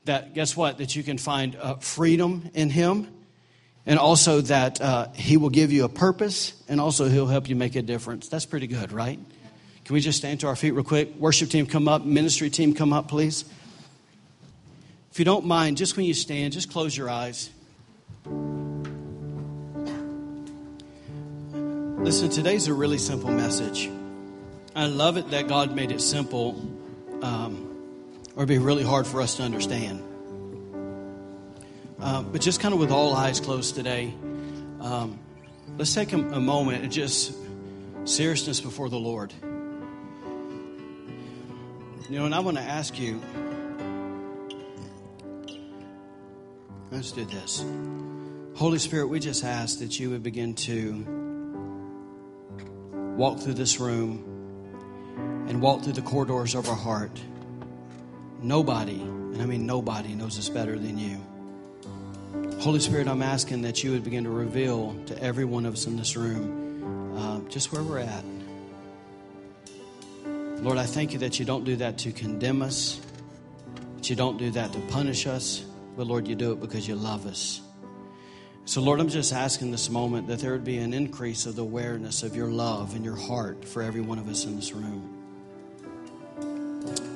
That 0.09 0.33
guess 0.33 0.57
what? 0.57 0.79
That 0.79 0.95
you 0.95 1.03
can 1.03 1.19
find 1.19 1.55
uh, 1.55 1.75
freedom 1.75 2.49
in 2.55 2.71
Him, 2.71 3.07
and 3.85 3.99
also 3.99 4.41
that 4.41 4.81
uh, 4.81 5.09
He 5.13 5.37
will 5.37 5.51
give 5.51 5.71
you 5.71 5.83
a 5.85 5.89
purpose, 5.89 6.59
and 6.67 6.81
also 6.81 7.07
He'll 7.07 7.27
help 7.27 7.47
you 7.47 7.55
make 7.55 7.75
a 7.75 7.83
difference. 7.83 8.27
That's 8.27 8.47
pretty 8.47 8.65
good, 8.65 8.91
right? 8.91 9.19
Can 9.85 9.93
we 9.93 9.99
just 9.99 10.17
stand 10.17 10.39
to 10.39 10.47
our 10.47 10.55
feet 10.55 10.71
real 10.71 10.83
quick? 10.83 11.13
Worship 11.17 11.51
team, 11.51 11.67
come 11.67 11.87
up. 11.87 12.05
Ministry 12.05 12.49
team, 12.49 12.73
come 12.73 12.91
up, 12.91 13.07
please. 13.07 13.45
If 15.11 15.19
you 15.19 15.25
don't 15.25 15.45
mind, 15.45 15.77
just 15.77 15.95
when 15.95 16.07
you 16.07 16.15
stand, 16.15 16.53
just 16.53 16.71
close 16.71 16.97
your 16.97 17.07
eyes. 17.07 17.51
Listen, 21.99 22.29
today's 22.31 22.67
a 22.67 22.73
really 22.73 22.97
simple 22.97 23.29
message. 23.29 23.91
I 24.75 24.87
love 24.87 25.17
it 25.17 25.29
that 25.29 25.47
God 25.47 25.75
made 25.75 25.91
it 25.91 26.01
simple, 26.01 26.59
um, 27.21 27.68
or 28.39 28.43
it'd 28.43 28.47
be 28.47 28.57
really 28.57 28.85
hard 28.85 29.05
for 29.05 29.21
us 29.21 29.35
to 29.35 29.43
understand. 29.43 30.01
Uh, 31.99 32.23
but 32.23 32.39
just 32.39 32.61
kind 32.61 32.73
of 32.73 32.79
with 32.79 32.89
all 32.89 33.13
eyes 33.13 33.41
closed 33.41 33.75
today, 33.75 34.13
um, 34.79 35.19
let's 35.77 35.93
take 35.93 36.13
a, 36.13 36.15
a 36.15 36.39
moment 36.39 36.81
and 36.81 36.89
just 36.89 37.35
seriousness 38.05 38.61
before 38.61 38.87
the 38.87 38.97
Lord. 38.97 39.33
You 42.09 42.17
know, 42.17 42.25
and 42.25 42.33
I 42.33 42.39
want 42.39 42.55
to 42.55 42.63
ask 42.63 42.97
you. 42.97 43.21
Let's 46.91 47.11
do 47.11 47.25
this. 47.25 47.65
Holy 48.55 48.79
Spirit, 48.79 49.07
we 49.07 49.19
just 49.19 49.43
ask 49.43 49.79
that 49.79 49.99
you 49.99 50.11
would 50.11 50.23
begin 50.23 50.53
to 50.55 51.05
walk 53.17 53.39
through 53.39 53.55
this 53.55 53.81
room 53.81 54.23
and 55.49 55.61
walk 55.61 55.83
through 55.83 55.91
the 55.91 56.01
corridors 56.01 56.55
of 56.55 56.69
our 56.69 56.75
heart. 56.77 57.19
Nobody, 58.41 59.01
and 59.01 59.41
I 59.41 59.45
mean 59.45 59.65
nobody, 59.65 60.15
knows 60.15 60.39
us 60.39 60.49
better 60.49 60.77
than 60.77 60.97
you. 60.97 61.19
Holy 62.61 62.79
Spirit, 62.79 63.07
I'm 63.07 63.21
asking 63.21 63.63
that 63.63 63.83
you 63.83 63.91
would 63.91 64.03
begin 64.03 64.23
to 64.23 64.29
reveal 64.29 64.95
to 65.07 65.21
every 65.21 65.45
one 65.45 65.65
of 65.65 65.73
us 65.73 65.87
in 65.87 65.97
this 65.97 66.15
room 66.15 67.15
uh, 67.17 67.39
just 67.49 67.71
where 67.71 67.83
we're 67.83 67.99
at. 67.99 68.23
Lord, 70.61 70.77
I 70.77 70.85
thank 70.85 71.13
you 71.13 71.19
that 71.19 71.39
you 71.39 71.45
don't 71.45 71.63
do 71.63 71.75
that 71.77 71.97
to 71.99 72.11
condemn 72.11 72.61
us, 72.61 72.99
that 73.97 74.09
you 74.09 74.15
don't 74.15 74.37
do 74.37 74.51
that 74.51 74.73
to 74.73 74.79
punish 74.87 75.27
us, 75.27 75.65
but 75.97 76.07
Lord, 76.07 76.27
you 76.27 76.35
do 76.35 76.51
it 76.53 76.59
because 76.59 76.87
you 76.87 76.95
love 76.95 77.25
us. 77.25 77.61
So, 78.63 78.81
Lord, 78.81 78.99
I'm 78.99 79.09
just 79.09 79.33
asking 79.33 79.71
this 79.71 79.89
moment 79.89 80.27
that 80.27 80.39
there 80.39 80.51
would 80.51 80.63
be 80.63 80.77
an 80.77 80.93
increase 80.93 81.45
of 81.45 81.55
the 81.55 81.63
awareness 81.63 82.23
of 82.23 82.35
your 82.35 82.49
love 82.49 82.95
and 82.95 83.03
your 83.03 83.15
heart 83.15 83.65
for 83.65 83.81
every 83.81 84.01
one 84.01 84.19
of 84.19 84.29
us 84.29 84.45
in 84.45 84.55
this 84.55 84.73
room. 84.73 85.18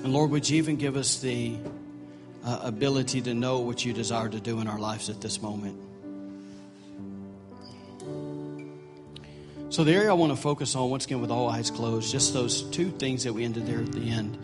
And 0.04 0.14
Lord, 0.14 0.32
would 0.32 0.50
you 0.50 0.58
even 0.58 0.76
give 0.76 0.96
us 0.96 1.20
the 1.20 1.56
uh, 2.44 2.60
ability 2.64 3.22
to 3.22 3.34
know 3.34 3.60
what 3.60 3.86
you 3.86 3.94
desire 3.94 4.30
to 4.30 4.40
do 4.40 4.60
in 4.60 4.68
our 4.68 4.80
lives 4.80 5.10
at 5.10 5.22
this 5.22 5.42
moment? 5.42 5.80
So, 9.70 9.84
the 9.84 9.94
area 9.94 10.10
I 10.12 10.14
want 10.14 10.32
to 10.32 10.36
focus 10.36 10.76
on, 10.76 10.92
once 10.92 11.06
again, 11.06 11.22
with 11.22 11.32
all 11.32 11.50
eyes 11.50 11.72
closed, 11.72 12.12
just 12.12 12.34
those 12.34 12.62
two 12.70 12.92
things 12.92 13.24
that 13.24 13.34
we 13.34 13.44
ended 13.44 13.66
there 13.66 13.80
at 13.80 13.92
the 13.92 14.12
end 14.12 14.38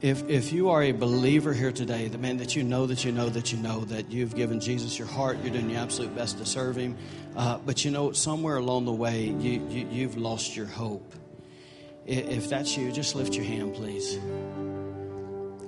if, 0.00 0.28
if 0.30 0.52
you 0.52 0.70
are 0.70 0.82
a 0.82 0.92
believer 0.92 1.52
here 1.52 1.72
today, 1.72 2.08
the 2.08 2.16
man 2.16 2.38
that 2.38 2.56
you 2.56 2.62
know 2.62 2.86
that 2.86 3.04
you 3.04 3.12
know 3.12 3.28
that 3.28 3.52
you 3.52 3.58
know 3.58 3.84
that 3.86 4.10
you've 4.10 4.34
given 4.34 4.60
Jesus 4.60 4.98
your 4.98 5.08
heart, 5.08 5.38
you're 5.42 5.52
doing 5.52 5.68
your 5.68 5.80
absolute 5.80 6.14
best 6.14 6.38
to 6.38 6.46
serve 6.46 6.76
him, 6.76 6.96
uh, 7.36 7.58
but 7.58 7.84
you 7.84 7.90
know 7.90 8.12
somewhere 8.12 8.56
along 8.56 8.86
the 8.86 8.92
way 8.92 9.24
you, 9.24 9.66
you, 9.68 9.88
you've 9.90 10.16
lost 10.16 10.56
your 10.56 10.66
hope. 10.66 11.14
If 12.06 12.48
that's 12.48 12.76
you, 12.76 12.90
just 12.92 13.14
lift 13.14 13.34
your 13.34 13.44
hand, 13.44 13.74
please. 13.74 14.18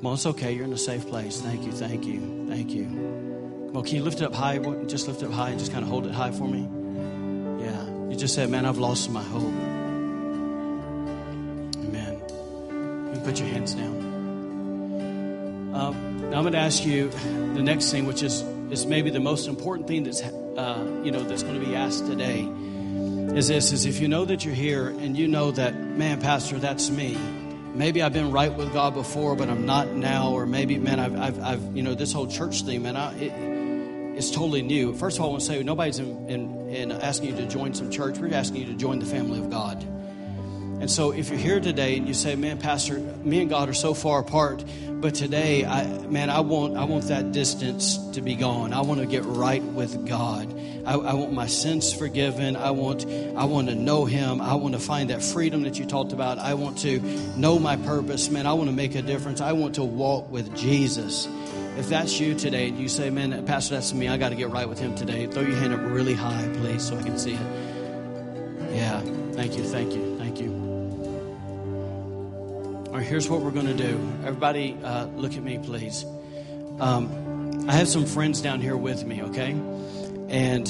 On, 0.05 0.15
it's 0.15 0.27
okay. 0.27 0.53
You're 0.53 0.65
in 0.65 0.73
a 0.73 0.79
safe 0.79 1.07
place. 1.07 1.41
Thank 1.41 1.65
you, 1.65 1.71
thank 1.71 2.05
you, 2.05 2.47
thank 2.49 2.71
you. 2.73 2.87
On, 3.75 3.85
can 3.85 3.95
you 3.95 4.03
lift 4.03 4.21
it 4.21 4.25
up 4.25 4.35
high? 4.35 4.59
Just 4.87 5.07
lift 5.07 5.23
it 5.23 5.27
up 5.27 5.33
high 5.33 5.51
and 5.51 5.59
just 5.61 5.73
kind 5.73 5.85
of 5.85 5.91
hold 5.91 6.07
it 6.07 6.13
high 6.13 6.33
for 6.33 6.49
me. 6.49 6.69
Yeah, 7.65 8.09
you 8.11 8.17
just 8.17 8.35
said, 8.35 8.51
man, 8.51 8.67
I've 8.67 8.79
lost 8.79 9.11
my 9.11 9.23
hope. 9.23 9.55
Amen. 11.87 12.21
You 13.15 13.21
put 13.25 13.39
your 13.39 13.49
hands 13.49 13.75
down. 13.75 14.03
Um, 15.75 16.31
now 16.31 16.39
I'm 16.39 16.43
going 16.43 16.53
to 16.53 16.59
ask 16.59 16.85
you 16.85 17.09
the 17.09 17.63
next 17.63 17.93
thing, 17.93 18.07
which 18.07 18.25
is 18.25 18.43
is 18.73 18.87
maybe 18.87 19.11
the 19.11 19.21
most 19.21 19.47
important 19.47 19.87
thing 19.87 20.03
that's 20.03 20.23
uh, 20.23 21.01
you 21.05 21.13
know 21.13 21.23
that's 21.23 21.45
going 21.45 21.61
to 21.61 21.65
be 21.65 21.77
asked 21.77 22.07
today. 22.07 22.41
Is 23.37 23.49
this 23.49 23.71
is 23.73 23.87
if 23.87 24.01
you 24.01 24.09
know 24.09 24.25
that 24.25 24.45
you're 24.45 24.55
here 24.55 24.89
and 24.89 25.17
you 25.17 25.29
know 25.29 25.53
that 25.53 25.75
man, 25.75 26.21
Pastor, 26.21 26.59
that's 26.59 26.91
me. 26.91 27.17
Maybe 27.75 28.03
I've 28.03 28.13
been 28.13 28.31
right 28.31 28.53
with 28.53 28.73
God 28.73 28.93
before, 28.95 29.35
but 29.35 29.49
I'm 29.49 29.65
not 29.65 29.89
now. 29.89 30.33
Or 30.33 30.45
maybe, 30.45 30.79
man, 30.79 31.01
I've, 31.01 31.19
I've, 31.19 31.43
I've 31.43 31.77
you 31.77 31.83
know, 31.83 31.95
this 31.95 32.13
whole 32.13 32.27
church 32.27 32.63
thing, 32.63 32.83
man, 32.83 32.97
I, 32.97 33.15
it, 33.19 33.33
it's 34.17 34.31
totally 34.31 34.61
new. 34.61 34.93
First 34.93 35.17
of 35.17 35.23
all, 35.23 35.29
I 35.29 35.31
want 35.33 35.41
to 35.41 35.47
say 35.47 35.63
nobody's 35.63 35.99
in, 35.99 36.29
in, 36.29 36.69
in 36.69 36.93
asking 36.93 37.31
you 37.31 37.37
to 37.37 37.47
join 37.47 37.73
some 37.73 37.91
church. 37.91 38.19
We're 38.19 38.35
asking 38.35 38.61
you 38.61 38.67
to 38.67 38.75
join 38.75 38.99
the 38.99 39.07
family 39.07 39.41
of 39.41 39.51
God. 39.51 39.83
And 40.83 40.91
so, 40.91 41.13
if 41.13 41.31
you're 41.31 41.39
here 41.39 41.61
today 41.61 41.97
and 41.97 42.09
you 42.09 42.13
say, 42.13 42.35
"Man, 42.35 42.59
Pastor, 42.59 42.99
me 42.99 43.41
and 43.41 43.49
God 43.49 43.69
are 43.69 43.75
so 43.75 43.95
far 43.95 44.19
apart," 44.19 44.65
but 44.91 45.15
today, 45.15 45.65
I, 45.65 45.87
man, 46.09 46.29
I 46.29 46.41
want 46.41 46.77
I 46.77 46.85
want 46.85 47.05
that 47.05 47.31
distance 47.31 47.99
to 48.15 48.21
be 48.21 48.35
gone. 48.35 48.73
I 48.73 48.81
want 48.81 49.01
to 49.01 49.07
get 49.07 49.25
right 49.25 49.63
with 49.63 50.09
God. 50.09 50.52
I, 50.85 50.95
I 50.95 51.15
want 51.15 51.33
my 51.33 51.47
sins 51.47 51.93
forgiven. 51.93 52.57
I 52.57 52.71
want 52.73 53.07
I 53.37 53.45
want 53.45 53.69
to 53.69 53.75
know 53.75 54.05
Him. 54.05 54.41
I 54.41 54.55
want 54.55 54.75
to 54.75 54.81
find 54.81 55.11
that 55.11 55.23
freedom 55.23 55.63
that 55.63 55.79
you 55.79 55.87
talked 55.87 56.13
about. 56.13 56.39
I 56.39 56.55
want 56.55 56.79
to 56.79 57.01
know 57.37 57.59
my 57.59 57.77
purpose, 57.77 58.31
man. 58.31 58.47
I 58.47 58.53
want 58.55 58.69
to 58.69 58.77
make 58.77 58.95
a 58.95 59.03
difference. 59.03 59.41
I 59.41 59.53
want 59.53 59.77
to 59.77 59.85
walk 59.85 60.31
with 60.31 60.55
Jesus. 60.57 61.29
If 61.77 61.89
that's 61.89 62.21
you 62.21 62.35
today, 62.35 62.69
and 62.69 62.79
you 62.79 62.89
say, 62.89 63.11
"Man, 63.11 63.47
Pastor, 63.47 63.77
that's 63.77 63.95
me. 63.95 64.09
I 64.09 64.17
got 64.17 64.31
to 64.31 64.35
get 64.35 64.51
right 64.51 64.69
with 64.69 64.79
Him 64.79 64.95
today." 64.95 65.27
Throw 65.27 65.43
your 65.43 65.57
hand 65.57 65.73
up 65.73 65.81
really 65.83 66.15
high, 66.15 66.49
please, 66.55 66.83
so 66.83 66.99
I 66.99 67.03
can 67.03 67.19
see 67.19 67.35
it. 67.35 67.41
Yeah. 68.75 69.01
Thank 69.33 69.57
you. 69.57 69.65
Thank 69.65 69.95
you. 69.95 70.19
Thank 70.19 70.41
you. 70.41 70.53
All 72.89 72.99
right, 72.99 73.07
here's 73.07 73.31
what 73.31 73.41
we're 73.41 73.51
going 73.51 73.67
to 73.67 73.75
do. 73.75 73.95
Everybody, 74.27 74.77
uh, 74.85 75.07
look 75.07 75.35
at 75.35 75.43
me, 75.43 75.59
please. 75.59 76.05
Um, 76.79 77.67
I 77.67 77.73
have 77.73 77.89
some 77.89 78.05
friends 78.05 78.43
down 78.43 78.61
here 78.61 78.77
with 78.77 79.07
me, 79.07 79.23
okay? 79.23 79.53
And, 80.33 80.67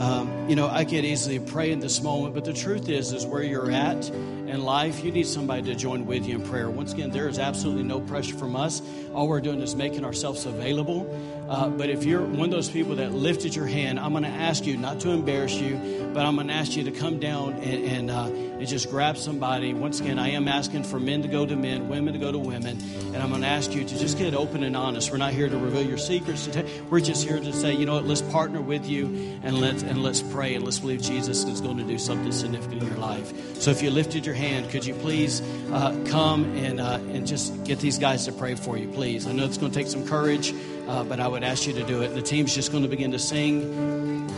um, 0.00 0.48
you 0.48 0.54
know, 0.56 0.68
I 0.68 0.84
could 0.84 1.04
easily 1.04 1.40
pray 1.40 1.72
in 1.72 1.80
this 1.80 2.00
moment, 2.00 2.34
but 2.34 2.44
the 2.44 2.52
truth 2.52 2.88
is, 2.88 3.12
is 3.12 3.26
where 3.26 3.42
you're 3.42 3.70
at 3.70 4.10
in 4.48 4.62
life, 4.62 5.04
you 5.04 5.10
need 5.10 5.26
somebody 5.26 5.62
to 5.62 5.74
join 5.74 6.06
with 6.06 6.26
you 6.26 6.36
in 6.36 6.42
prayer. 6.42 6.70
Once 6.70 6.92
again, 6.92 7.10
there 7.10 7.28
is 7.28 7.38
absolutely 7.38 7.82
no 7.82 8.00
pressure 8.00 8.36
from 8.36 8.56
us. 8.56 8.82
All 9.14 9.28
we're 9.28 9.40
doing 9.40 9.60
is 9.60 9.74
making 9.74 10.04
ourselves 10.04 10.46
available. 10.46 11.06
Uh, 11.48 11.68
but 11.68 11.90
if 11.90 12.04
you're 12.04 12.22
one 12.22 12.46
of 12.46 12.50
those 12.50 12.68
people 12.68 12.96
that 12.96 13.12
lifted 13.12 13.54
your 13.54 13.66
hand, 13.66 14.00
I'm 14.00 14.12
going 14.12 14.24
to 14.24 14.28
ask 14.28 14.66
you 14.66 14.76
not 14.76 15.00
to 15.00 15.10
embarrass 15.10 15.54
you, 15.54 16.10
but 16.12 16.24
I'm 16.24 16.34
going 16.36 16.48
to 16.48 16.54
ask 16.54 16.76
you 16.76 16.84
to 16.84 16.90
come 16.90 17.20
down 17.20 17.54
and, 17.54 17.84
and 17.84 18.10
uh, 18.10 18.46
and 18.58 18.66
just 18.66 18.90
grab 18.90 19.18
somebody. 19.18 19.74
Once 19.74 20.00
again, 20.00 20.18
I 20.18 20.30
am 20.30 20.48
asking 20.48 20.84
for 20.84 20.98
men 20.98 21.22
to 21.22 21.28
go 21.28 21.44
to 21.44 21.54
men, 21.54 21.88
women 21.88 22.14
to 22.14 22.18
go 22.18 22.32
to 22.32 22.38
women, 22.38 22.78
and 22.78 23.16
I'm 23.16 23.28
going 23.28 23.42
to 23.42 23.46
ask 23.46 23.72
you 23.74 23.84
to 23.84 23.98
just 23.98 24.18
get 24.18 24.34
open 24.34 24.62
and 24.62 24.76
honest. 24.76 25.10
We're 25.10 25.18
not 25.18 25.34
here 25.34 25.48
to 25.48 25.58
reveal 25.58 25.82
your 25.82 25.98
secrets. 25.98 26.48
We're 26.88 27.00
just 27.00 27.26
here 27.26 27.38
to 27.38 27.52
say, 27.52 27.74
you 27.74 27.84
know 27.84 27.94
what, 27.94 28.06
let's 28.06 28.22
partner 28.22 28.60
with 28.60 28.88
you 28.88 29.40
and 29.42 29.60
let's 29.60 29.82
and 29.82 30.02
let's 30.02 30.22
pray 30.22 30.54
and 30.54 30.64
let's 30.64 30.78
believe 30.78 31.02
Jesus 31.02 31.44
is 31.44 31.60
going 31.60 31.76
to 31.78 31.84
do 31.84 31.98
something 31.98 32.32
significant 32.32 32.82
in 32.82 32.88
your 32.88 32.98
life. 32.98 33.60
So 33.60 33.70
if 33.70 33.82
you 33.82 33.90
lifted 33.90 34.24
your 34.24 34.34
hand, 34.36 34.70
could 34.70 34.84
you 34.84 34.94
please 34.94 35.42
uh, 35.72 35.90
come 36.06 36.44
and 36.56 36.80
uh, 36.80 37.00
and 37.10 37.26
just 37.26 37.64
get 37.64 37.80
these 37.80 37.98
guys 37.98 38.26
to 38.26 38.32
pray 38.32 38.54
for 38.54 38.76
you, 38.76 38.88
please? 38.88 39.26
I 39.26 39.32
know 39.32 39.44
it's 39.44 39.58
going 39.58 39.72
to 39.72 39.78
take 39.78 39.88
some 39.88 40.06
courage, 40.06 40.54
uh, 40.86 41.02
but 41.04 41.18
I 41.18 41.26
would 41.26 41.42
ask 41.42 41.66
you 41.66 41.72
to 41.72 41.84
do 41.84 42.02
it. 42.02 42.14
The 42.14 42.22
team's 42.22 42.54
just 42.54 42.70
going 42.70 42.84
to 42.84 42.88
begin 42.88 43.12
to 43.12 43.18
sing. 43.18 44.28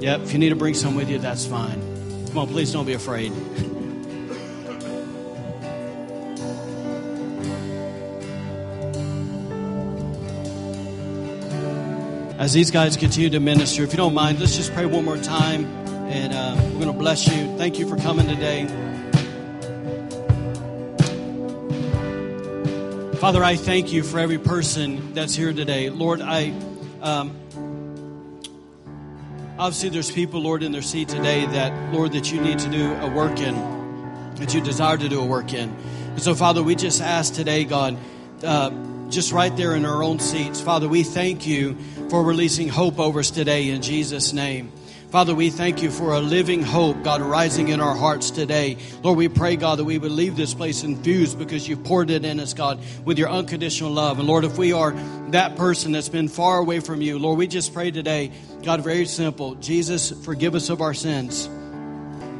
Yep, 0.00 0.20
if 0.22 0.32
you 0.32 0.38
need 0.38 0.50
to 0.50 0.56
bring 0.56 0.74
some 0.74 0.94
with 0.94 1.10
you, 1.10 1.18
that's 1.18 1.44
fine. 1.44 1.80
Come 2.28 2.38
on, 2.38 2.48
please 2.48 2.72
don't 2.72 2.86
be 2.86 2.94
afraid. 2.94 3.32
As 12.44 12.52
these 12.52 12.70
guys 12.70 12.98
continue 12.98 13.30
to 13.30 13.40
minister, 13.40 13.84
if 13.84 13.92
you 13.92 13.96
don't 13.96 14.12
mind, 14.12 14.38
let's 14.38 14.56
just 14.56 14.74
pray 14.74 14.84
one 14.84 15.04
more 15.04 15.16
time. 15.16 15.64
And 16.10 16.34
uh, 16.34 16.54
we're 16.58 16.80
going 16.80 16.86
to 16.86 16.92
bless 16.92 17.26
you. 17.26 17.56
Thank 17.56 17.78
you 17.78 17.88
for 17.88 17.96
coming 17.96 18.26
today. 18.26 18.83
Father, 23.24 23.42
I 23.42 23.56
thank 23.56 23.90
you 23.90 24.02
for 24.02 24.18
every 24.18 24.36
person 24.36 25.14
that's 25.14 25.34
here 25.34 25.54
today. 25.54 25.88
Lord, 25.88 26.20
I. 26.20 26.52
Um, 27.00 27.34
Obviously, 29.58 29.88
there's 29.88 30.10
people, 30.10 30.42
Lord, 30.42 30.62
in 30.62 30.72
their 30.72 30.82
seat 30.82 31.08
today 31.08 31.46
that, 31.46 31.90
Lord, 31.90 32.12
that 32.12 32.30
you 32.30 32.38
need 32.38 32.58
to 32.58 32.68
do 32.68 32.92
a 32.92 33.08
work 33.08 33.40
in, 33.40 33.54
that 34.34 34.52
you 34.52 34.60
desire 34.60 34.98
to 34.98 35.08
do 35.08 35.22
a 35.22 35.24
work 35.24 35.54
in. 35.54 35.70
And 35.70 36.20
so, 36.20 36.34
Father, 36.34 36.62
we 36.62 36.74
just 36.74 37.00
ask 37.00 37.32
today, 37.32 37.64
God, 37.64 37.96
uh, 38.42 38.70
just 39.08 39.32
right 39.32 39.56
there 39.56 39.74
in 39.74 39.86
our 39.86 40.02
own 40.02 40.18
seats, 40.18 40.60
Father, 40.60 40.86
we 40.86 41.02
thank 41.02 41.46
you 41.46 41.78
for 42.10 42.22
releasing 42.22 42.68
hope 42.68 42.98
over 42.98 43.20
us 43.20 43.30
today 43.30 43.70
in 43.70 43.80
Jesus' 43.80 44.34
name. 44.34 44.70
Father, 45.14 45.32
we 45.32 45.48
thank 45.48 45.80
you 45.80 45.92
for 45.92 46.12
a 46.12 46.18
living 46.18 46.60
hope, 46.60 47.04
God, 47.04 47.20
rising 47.20 47.68
in 47.68 47.80
our 47.80 47.94
hearts 47.94 48.32
today. 48.32 48.78
Lord, 49.00 49.16
we 49.16 49.28
pray, 49.28 49.54
God, 49.54 49.78
that 49.78 49.84
we 49.84 49.96
would 49.96 50.10
leave 50.10 50.34
this 50.34 50.54
place 50.54 50.82
infused 50.82 51.38
because 51.38 51.68
you've 51.68 51.84
poured 51.84 52.10
it 52.10 52.24
in 52.24 52.40
us, 52.40 52.52
God, 52.52 52.80
with 53.04 53.16
your 53.16 53.30
unconditional 53.30 53.92
love. 53.92 54.18
And 54.18 54.26
Lord, 54.26 54.42
if 54.42 54.58
we 54.58 54.72
are 54.72 54.90
that 55.28 55.54
person 55.54 55.92
that's 55.92 56.08
been 56.08 56.26
far 56.26 56.58
away 56.58 56.80
from 56.80 57.00
you, 57.00 57.20
Lord, 57.20 57.38
we 57.38 57.46
just 57.46 57.72
pray 57.72 57.92
today, 57.92 58.32
God, 58.64 58.82
very 58.82 59.06
simple. 59.06 59.54
Jesus, 59.54 60.10
forgive 60.24 60.56
us 60.56 60.68
of 60.68 60.80
our 60.80 60.94
sins. 60.94 61.48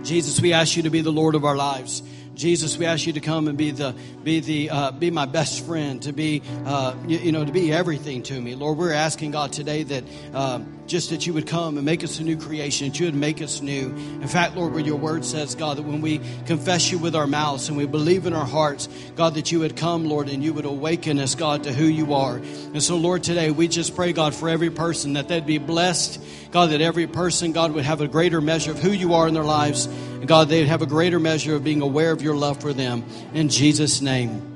Jesus, 0.03 0.41
we 0.41 0.53
ask 0.53 0.77
you 0.77 0.83
to 0.83 0.91
be 0.91 1.01
the 1.01 1.12
Lord 1.12 1.37
of 1.37 1.45
our 1.45 1.55
lives. 1.55 2.03
Jesus, 2.35 2.76
we 2.76 2.87
ask 2.87 3.07
you 3.07 3.12
to 3.12 3.20
come 3.20 3.49
and 3.49 3.57
be 3.57 3.70
the 3.70 3.95
be 4.22 4.41
the 4.41 4.70
uh, 4.70 4.91
be 4.91 5.11
my 5.11 5.26
best 5.26 5.64
friend, 5.64 6.03
to 6.03 6.12
be 6.12 6.43
uh, 6.64 6.95
you, 7.07 7.18
you, 7.18 7.32
know 7.32 7.45
to 7.45 7.53
be 7.53 7.72
everything 7.72 8.22
to 8.24 8.41
me, 8.41 8.55
Lord. 8.55 8.76
We're 8.76 8.93
asking 8.93 9.30
God 9.30 9.53
today 9.53 9.85
that 9.85 10.05
uh, 10.32 10.61
just 10.87 11.11
that 11.11 11.26
you 11.26 11.32
would 11.32 11.47
come 11.47 11.76
and 11.76 11.87
make 11.87 12.05
us 12.05 12.18
a 12.18 12.22
new 12.22 12.37
creation, 12.37 12.89
that 12.89 12.99
you 12.99 13.07
would 13.07 13.14
make 13.14 13.41
us 13.41 13.61
new. 13.61 13.89
In 13.89 14.28
fact, 14.28 14.57
Lord, 14.57 14.72
where 14.72 14.82
your 14.82 14.97
word 14.97 15.24
says, 15.24 15.55
God, 15.55 15.78
that 15.78 15.82
when 15.82 16.01
we 16.01 16.20
confess 16.47 16.91
you 16.91 16.99
with 16.99 17.14
our 17.14 17.26
mouths 17.26 17.68
and 17.68 17.76
we 17.76 17.87
believe 17.87 18.26
in 18.26 18.32
our 18.32 18.45
hearts, 18.45 18.89
God, 19.16 19.35
that 19.35 19.51
you 19.51 19.61
would 19.61 19.76
come, 19.76 20.07
Lord, 20.07 20.28
and 20.28 20.43
you 20.43 20.53
would 20.53 20.64
awaken 20.64 21.18
us, 21.18 21.35
God, 21.35 21.64
to 21.64 21.72
who 21.72 21.85
you 21.85 22.14
are. 22.14 22.37
And 22.37 22.82
so, 22.82 22.97
Lord, 22.97 23.22
today 23.22 23.51
we 23.51 23.68
just 23.68 23.95
pray, 23.97 24.12
God, 24.12 24.35
for 24.35 24.49
every 24.49 24.70
person 24.70 25.14
that 25.14 25.28
they'd 25.28 25.47
be 25.47 25.59
blessed, 25.59 26.20
God, 26.51 26.70
that 26.70 26.80
every 26.80 27.07
person, 27.07 27.53
God, 27.53 27.72
would 27.72 27.85
have 27.85 28.01
a 28.01 28.09
greater 28.09 28.41
measure 28.41 28.72
of 28.72 28.78
who 28.78 28.91
you 28.91 29.14
are 29.14 29.26
in 29.26 29.35
their 29.35 29.45
lives. 29.45 29.89
And 30.25 30.29
God, 30.31 30.49
they'd 30.49 30.68
have 30.68 30.81
a 30.81 30.87
greater 30.87 31.20
measure 31.20 31.55
of 31.55 31.64
being 31.64 31.83
aware 31.83 32.11
of 32.11 32.22
your 32.22 32.35
love 32.35 32.59
for 32.59 32.72
them. 32.72 33.05
In 33.35 33.51
Jesus' 33.51 34.01
name. 34.01 34.54